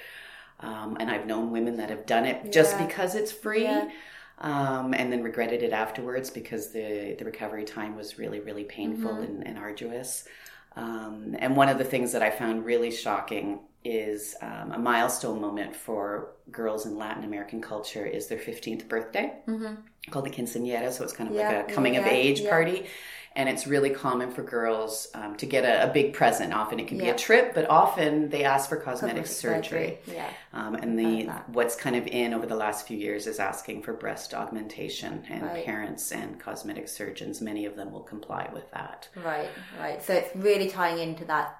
[0.59, 3.63] Um, and I've known women that have done it just because it's free.
[3.63, 3.89] Yeah.
[4.37, 9.11] Um, and then regretted it afterwards because the, the recovery time was really, really painful
[9.11, 9.23] Mhm.
[9.23, 10.27] and, and arduous.
[10.75, 15.41] Um, and one of the things that I found really shocking is um, a milestone
[15.41, 19.77] moment for girls in Latin American culture is their 15th birthday Mhm.
[20.09, 20.91] called the quinceañera.
[20.91, 22.49] So it's kind of Yeah, like a coming of age yeah.
[22.49, 22.85] party.
[23.33, 26.53] And it's really common for girls um, to get a, a big present.
[26.53, 29.99] Often it can be a trip, but often they ask for cosmetic, Cosmetic surgery.
[30.05, 30.29] surgery, yeah.
[30.51, 33.93] Um, and the what's kind of in over the last few years is asking for
[33.93, 35.63] breast augmentation, and Right.
[35.63, 39.07] parents and cosmetic surgeons, many of them will comply with that.
[39.15, 39.47] Right,
[39.79, 40.03] right.
[40.03, 41.55] So it's really tying into that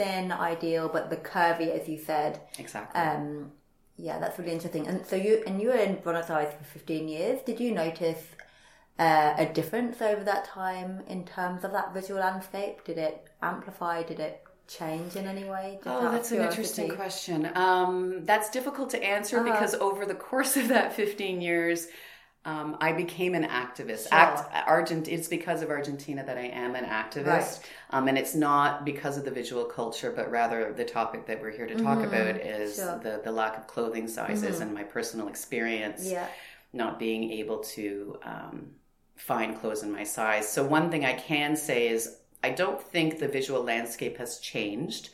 [0.00, 2.32] thin ideal, but the curvy, as you said.
[2.58, 3.00] Exactly.
[3.00, 3.52] Um,
[3.96, 4.86] yeah, that's really interesting.
[4.90, 7.36] And so you and you were in Buenos Aires for fifteen years.
[7.48, 8.22] Did you notice
[8.98, 12.76] uh, a difference over that time in terms of that visual landscape?
[12.84, 14.02] Did it amplify?
[14.02, 14.36] Did it
[14.68, 15.78] change in any way?
[15.82, 17.38] Just Oh, that's an interesting question.
[17.54, 19.50] Um, that's difficult to answer Uh-huh.
[19.52, 21.88] because over the course of that 15 years,
[22.46, 24.08] um, I became an activist.
[24.08, 24.18] Sure.
[24.18, 27.26] Act, Argent, it's because of Argentina that I am an activist.
[27.26, 27.60] Right.
[27.90, 31.50] Um, and it's not because of the visual culture, but rather the topic that we're
[31.50, 32.06] here to talk Mhm.
[32.06, 32.98] about is Sure.
[33.02, 34.62] the, the lack of clothing sizes Mhm.
[34.62, 36.26] and my personal experience Yeah.
[36.72, 38.70] not being able to um,
[39.16, 40.48] find clothes in my size.
[40.48, 45.10] So, one thing I can say is I don't think the visual landscape has changed.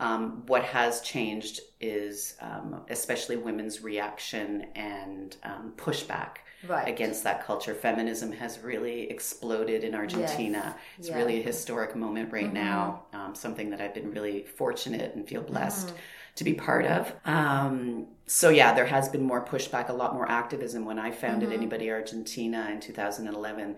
[0.00, 6.36] Um, what has changed is um, especially women's reaction and um, pushback
[6.66, 6.88] Right.
[6.88, 7.72] against that culture.
[7.74, 10.76] Feminism has really exploded in Argentina.
[10.98, 11.16] It's Yeah.
[11.16, 12.54] really a historic moment right Mhm.
[12.54, 15.94] now, um, something that I've been really fortunate and feel blessed Mhm.
[16.34, 17.12] to be part of.
[17.24, 20.84] Um, so yeah, there has been more pushback, a lot more activism.
[20.84, 21.54] When I founded Mhm.
[21.54, 23.76] Anybody Argentina in 2011,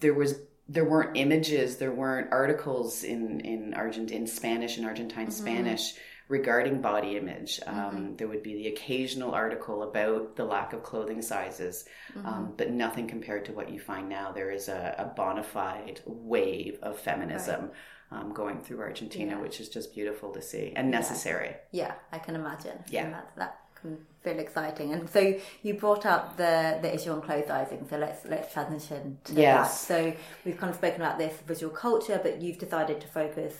[0.00, 5.28] there was there weren't images, there weren't articles in in Argent in Spanish and Argentine
[5.28, 5.32] Mhm.
[5.32, 5.94] Spanish
[6.28, 7.60] regarding body image.
[7.66, 8.18] Um, Mhm.
[8.18, 11.86] there would be the occasional article about the lack of clothing sizes,
[12.16, 12.56] um, Mhm.
[12.58, 14.30] but nothing compared to what you find now.
[14.32, 17.70] There is a, a bona fide wave of feminism
[18.10, 19.40] um, going through Argentina, Yeah.
[19.42, 21.56] which is just beautiful to see and necessary.
[21.72, 22.82] Yeah, I can imagine.
[22.88, 23.10] Yeah.
[23.10, 24.94] That, that can feel exciting.
[24.94, 29.18] And so you brought up the, the issue on clothes sizing, so let's let's transition
[29.24, 29.86] to Yes.
[29.86, 29.94] that.
[29.94, 33.54] So we've kind of spoken about this visual culture, but you've decided to focus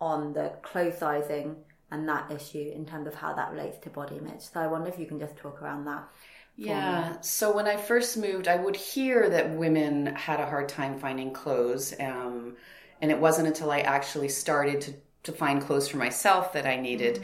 [0.00, 4.16] on the clothes sizing and that issue in terms of how that relates to body
[4.16, 4.40] image.
[4.40, 6.08] So I wonder if you can just talk around that.
[6.56, 7.20] Yeah.
[7.20, 11.32] So when I first moved, I would hear that women had a hard time finding
[11.32, 11.94] clothes.
[12.00, 12.56] Um,
[13.00, 14.94] and it wasn't until I actually started to,
[15.24, 17.22] to find clothes for myself that I needed.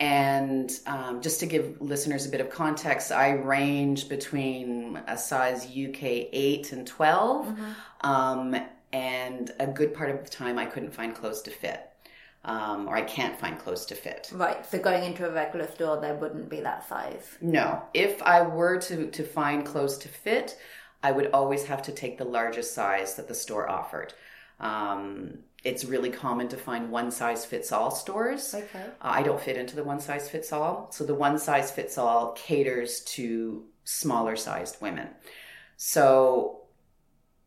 [0.00, 5.64] And um, just to give listeners a bit of context, I range between a size
[5.66, 7.58] UK 8 and 12.
[8.00, 8.56] Um,
[8.92, 11.90] and a good part of the time, I couldn't find clothes to fit.
[12.46, 14.30] Um, or I can't find clothes to fit.
[14.32, 14.66] Right.
[14.66, 17.38] So going into a regular store, there wouldn't be that size.
[17.40, 17.82] No.
[17.94, 20.58] If I were to, to find clothes to fit,
[21.02, 24.12] I would always have to take the largest size that the store offered.
[24.60, 28.54] Um, it's really common to find one size fits all stores.
[28.54, 28.84] Okay.
[29.00, 30.90] Uh, I don't fit into the one size fits all.
[30.92, 35.08] So the one size fits all caters to smaller sized women.
[35.78, 36.60] So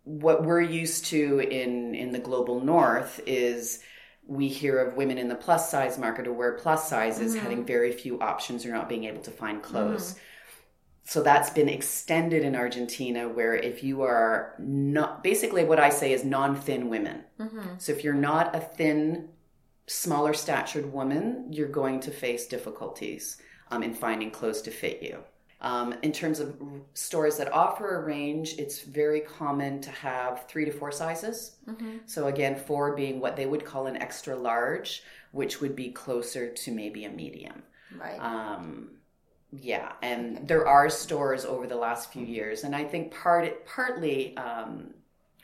[0.04, 3.84] what we're used to in, in the global north is
[4.28, 7.40] we hear of women in the plus size market who wear plus sizes Mhm.
[7.40, 10.14] having very few options or not being able to find clothes.
[10.14, 10.20] Mhm.
[11.06, 16.12] So that's been extended in Argentina, where if you are not, basically what I say
[16.12, 17.24] is non thin women.
[17.40, 17.80] Mhm.
[17.82, 19.30] So if you're not a thin,
[19.88, 23.38] smaller statured woman, you're going to face difficulties
[23.72, 25.24] um, in finding clothes to fit you.
[25.60, 26.62] Um, in terms of
[26.94, 31.58] stores that offer a range, it's very common to have three to four sizes.
[31.68, 32.02] Mhm.
[32.06, 36.50] So again, four being what they would call an extra large, which would be closer
[36.50, 37.64] to maybe a medium.
[37.92, 38.20] Right.
[38.20, 38.92] Um,
[39.52, 44.36] yeah, and there are stores over the last few years, and I think part partly
[44.38, 44.94] um,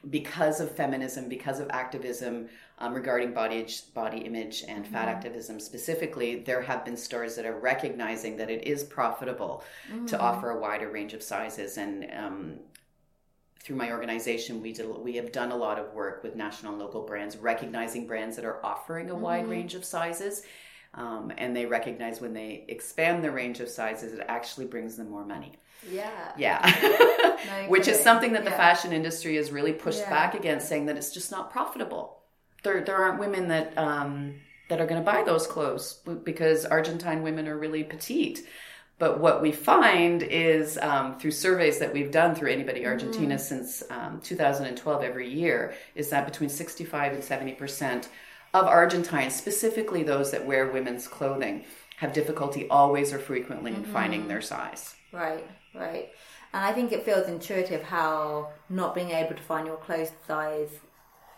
[0.09, 2.49] because of feminism, because of activism
[2.79, 5.11] um, regarding body body image and fat Mhm.
[5.11, 9.63] activism specifically, there have been stores that are recognizing that it is profitable
[10.07, 10.19] to Mhm.
[10.19, 12.11] offer a wider range of sizes and.
[12.11, 12.59] Um,
[13.61, 16.81] through my organization, we did, we have done a lot of work with national and
[16.81, 19.49] local brands, recognizing brands that are offering a wide Mhm.
[19.51, 20.43] range of sizes,
[20.95, 25.09] um, and they recognize when they expand the range of sizes, it actually brings them
[25.09, 25.53] more money.
[25.89, 26.31] Yeah.
[26.37, 28.57] Yeah, which is something that the Yeah.
[28.57, 30.09] fashion industry has really pushed Yeah.
[30.09, 32.19] back against, saying that it's just not profitable.
[32.63, 34.35] There, there aren't women that um,
[34.69, 38.39] that are going to buy those clothes because Argentine women are really petite.
[38.99, 43.39] But what we find is um, through surveys that we've done through Anybody Argentina Mhm.
[43.39, 48.07] since um, 2012 every year, is that between 65 and 70 percent
[48.53, 51.65] of Argentines, specifically those that wear women's clothing,
[51.97, 54.27] have difficulty always or frequently in finding Mhm.
[54.27, 54.95] their size.
[55.11, 56.09] Right, right.
[56.53, 60.69] And I think it feels intuitive how not being able to find your clothes size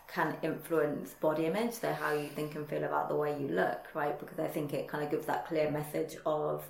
[0.08, 3.86] can influence body image, so how you think and feel about the way you look,
[3.94, 4.18] right?
[4.20, 6.64] Because I think it kind of gives that clear message of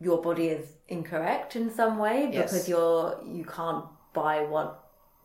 [0.00, 2.52] your body is incorrect in some way Yes.
[2.52, 4.82] because you're you can't buy what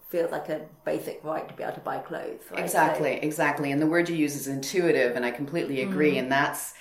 [0.10, 2.58] feels like a basic right to be able to buy clothes, right?
[2.60, 3.72] So- Exactly, exactly.
[3.72, 6.16] And the word you use is intuitive, and I completely agree.
[6.16, 6.20] Mhm.
[6.20, 6.74] And that's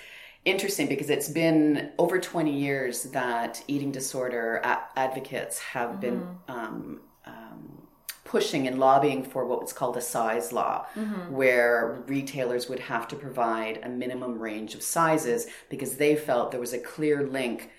[0.44, 6.54] interesting because it's been over 20 years that eating disorder a- advocates have been Mhm.
[6.54, 7.86] um, um,
[8.24, 11.30] pushing and lobbying for what was called a size law, Mhm.
[11.30, 16.60] where retailers would have to provide a minimum range of sizes because they felt there
[16.60, 17.70] was a clear link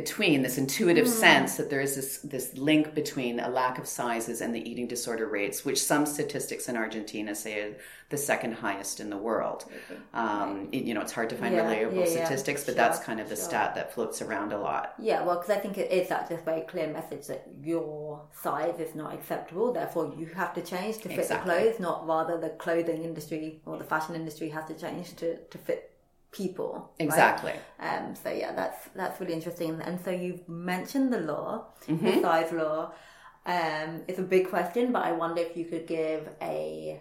[0.00, 1.20] between this intuitive Mm.
[1.26, 4.86] sense that there is this this link between a lack of sizes and the eating
[4.94, 7.74] disorder rates, which some statistics in Argentina say are
[8.14, 9.60] the second highest in the world.
[10.22, 12.24] Um, you know, it's hard to find Yeah, reliable yeah, yeah.
[12.26, 13.44] statistics, but Sure, that's kind of the sure.
[13.48, 14.84] stat that floats around a lot.
[14.98, 18.78] Yeah, well, because I think it is that just very clear message that your size
[18.86, 19.72] is not acceptable.
[19.72, 21.54] Therefore, you have to change to fit Exactly.
[21.54, 25.36] the clothes, not rather the clothing industry or the fashion industry has to change to,
[25.52, 25.80] to fit
[26.36, 26.72] people.
[26.98, 27.06] right?
[27.06, 27.54] Exactly.
[27.80, 28.14] Um.
[28.22, 29.80] So yeah, that's that's really interesting.
[29.86, 31.48] And so you've mentioned the law,
[31.86, 32.20] the Mhm.
[32.22, 32.92] size law.
[33.46, 37.00] Um, it's a big question, but I wonder if you could give a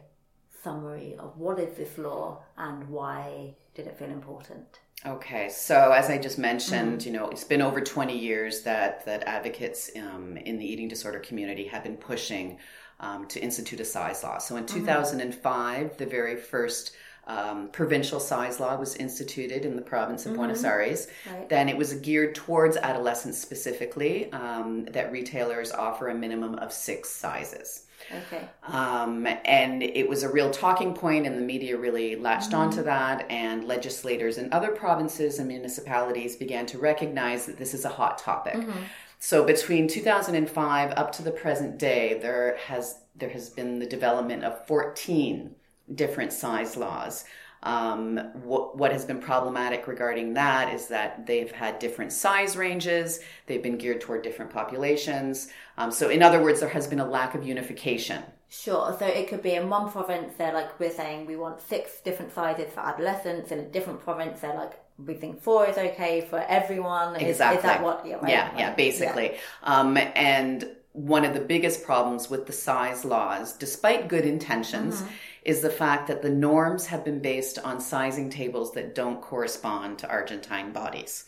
[0.64, 4.80] summary of what is this law and why did it feel important.
[5.06, 7.06] Okay, so as I just mentioned, Mhm.
[7.06, 11.20] you know, it's been over 20 years that that advocates um, in the eating disorder
[11.20, 12.58] community have been pushing
[13.00, 14.38] um, to institute a size law.
[14.38, 14.74] So in Mhm.
[14.74, 16.96] 2005, the very first
[17.28, 20.70] um, provincial size law was instituted in the province of Buenos Mhm.
[20.70, 21.08] Aires.
[21.32, 21.50] Right.
[21.50, 27.10] Then it was geared towards adolescents specifically, um, that retailers offer a minimum of six
[27.10, 27.84] sizes.
[28.12, 28.48] Okay.
[28.68, 32.58] Um, and it was a real talking point, and the media really latched Mhm.
[32.60, 33.26] onto that.
[33.32, 38.20] And legislators in other provinces and municipalities began to recognize that this is a hot
[38.20, 38.56] topic.
[38.56, 38.74] Mhm.
[39.18, 44.44] So between 2005 up to the present day, there has there has been the development
[44.44, 45.55] of 14
[45.94, 47.26] different size laws.
[47.64, 53.22] Um, what, what has been problematic regarding that is that they've had different size ranges.
[53.48, 55.50] They've been geared toward different populations.
[55.78, 58.22] Um, so, in other words, there has been a lack of unification.
[58.50, 58.96] Sure.
[59.00, 62.32] So it could be in one province, they're like, we're saying we want six different
[62.32, 63.52] sizes for adolescents.
[63.52, 67.16] In a different province, they're like, we think four is okay for everyone.
[67.16, 67.58] Is, Exactly.
[67.58, 68.06] is that what?
[68.06, 69.36] Yeah, right, yeah, right, yeah, basically.
[69.64, 75.08] Um, and one of the biggest problems with the size laws, despite good intentions, Mhm.
[75.46, 80.00] Is the fact that the norms have been based on sizing tables that don't correspond
[80.00, 81.26] to Argentine bodies.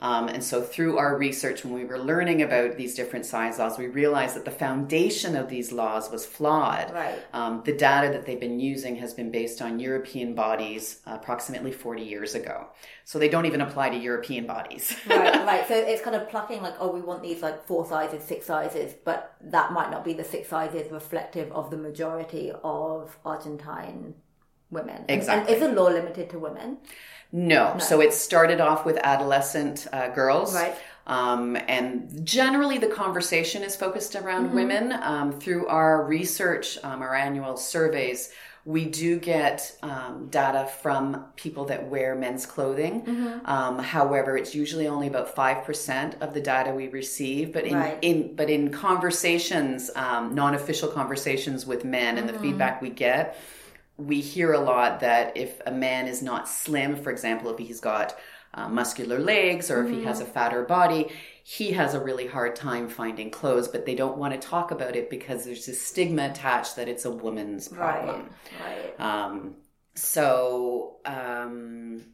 [0.00, 3.78] Um, and so, through our research, when we were learning about these different size laws,
[3.78, 6.92] we realized that the foundation of these laws was flawed.
[6.92, 7.18] Right.
[7.32, 12.02] Um, the data that they've been using has been based on European bodies approximately 40
[12.02, 12.68] years ago.
[13.04, 14.94] So, they don't even apply to European bodies.
[15.08, 15.66] right, right.
[15.66, 18.94] So it's kind of plucking like, oh, we want these like four sizes, six sizes,
[19.04, 24.14] but that might not be the six sizes reflective of the majority of Argentine
[24.70, 25.04] women.
[25.08, 25.54] And- Exactly.
[25.54, 26.78] And, is the law limited to women?
[27.32, 27.74] No.
[27.74, 27.78] No.
[27.78, 30.54] So it started off with adolescent uh, girls.
[30.54, 30.74] Right.
[31.06, 34.54] Um, and generally, the conversation is focused around Mhm.
[34.54, 34.92] women.
[34.92, 38.30] Um, through our research, um, our annual surveys,
[38.66, 43.00] we do get um, data from people that wear men's clothing.
[43.06, 43.48] Mhm.
[43.48, 47.54] Um, however, it's usually only about five percent of the data we receive.
[47.54, 47.98] But in, Right.
[48.02, 52.40] in but in conversations, um, non-official conversations with men, and the Mhm.
[52.42, 53.36] feedback we get,
[53.98, 57.80] we hear a lot that if a man is not slim, for example, if he's
[57.80, 58.16] got
[58.54, 61.08] uh, muscular legs or if he has a fatter body,
[61.42, 64.96] he has a really hard time finding clothes, but they don't want to talk about
[64.96, 68.30] it because there's this stigma attached that it's a woman's problem.
[68.64, 69.00] Right.
[69.00, 69.56] Um,
[69.94, 72.04] so, um,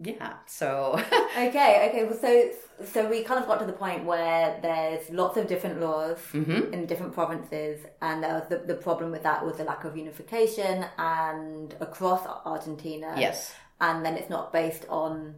[0.00, 0.98] yeah, so.
[1.38, 2.04] okay, okay.
[2.08, 2.50] Well, so
[2.84, 6.72] so we kind of got to the point where there's lots of different laws Mhm.
[6.72, 9.96] in different provinces, and there was the, the problem with that was the lack of
[9.96, 13.14] unification and across Argentina.
[13.16, 13.54] Yes.
[13.80, 15.34] and then it's not based on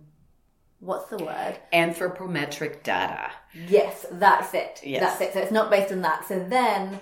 [0.80, 1.56] what's the word?
[1.72, 3.30] Anthropometric data.
[3.68, 4.80] Yes, that's it.
[4.84, 5.00] Yes.
[5.02, 5.32] That's it.
[5.32, 6.26] So it's not based on that.
[6.28, 7.00] So then,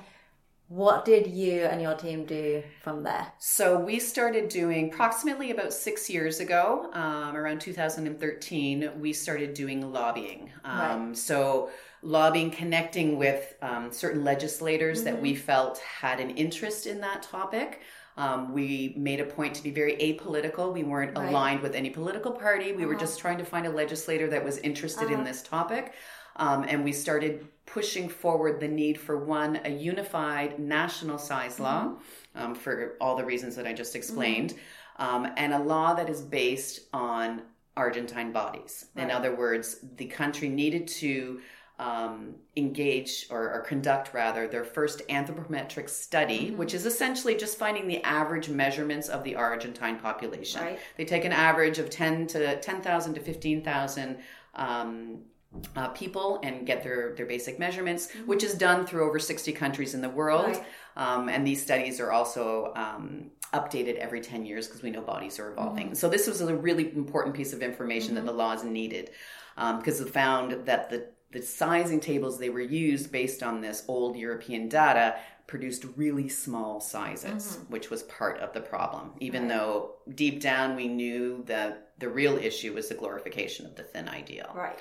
[0.68, 3.26] what did you and your team do from there?
[3.38, 9.92] So we started doing approximately about six years ago, um, around 2013, we started doing
[9.92, 10.50] lobbying.
[10.64, 11.70] Um, So
[12.02, 17.80] lobbying, connecting with um, certain legislators that we felt had an interest in that topic.
[18.16, 20.72] Um, we made a point to be very apolitical.
[20.72, 21.28] We weren't Right.
[21.28, 22.72] aligned with any political party.
[22.72, 23.00] We were Uh-huh.
[23.00, 25.24] just trying to find a legislator that was interested in Uh-huh.
[25.24, 25.92] this topic.
[26.36, 31.94] Um, and we started pushing forward the need for one, a unified national size law
[32.34, 34.54] um, for all the reasons that I just explained,
[34.96, 37.42] um, and a law that is based on
[37.76, 38.86] Argentine bodies.
[38.96, 41.40] In other words, the country needed to
[41.80, 46.56] um, engage or, or conduct rather their first anthropometric study, Mhm.
[46.56, 50.62] which is essentially just finding the average measurements of the Argentine population.
[50.62, 50.78] Right.
[50.96, 54.18] They take an average of 10 to 10,000 to 15,000
[54.54, 55.22] um,
[55.76, 59.94] uh, people and get their, their basic measurements, which is done through over 60 countries
[59.94, 60.46] in the world.
[60.56, 60.64] Right.
[60.96, 65.38] Um, and these studies are also um, updated every 10 years because we know bodies
[65.38, 65.90] are evolving.
[65.90, 65.96] Mhm.
[65.96, 69.10] So this was a really important piece of information that the laws needed
[69.56, 74.16] because it found that the, the sizing tables they were used based on this old
[74.16, 75.16] European data
[75.46, 77.70] produced really small sizes, Mhm.
[77.70, 82.36] which was part of the problem, even though deep down we knew that the real
[82.38, 84.50] issue was the glorification of the thin ideal.
[84.54, 84.78] Right.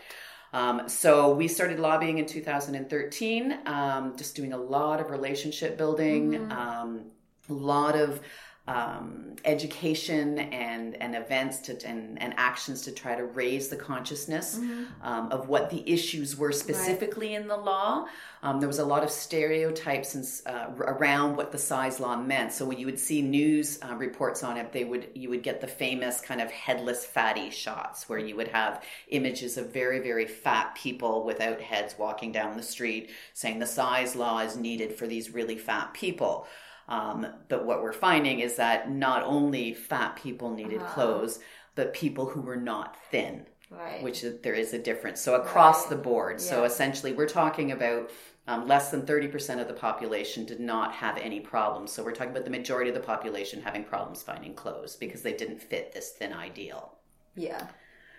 [0.53, 6.31] Um, so we started lobbying in 2013, um, just doing a lot of relationship building,
[6.31, 6.51] Mhm.
[6.51, 7.11] um,
[7.49, 8.21] a lot of
[8.65, 14.57] um, education and, and events to, and, and actions to try to raise the consciousness
[14.57, 14.87] Mhm.
[15.01, 18.05] um, of what the issues were specifically in the law.
[18.41, 22.53] Um, there was a lot of stereotypes and, uh, around what the size law meant.
[22.53, 25.59] So when you would see news uh, reports on it, they would you would get
[25.59, 30.25] the famous kind of headless fatty shots where you would have images of very very
[30.25, 35.05] fat people without heads walking down the street, saying the size law is needed for
[35.07, 36.47] these really fat people.
[36.87, 40.93] Um, but what we're finding is that not only fat people needed Uh-huh.
[40.93, 41.39] clothes,
[41.75, 44.01] but people who were not thin Right.
[44.03, 45.21] which is, there is a difference.
[45.21, 45.89] So across Right.
[45.89, 46.39] the board.
[46.41, 48.11] So essentially, we're talking about
[48.47, 51.91] um, less than 30% of the population did not have any problems.
[51.91, 55.33] So we're talking about the majority of the population having problems finding clothes because they
[55.33, 56.97] didn't fit this thin ideal.
[57.35, 57.67] Yeah,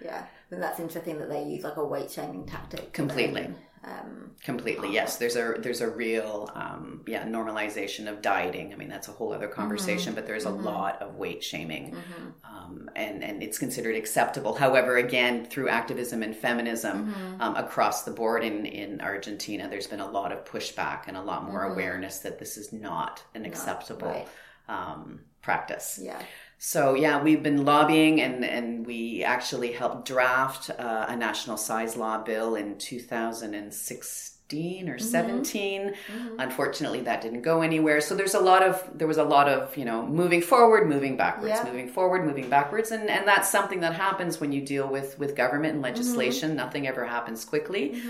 [0.03, 0.27] yeah.
[0.51, 2.93] And that's interesting that they use like a weight shaming tactic.
[2.93, 3.53] Completely.
[3.83, 5.19] Um, Completely, yes.
[5.19, 8.73] There's a there's a real um, yeah normalization of dieting.
[8.73, 10.17] I mean that's a whole other conversation, Mhm.
[10.17, 12.33] but there's a lot of weight shaming, Mhm.
[12.45, 14.55] um, and and it's considered acceptable.
[14.55, 17.41] However, again, through activism and feminism Mhm.
[17.43, 21.23] um, across the board in in Argentina, there's been a lot of pushback and a
[21.23, 21.73] lot more Mhm.
[21.73, 24.29] awareness that this is not an acceptable right.
[24.69, 25.99] um, practice.
[26.03, 26.19] Yeah.
[26.59, 31.97] So yeah, we've been lobbying, and and we actually helped draft uh, a national size
[31.97, 35.01] law bill in 2016 or Mhm.
[35.01, 35.83] 17.
[35.93, 35.95] Mhm.
[36.39, 38.01] Unfortunately, that didn't go anywhere.
[38.01, 41.17] So there's a lot of there was a lot of you know moving forward, moving
[41.17, 41.65] backwards, Yeah.
[41.65, 45.35] moving forward, moving backwards, and and that's something that happens when you deal with with
[45.37, 46.55] government and legislation.
[46.57, 48.01] Nothing ever happens quickly.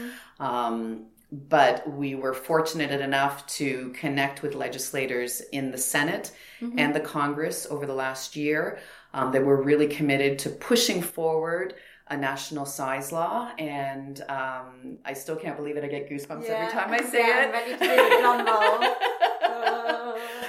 [0.40, 1.06] Um,
[1.48, 6.31] but we were fortunate enough to connect with legislators in the Senate
[6.61, 6.74] Mhm.
[6.78, 8.78] and the Congress over the last year
[9.12, 11.74] um, that were really committed to pushing forward
[12.09, 13.51] a national size law.
[13.59, 15.85] And um, I still can't believe it.
[15.85, 17.47] I get goosebumps every time I say yeah, it.
[17.47, 17.86] I'm ready to do
[18.44, 18.94] the.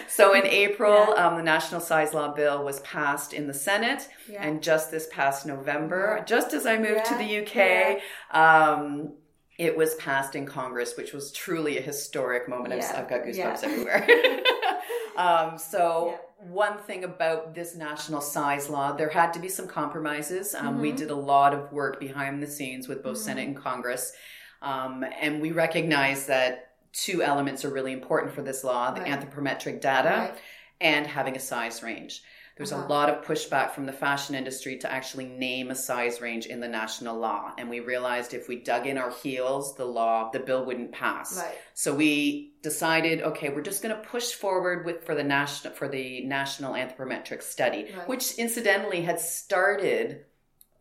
[0.07, 4.43] So in April, um, the national size law bill was passed in the Senate, Yeah.
[4.43, 8.01] and just this past November, just as I moved to the UK,
[8.31, 9.13] um,
[9.57, 12.73] it was passed in Congress, which was truly a historic moment.
[12.73, 13.69] I've- Yeah, I've got goosebumps yeah.
[13.69, 14.07] everywhere.
[15.17, 20.53] um, so one thing about this national size law, there had to be some compromises.
[20.53, 20.97] Um, We Mhm.
[20.97, 23.21] did a lot of work behind the scenes with both Mhm.
[23.23, 24.13] Senate and Congress,
[24.61, 29.11] um, and we recognize that two elements are really important for this law: the Right.
[29.11, 30.37] anthropometric data Right.
[30.81, 32.23] and having a size range.
[32.55, 32.85] There's Uh-huh.
[32.85, 36.61] a lot of pushback from the fashion industry to actually name a size range in
[36.61, 37.51] the national law.
[37.57, 41.37] And we realized if we dug in our heels, the law, the bill wouldn't pass.
[41.37, 41.55] Right.
[41.73, 45.89] So we decided, okay, we're just going to push forward with for the national for
[45.89, 48.07] the national anthropometric study, Right.
[48.07, 50.23] which incidentally had started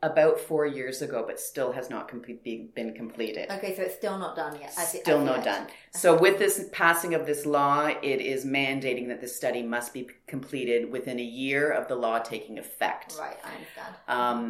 [0.04, 3.50] about four years ago, but still has not com- be- been completed.
[3.50, 4.72] Okay, so it's still not done yet.
[4.78, 5.44] as Still as not yet.
[5.44, 5.66] done.
[5.92, 10.10] So with this passing of this law, it is mandating that this study must be
[10.26, 13.16] completed within a year of the law taking effect.
[13.18, 13.94] Right, I understand.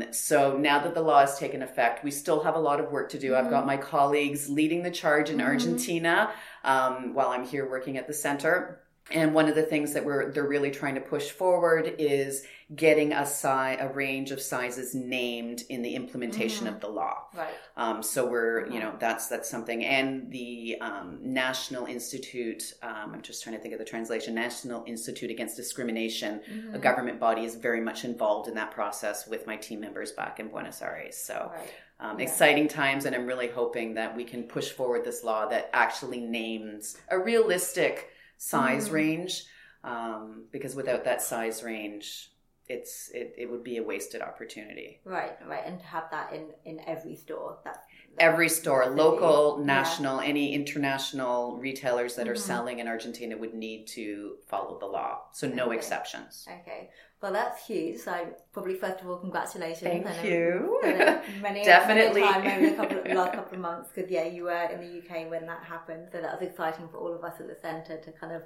[0.08, 2.90] Um, so now that the law has taken effect, we still have a lot of
[2.90, 3.36] work to do.
[3.36, 3.66] I've got Mhm.
[3.68, 5.44] my colleagues leading the charge in Mhm.
[5.44, 6.30] Argentina
[6.64, 8.80] um, while I'm here working at the center.
[9.10, 12.44] And one of the things that we're they're really trying to push forward is
[12.74, 16.70] getting a si- a range of sizes named in the implementation Mhm.
[16.74, 17.26] of the law.
[17.34, 17.52] Right.
[17.76, 19.84] Um, so we're, you know, that's that's something.
[19.84, 24.82] And the um, National Institute, um, I'm just trying to think of the translation, National
[24.86, 26.40] Institute Against Discrimination,
[26.72, 26.80] a Mhm.
[26.80, 30.48] government body, is very much involved in that process with my team members back in
[30.48, 31.16] Buenos Aires.
[31.18, 31.68] So Right.
[32.00, 32.24] um, Yeah.
[32.24, 36.20] exciting times, and I'm really hoping that we can push forward this law that actually
[36.20, 38.92] names a realistic size Mhm.
[38.92, 39.44] range.
[39.82, 42.30] Um, because without that size range,
[42.68, 45.00] it's it, it would be a wasted opportunity.
[45.04, 47.58] Right, right, and to have that in in every store.
[47.64, 47.78] That's
[48.18, 49.66] every store, local, yeah.
[49.66, 52.38] national, any international retailers that are Mhm.
[52.38, 55.28] selling in Argentina would need to follow the law.
[55.32, 55.76] So no Okay.
[55.76, 56.46] exceptions.
[56.60, 56.90] Okay,
[57.24, 58.00] well that's huge.
[58.00, 58.12] So
[58.52, 59.80] probably first of all, congratulations.
[59.80, 60.78] Thank know you.
[61.40, 62.20] Many, Definitely.
[62.20, 64.78] many time over the couple of, last couple of months because yeah, you were in
[64.82, 67.56] the UK when that happened, so that was exciting for all of us at the
[67.62, 68.42] centre to kind of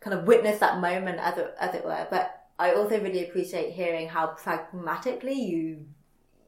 [0.00, 2.06] kind of witness that moment as it as it were.
[2.10, 5.86] But I also really appreciate hearing how pragmatically you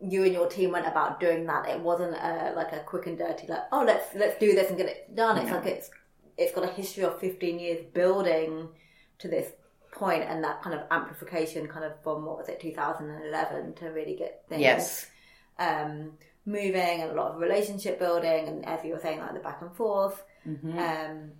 [0.02, 1.70] you and your team went about doing that.
[1.70, 4.76] It wasn't a, like a quick and dirty like oh let's let's do this and
[4.76, 5.38] get it done.
[5.38, 5.56] It's No.
[5.56, 5.90] like it's
[6.36, 8.68] it's got a history of 15 years building
[9.20, 9.52] to this
[9.92, 14.14] point and that kind of amplification kind of from what was it 2011 to really
[14.16, 15.06] get things Yes.
[15.58, 16.12] um,
[16.46, 19.60] moving and a lot of relationship building and as you were saying like the back
[19.62, 20.78] and forth Mhm.
[20.78, 21.32] um,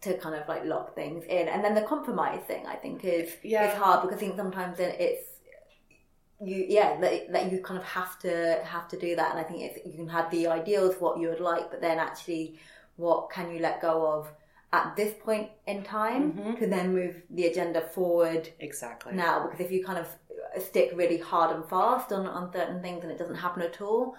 [0.00, 3.36] to kind of like lock things in and then the compromise thing I think is
[3.42, 3.70] Yeah.
[3.70, 5.28] is hard because I think sometimes then it's
[6.42, 9.42] you yeah that, that you kind of have to have to do that and i
[9.42, 12.58] think you can have the ideals what you would like but then actually
[12.96, 14.32] what can you let go of
[14.72, 16.58] at this point in time Mhm.
[16.58, 20.08] to then move the agenda forward exactly now because if you kind of
[20.62, 24.14] stick really hard and fast on, on certain things and it doesn't happen at all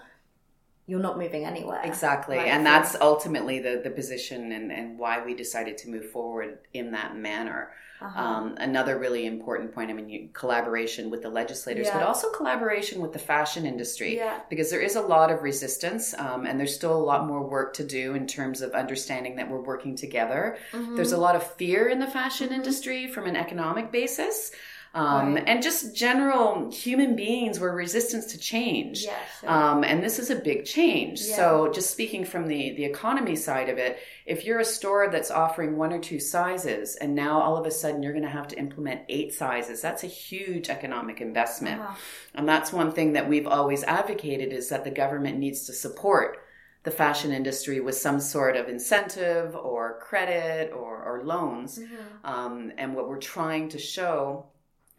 [0.86, 2.36] you're not moving anywhere Exactly.
[2.36, 6.58] Right, and that's ultimately the, the position and, and why we decided to move forward
[6.74, 7.70] in that manner.
[8.02, 8.20] Uh-huh.
[8.20, 13.00] Um, another really important point, I mean, you, collaboration with the legislators, but also collaboration
[13.00, 14.16] with the fashion industry.
[14.16, 14.40] Yeah.
[14.50, 17.74] Because there is a lot of resistance um, and there's still a lot more work
[17.74, 20.56] to do in terms of understanding that we're working together.
[20.72, 20.96] Mhm.
[20.96, 24.52] There's a lot of fear in the fashion industry from an economic basis.
[24.94, 25.44] Um, Right.
[25.46, 29.04] And just general human beings were resistant to change.
[29.04, 29.50] Sure.
[29.50, 31.20] Um, and this is a big change.
[31.22, 31.36] Yeah.
[31.36, 35.30] So, just speaking from the, the economy side of it, if you're a store that's
[35.30, 38.48] offering one or two sizes and now all of a sudden you're going to have
[38.48, 41.80] to implement eight sizes, that's a huge economic investment.
[41.80, 41.94] Uh-huh.
[42.34, 46.38] And that's one thing that we've always advocated is that the government needs to support
[46.84, 51.78] the fashion industry with some sort of incentive or credit or, or loans.
[51.78, 52.26] Mm-hmm.
[52.26, 54.46] Um, and what we're trying to show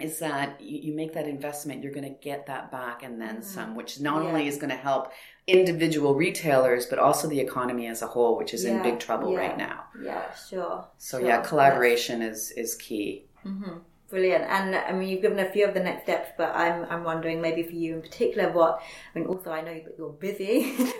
[0.03, 3.75] is that you, make that investment, you're going to get that back and then some,
[3.75, 4.29] which not Yeah.
[4.29, 5.11] only is going to help
[5.47, 9.39] individual retailers, but also the economy as a whole, which is in big trouble yeah.
[9.39, 9.77] right now.
[10.01, 11.27] yeah sure So sure.
[11.27, 13.25] yeah, collaboration is is key.
[13.43, 13.77] hmm
[14.09, 14.43] Brilliant.
[14.43, 17.41] And I mean, you've given a few of the next steps, but I'm I'm wondering
[17.41, 18.79] maybe for you in particular, what
[19.15, 19.27] I mean.
[19.27, 20.93] Also, I know that you're busy with,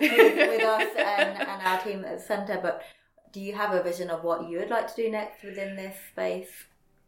[0.52, 2.82] with us and, and our team at the centre, but
[3.32, 5.96] do you have a vision of what you would like to do next within this
[6.10, 6.52] space?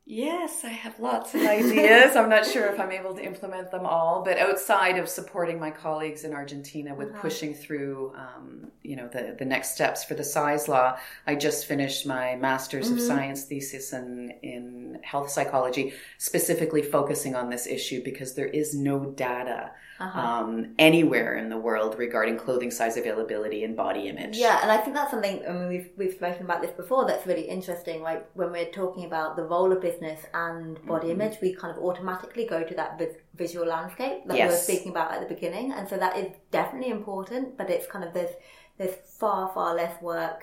[0.08, 2.14] Yes, I have lots of ideas.
[2.14, 5.72] I'm not sure if I'm able to implement them all, but outside of supporting my
[5.72, 7.20] colleagues in Argentina with Uh-huh.
[7.22, 10.96] pushing through, um, you know, the, the next steps for the size law,
[11.26, 13.00] I just finished my master's of Mhm.
[13.00, 19.06] science thesis in, in health psychology, specifically focusing on this issue because there is no
[19.06, 20.20] data Uh-huh.
[20.20, 24.36] um, anywhere in the world regarding clothing size availability and body image.
[24.36, 25.42] Yeah, and I think that's something.
[25.48, 27.06] I mean, we've we've spoken about this before.
[27.06, 28.02] That's really interesting.
[28.02, 31.12] Like when we're talking about the role of business and body Mhm.
[31.12, 34.90] image, we kind of automatically go to that vis- visual landscape that we were speaking
[34.92, 37.56] about at the beginning, and so that is definitely important.
[37.56, 38.34] But it's kind of there's
[38.78, 40.42] there's far far less work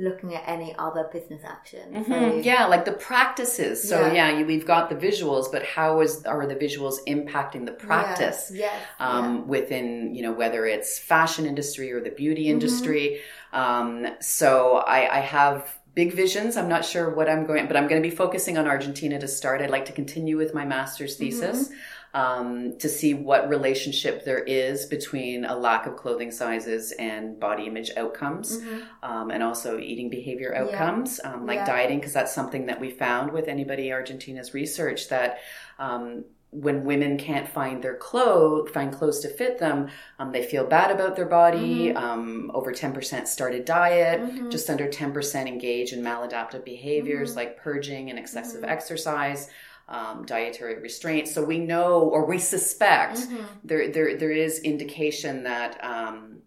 [0.00, 2.04] looking at any other business action.
[2.06, 2.44] So- Mhm.
[2.44, 3.86] Yeah, like the practices.
[3.88, 4.12] So Yeah.
[4.12, 8.50] yeah, you, we've got the visuals, but how is are the visuals impacting the practice?
[8.54, 12.50] Yes, yes, Um, Within you know whether it's fashion industry or the beauty Mhm.
[12.50, 13.20] industry.
[13.52, 16.56] Um, so I, I have big visions.
[16.56, 19.26] I'm not sure what I'm going, but I'm going to be focusing on Argentina to
[19.26, 19.60] start.
[19.60, 21.70] I'd like to continue with my master's thesis.
[22.14, 27.66] Um, to see what relationship there is between a lack of clothing sizes and body
[27.66, 28.82] image outcomes Mhm.
[29.02, 30.62] um, and also eating behavior Yeah.
[30.62, 31.66] outcomes, um, like Yeah.
[31.66, 35.38] dieting, because that's something that we found with anybody Argentina's research that
[35.78, 40.64] um, when women can't find their clothes, find clothes to fit them, um, they feel
[40.64, 41.90] bad about their body.
[41.92, 41.96] Mhm.
[41.96, 44.50] Um, over 10% start a diet, Mhm.
[44.50, 47.36] just under 10% engage in maladaptive behaviors Mhm.
[47.36, 48.70] like purging and excessive Mhm.
[48.70, 49.50] exercise.
[49.90, 51.32] Um, dietary restraints.
[51.32, 53.46] So we know, or we suspect, Mhm.
[53.64, 56.42] there there there is indication that um,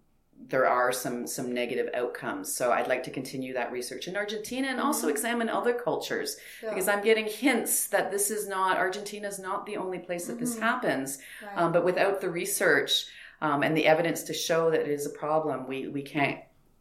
[0.48, 2.54] there are some some negative outcomes.
[2.54, 5.12] So I'd like to continue that research in Argentina and also Mhm.
[5.12, 6.70] examine other cultures Sure.
[6.70, 10.38] because I'm getting hints that this is not Argentina is not the only place that
[10.40, 10.60] this Mhm.
[10.60, 11.18] happens.
[11.44, 11.58] Right.
[11.58, 13.08] Um, but without the research
[13.42, 16.40] um, and the evidence to show that it is a problem, we we can't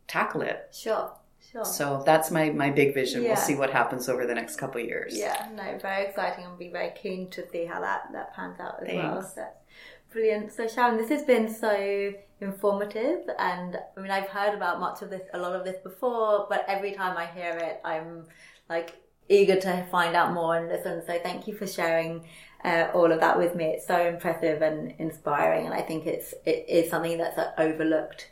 [0.08, 0.68] tackle it.
[0.72, 1.10] Sure,
[1.52, 1.64] sure.
[1.64, 3.22] So that's my my big vision.
[3.22, 3.30] Yeah.
[3.30, 5.16] We'll see what happens over the next couple of years.
[5.16, 6.44] Yeah, no, very exciting.
[6.44, 9.20] I'll be very keen to see how that, that pans out as well.
[9.20, 9.34] Thanks.
[9.34, 9.46] So,
[10.12, 10.52] brilliant.
[10.52, 15.10] So, Sharon, this has been so informative, and I mean, I've heard about much of
[15.10, 18.26] this, a lot of this before, but every time I hear it, I'm
[18.68, 18.94] like
[19.28, 21.02] eager to find out more and listen.
[21.06, 22.24] So, thank you for sharing.
[22.62, 23.64] Uh, all of that with me.
[23.64, 28.28] It's so impressive and inspiring, and I think it's it is something that's uh, overlooked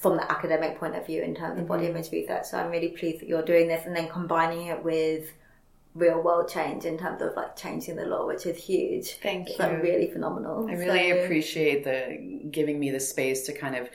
[0.00, 1.90] from the academic point of view in terms of body Mhm.
[1.90, 2.44] image research.
[2.46, 5.30] So I'm really pleased that you're doing this and then combining it with
[5.94, 9.16] real world change in terms of like changing the law, which is huge.
[9.16, 9.64] Thank it's you.
[9.64, 10.66] Like really phenomenal.
[10.70, 13.90] I really So- appreciate the giving me the space to kind of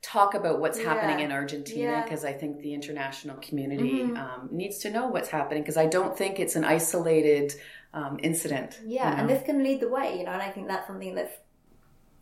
[0.00, 2.02] talk about what's happening in Argentina Yeah.
[2.04, 4.16] because I think the international community Mhm.
[4.18, 7.54] um, needs to know what's happening because I don't think it's an isolated
[7.94, 8.80] um, incident.
[8.84, 11.14] Yeah, you and this can lead the way, you know, and I think that's something
[11.14, 11.36] that's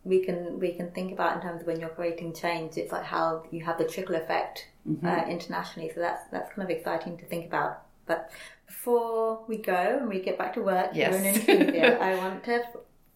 [0.05, 2.77] we can we can think about in terms of when you're creating change.
[2.77, 5.03] It's like how you have the trickle effect Mhm.
[5.05, 5.89] uh, internationally.
[5.95, 7.83] So that's that's kind of exciting to think about.
[8.05, 8.31] But
[8.67, 11.15] before we go and we get back to work Yes.
[11.15, 12.63] here in Indonesia, I want to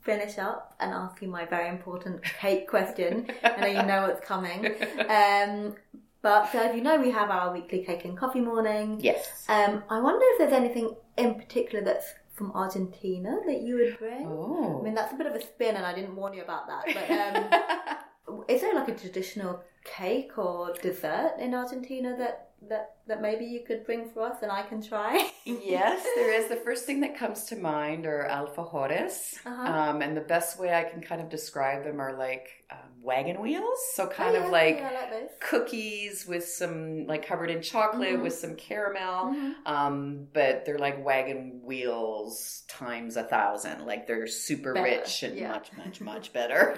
[0.01, 3.27] finish up and ask you my very important cake question.
[3.43, 4.61] I know you know what's coming.
[5.09, 5.75] Um,
[6.21, 8.99] but so as you know, we have our weekly cake and coffee morning.
[9.01, 9.45] Yes.
[9.49, 14.27] Um, I wonder if there's anything in particular that's from Argentina that you would bring.
[14.27, 14.79] Oh.
[14.79, 16.85] I mean, that's a bit of a spin, and I didn't warn you about that.
[16.93, 23.21] But um, is there like a traditional cake or dessert in Argentina that that that
[23.21, 25.29] maybe you could bring for us and I can try?
[25.45, 26.49] yes, there is.
[26.49, 29.35] The first thing that comes to mind are alfajores.
[29.45, 29.71] Uh-huh.
[29.71, 33.39] Um, and the best way I can kind of describe them are like um, wagon
[33.41, 33.79] wheels.
[33.93, 38.23] So, kind Oh, of like yeah, like cookies with some, like covered in chocolate Mhm.
[38.23, 39.33] with some caramel.
[39.33, 39.53] Mhm.
[39.65, 43.85] Um, but they're like wagon wheels times a thousand.
[43.85, 45.49] Like they're super Better, rich and yeah.
[45.53, 46.77] much, much, much better.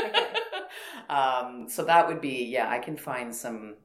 [1.08, 3.76] um, so, that would be, yeah, I can find some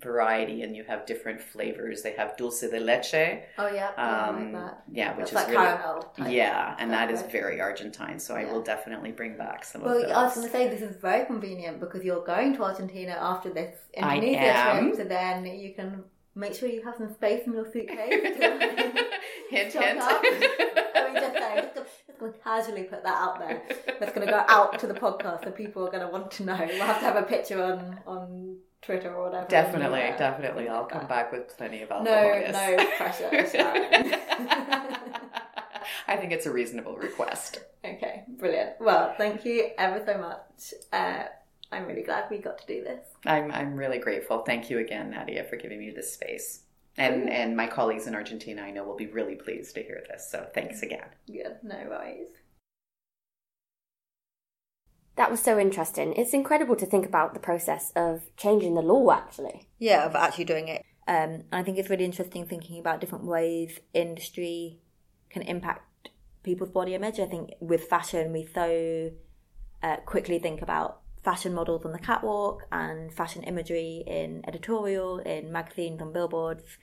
[0.00, 2.02] variety and you have different flavors.
[2.02, 3.42] They have dulce de leche.
[3.58, 4.82] Oh yeah, yeah, Um, like that.
[4.92, 8.18] yeah, which is like really yeah, and that is very Argentine.
[8.18, 10.10] So I will definitely bring back some Well, of those.
[10.12, 13.50] I was going to say this is very convenient because you're going to Argentina after
[13.50, 16.04] this Indonesia trip, so then you can
[16.34, 18.10] make sure you have some space in your suitcase.
[19.50, 19.98] hint, hint.
[20.00, 23.62] I mean, just saying, just, just going to casually put that out there.
[23.98, 26.44] That's going to go out to the podcast, so people are going to want to
[26.44, 26.56] know.
[26.58, 29.46] We'll have to have a picture on on Twitter or whatever.
[29.48, 30.16] Definitely, Yeah.
[30.16, 30.68] definitely.
[30.68, 32.52] I'll come back with plenty of No, alcohol.
[32.76, 33.28] no pressure,
[36.06, 37.60] I think it's a reasonable request.
[37.84, 38.80] Okay, brilliant.
[38.80, 40.74] Well, thank you ever so much.
[40.92, 41.24] Uh,
[41.72, 43.06] I'm really glad we got to do this.
[43.26, 44.40] I'm I'm really grateful.
[44.40, 46.62] Thank you again, Nadia, for giving me this space.
[46.96, 50.28] And and my colleagues in Argentina, I know, will be really pleased to hear this.
[50.30, 51.06] So thanks again.
[51.26, 52.28] Good, no worries.
[55.16, 56.14] That was so interesting.
[56.14, 59.68] It's incredible to think about the process of changing the law, actually.
[59.78, 60.84] Yeah, of actually doing it.
[61.06, 64.78] Um, I think it's really interesting thinking about different ways industry
[65.28, 66.10] can impact
[66.42, 67.18] people's body image.
[67.18, 69.10] I think with fashion, we so
[69.82, 75.52] uh, quickly think about fashion models on the catwalk and fashion imagery in editorial, in
[75.52, 76.78] magazines, on billboards,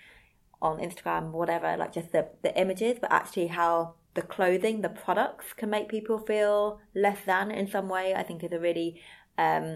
[0.61, 5.47] on Instagram, whatever, like just the, the images, but actually how the clothing, the products
[5.59, 8.89] can make people feel less than in some way, I think is a really
[9.45, 9.67] um,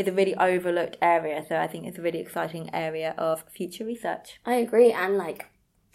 [0.00, 1.38] is a really overlooked area.
[1.48, 4.26] So I think it's a really exciting area of future research.
[4.52, 5.40] I agree, and like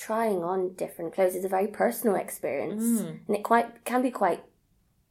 [0.08, 3.20] trying on different clothes is a very personal experience, Mm.
[3.28, 4.42] and it quite can be quite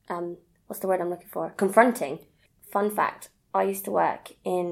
[0.09, 0.37] um,
[0.67, 1.45] what's the word I'm looking for?
[1.65, 2.15] Confronting.
[2.73, 3.23] Fun fact:
[3.55, 4.67] I used to work in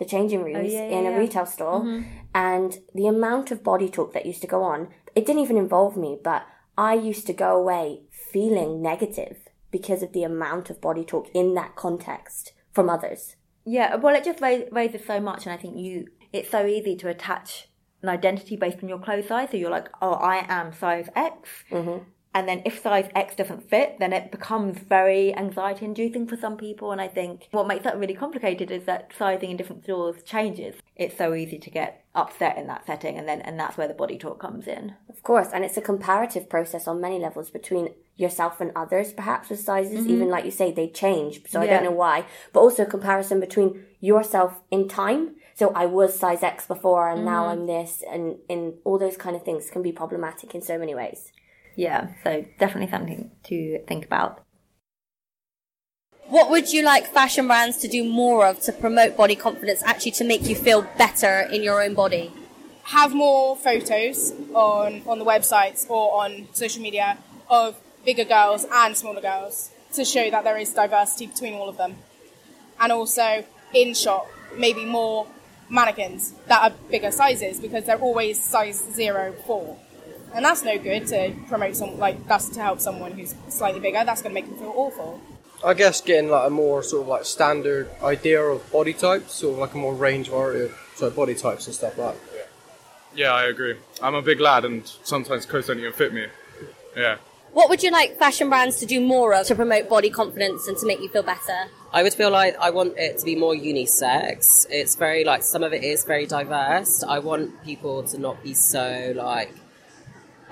[0.00, 1.18] the changing rooms Oh, yeah, yeah, in a yeah.
[1.24, 2.04] retail store, Mhm.
[2.34, 4.80] and the amount of body talk that used to go on,
[5.14, 6.42] it didn't even involve me, but
[6.76, 11.54] I used to go away feeling negative because of the amount of body talk in
[11.54, 13.36] that context from others.
[13.64, 16.96] Yeah, well, it just ra- raises so much, and I think you it's so easy
[16.96, 17.68] to attach
[18.02, 19.50] an identity based on your clothes size.
[19.50, 22.04] So you're like, oh, I am size X, Mm-hmm.
[22.34, 26.56] And then if size X doesn't fit, then it becomes very anxiety inducing for some
[26.56, 26.90] people.
[26.90, 30.74] And I think what makes that really complicated is that sizing in different stores changes.
[30.96, 33.94] It's so easy to get upset in that setting, and then and that's where the
[33.94, 34.94] body talk comes in.
[35.08, 39.48] Of course, and it's a comparative process on many levels between yourself and others, perhaps
[39.50, 40.06] with sizes.
[40.06, 40.10] Mhm.
[40.10, 42.26] Even like you say, they change, so I don't know why.
[42.52, 45.36] But also a comparison between yourself in time.
[45.54, 47.50] So I was size X before, and now Mhm.
[47.50, 50.94] I'm this, and in all those kind of things can be problematic in so many
[50.94, 51.32] ways.
[51.76, 54.42] Yeah, so definitely something to think about.
[56.28, 60.12] What would you like fashion brands to do more of to promote body confidence, actually
[60.12, 62.32] to make you feel better in your own body?
[62.84, 67.16] have more photos on, on the websites or on social media
[67.48, 71.78] of bigger girls and smaller girls to show that there is diversity between all of
[71.78, 71.96] them.
[72.78, 74.26] And also in shop,
[74.56, 75.26] maybe more
[75.70, 79.78] mannequins that are bigger sizes because they're always size zero, four.
[80.34, 84.04] And that's no good to promote some like that's to help someone who's slightly bigger.
[84.04, 85.20] That's going to make them feel awful.
[85.64, 89.54] I guess getting like a more sort of like standard idea of body types, sort
[89.54, 92.14] of like a more range variety of uh, sort of body types and stuff like
[92.14, 92.48] that.
[93.14, 93.76] Yeah, I agree.
[94.02, 96.26] I'm a big lad, and sometimes clothes don't even fit me.
[96.96, 97.16] Yeah.
[97.52, 100.76] What would you like fashion brands to do more of to promote body confidence and
[100.78, 101.68] to make you feel better?
[101.92, 104.66] I would feel like I want it to be more unisex.
[104.68, 107.04] It's very like some of it is very diverse.
[107.04, 109.54] I want people to not be so like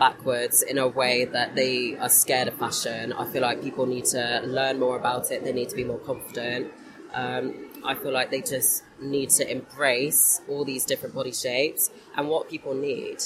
[0.02, 3.12] backwards in a way that they are scared of fashion.
[3.12, 5.44] I feel like people need to learn more about it.
[5.44, 6.72] They need to be more confident.
[7.14, 7.44] Um,
[7.84, 12.50] I feel like they just need to embrace all these different body shapes and what
[12.50, 13.18] people need.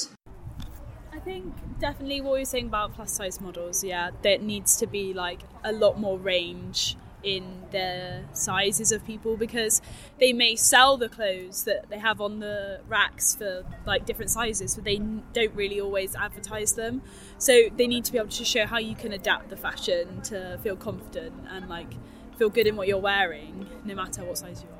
[1.15, 5.15] I think definitely what you're saying about plus size models, yeah, there needs to be
[5.15, 9.83] like a lot more range in the sizes of people because
[10.21, 14.75] they may sell the clothes that they have on the racks for like different sizes,
[14.75, 15.01] but they
[15.33, 17.03] don't really always advertise them.
[17.39, 20.59] So they need to be able to show how you can adapt the fashion to
[20.63, 21.93] feel confident and like
[22.39, 24.76] feel good in what you're wearing, no matter what size you are.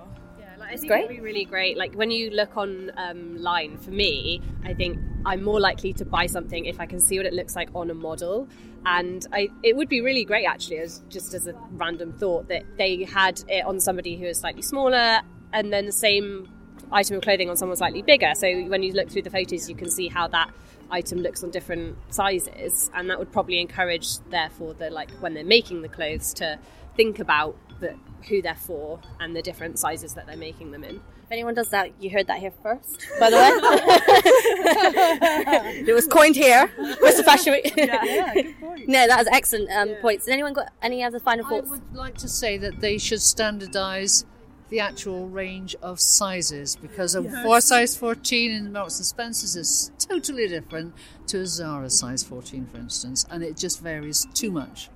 [0.67, 1.77] I think it'd be really great.
[1.77, 6.05] Like when you look on um, line, for me, I think I'm more likely to
[6.05, 8.49] buy something if I can see what it looks like on a model.
[8.85, 12.65] And I, it would be really great, actually, as just as a random thought, that
[12.77, 15.21] they had it on somebody who is slightly smaller,
[15.53, 16.49] and then the same
[16.93, 18.33] item of clothing on someone slightly bigger.
[18.37, 20.51] So when you look through the photos, you can see how that
[20.91, 25.45] item looks on different sizes, and that would probably encourage, therefore, the like when they're
[25.45, 26.59] making the clothes to
[26.97, 27.97] think about the,
[28.29, 30.97] who they're for and the different sizes that they're making them in.
[30.97, 33.51] If anyone does that, you heard that here first, by the way.
[35.89, 36.69] it was coined here.
[36.79, 37.25] Mr.
[37.25, 37.73] Fashion Week.
[37.77, 38.89] Yeah, yeah, good point.
[38.89, 40.27] no, that was excellent um, points.
[40.27, 41.69] Has anyone got any other final thoughts?
[41.69, 44.25] I would like to say that they should standardise
[44.69, 47.45] the actual range of sizes because a Yes.
[47.45, 50.95] four size 14 in Marks and Spencer's is totally different
[51.29, 54.91] to a Zara size 14, for instance, and it just varies too much.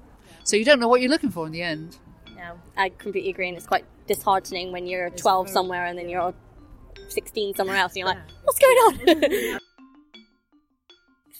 [0.44, 1.98] So you don't know what you're looking for in the end.
[2.40, 6.32] No, I completely agree, and it's quite disheartening when you're 12 somewhere and then you're
[7.08, 9.60] 16 somewhere else, and you're like, what's going on?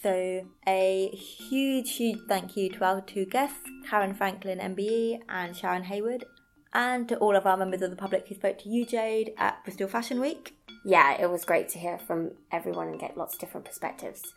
[0.03, 5.83] So, a huge, huge thank you to our two guests, Caryn Franklin, MBE, and Sharon
[5.83, 6.25] Haywood,
[6.73, 9.63] and to all of our members of the public who spoke to you, Jade, at
[9.63, 10.55] Bristol Fashion Week.
[10.83, 14.33] Yeah, it was great to hear from everyone and get lots of different perspectives.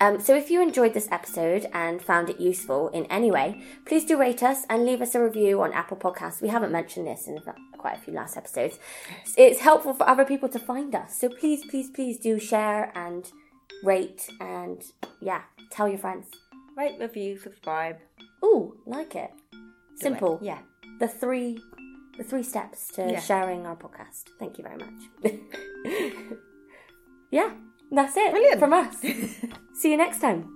[0.00, 4.04] Um, so, if you enjoyed this episode and found it useful in any way, please
[4.04, 6.42] do rate us and leave us a review on Apple Podcasts.
[6.42, 7.38] We haven't mentioned this in
[7.78, 8.78] quite a few last episodes.
[9.36, 11.18] It's helpful for other people to find us.
[11.18, 13.30] So, please, please, please do share and
[13.82, 14.82] rate and,
[15.20, 16.26] yeah, tell your friends.
[16.76, 17.96] Rate, review, subscribe.
[18.44, 19.30] Ooh, like it.
[19.96, 20.38] Simple.
[20.42, 20.58] Yeah.
[21.00, 21.58] The three,
[22.18, 23.20] the three steps to Yeah.
[23.20, 24.24] sharing our podcast.
[24.38, 25.32] Thank you very much.
[27.30, 27.50] yeah,
[27.90, 28.58] that's it.
[28.58, 28.96] From us.
[29.74, 30.55] See you next time.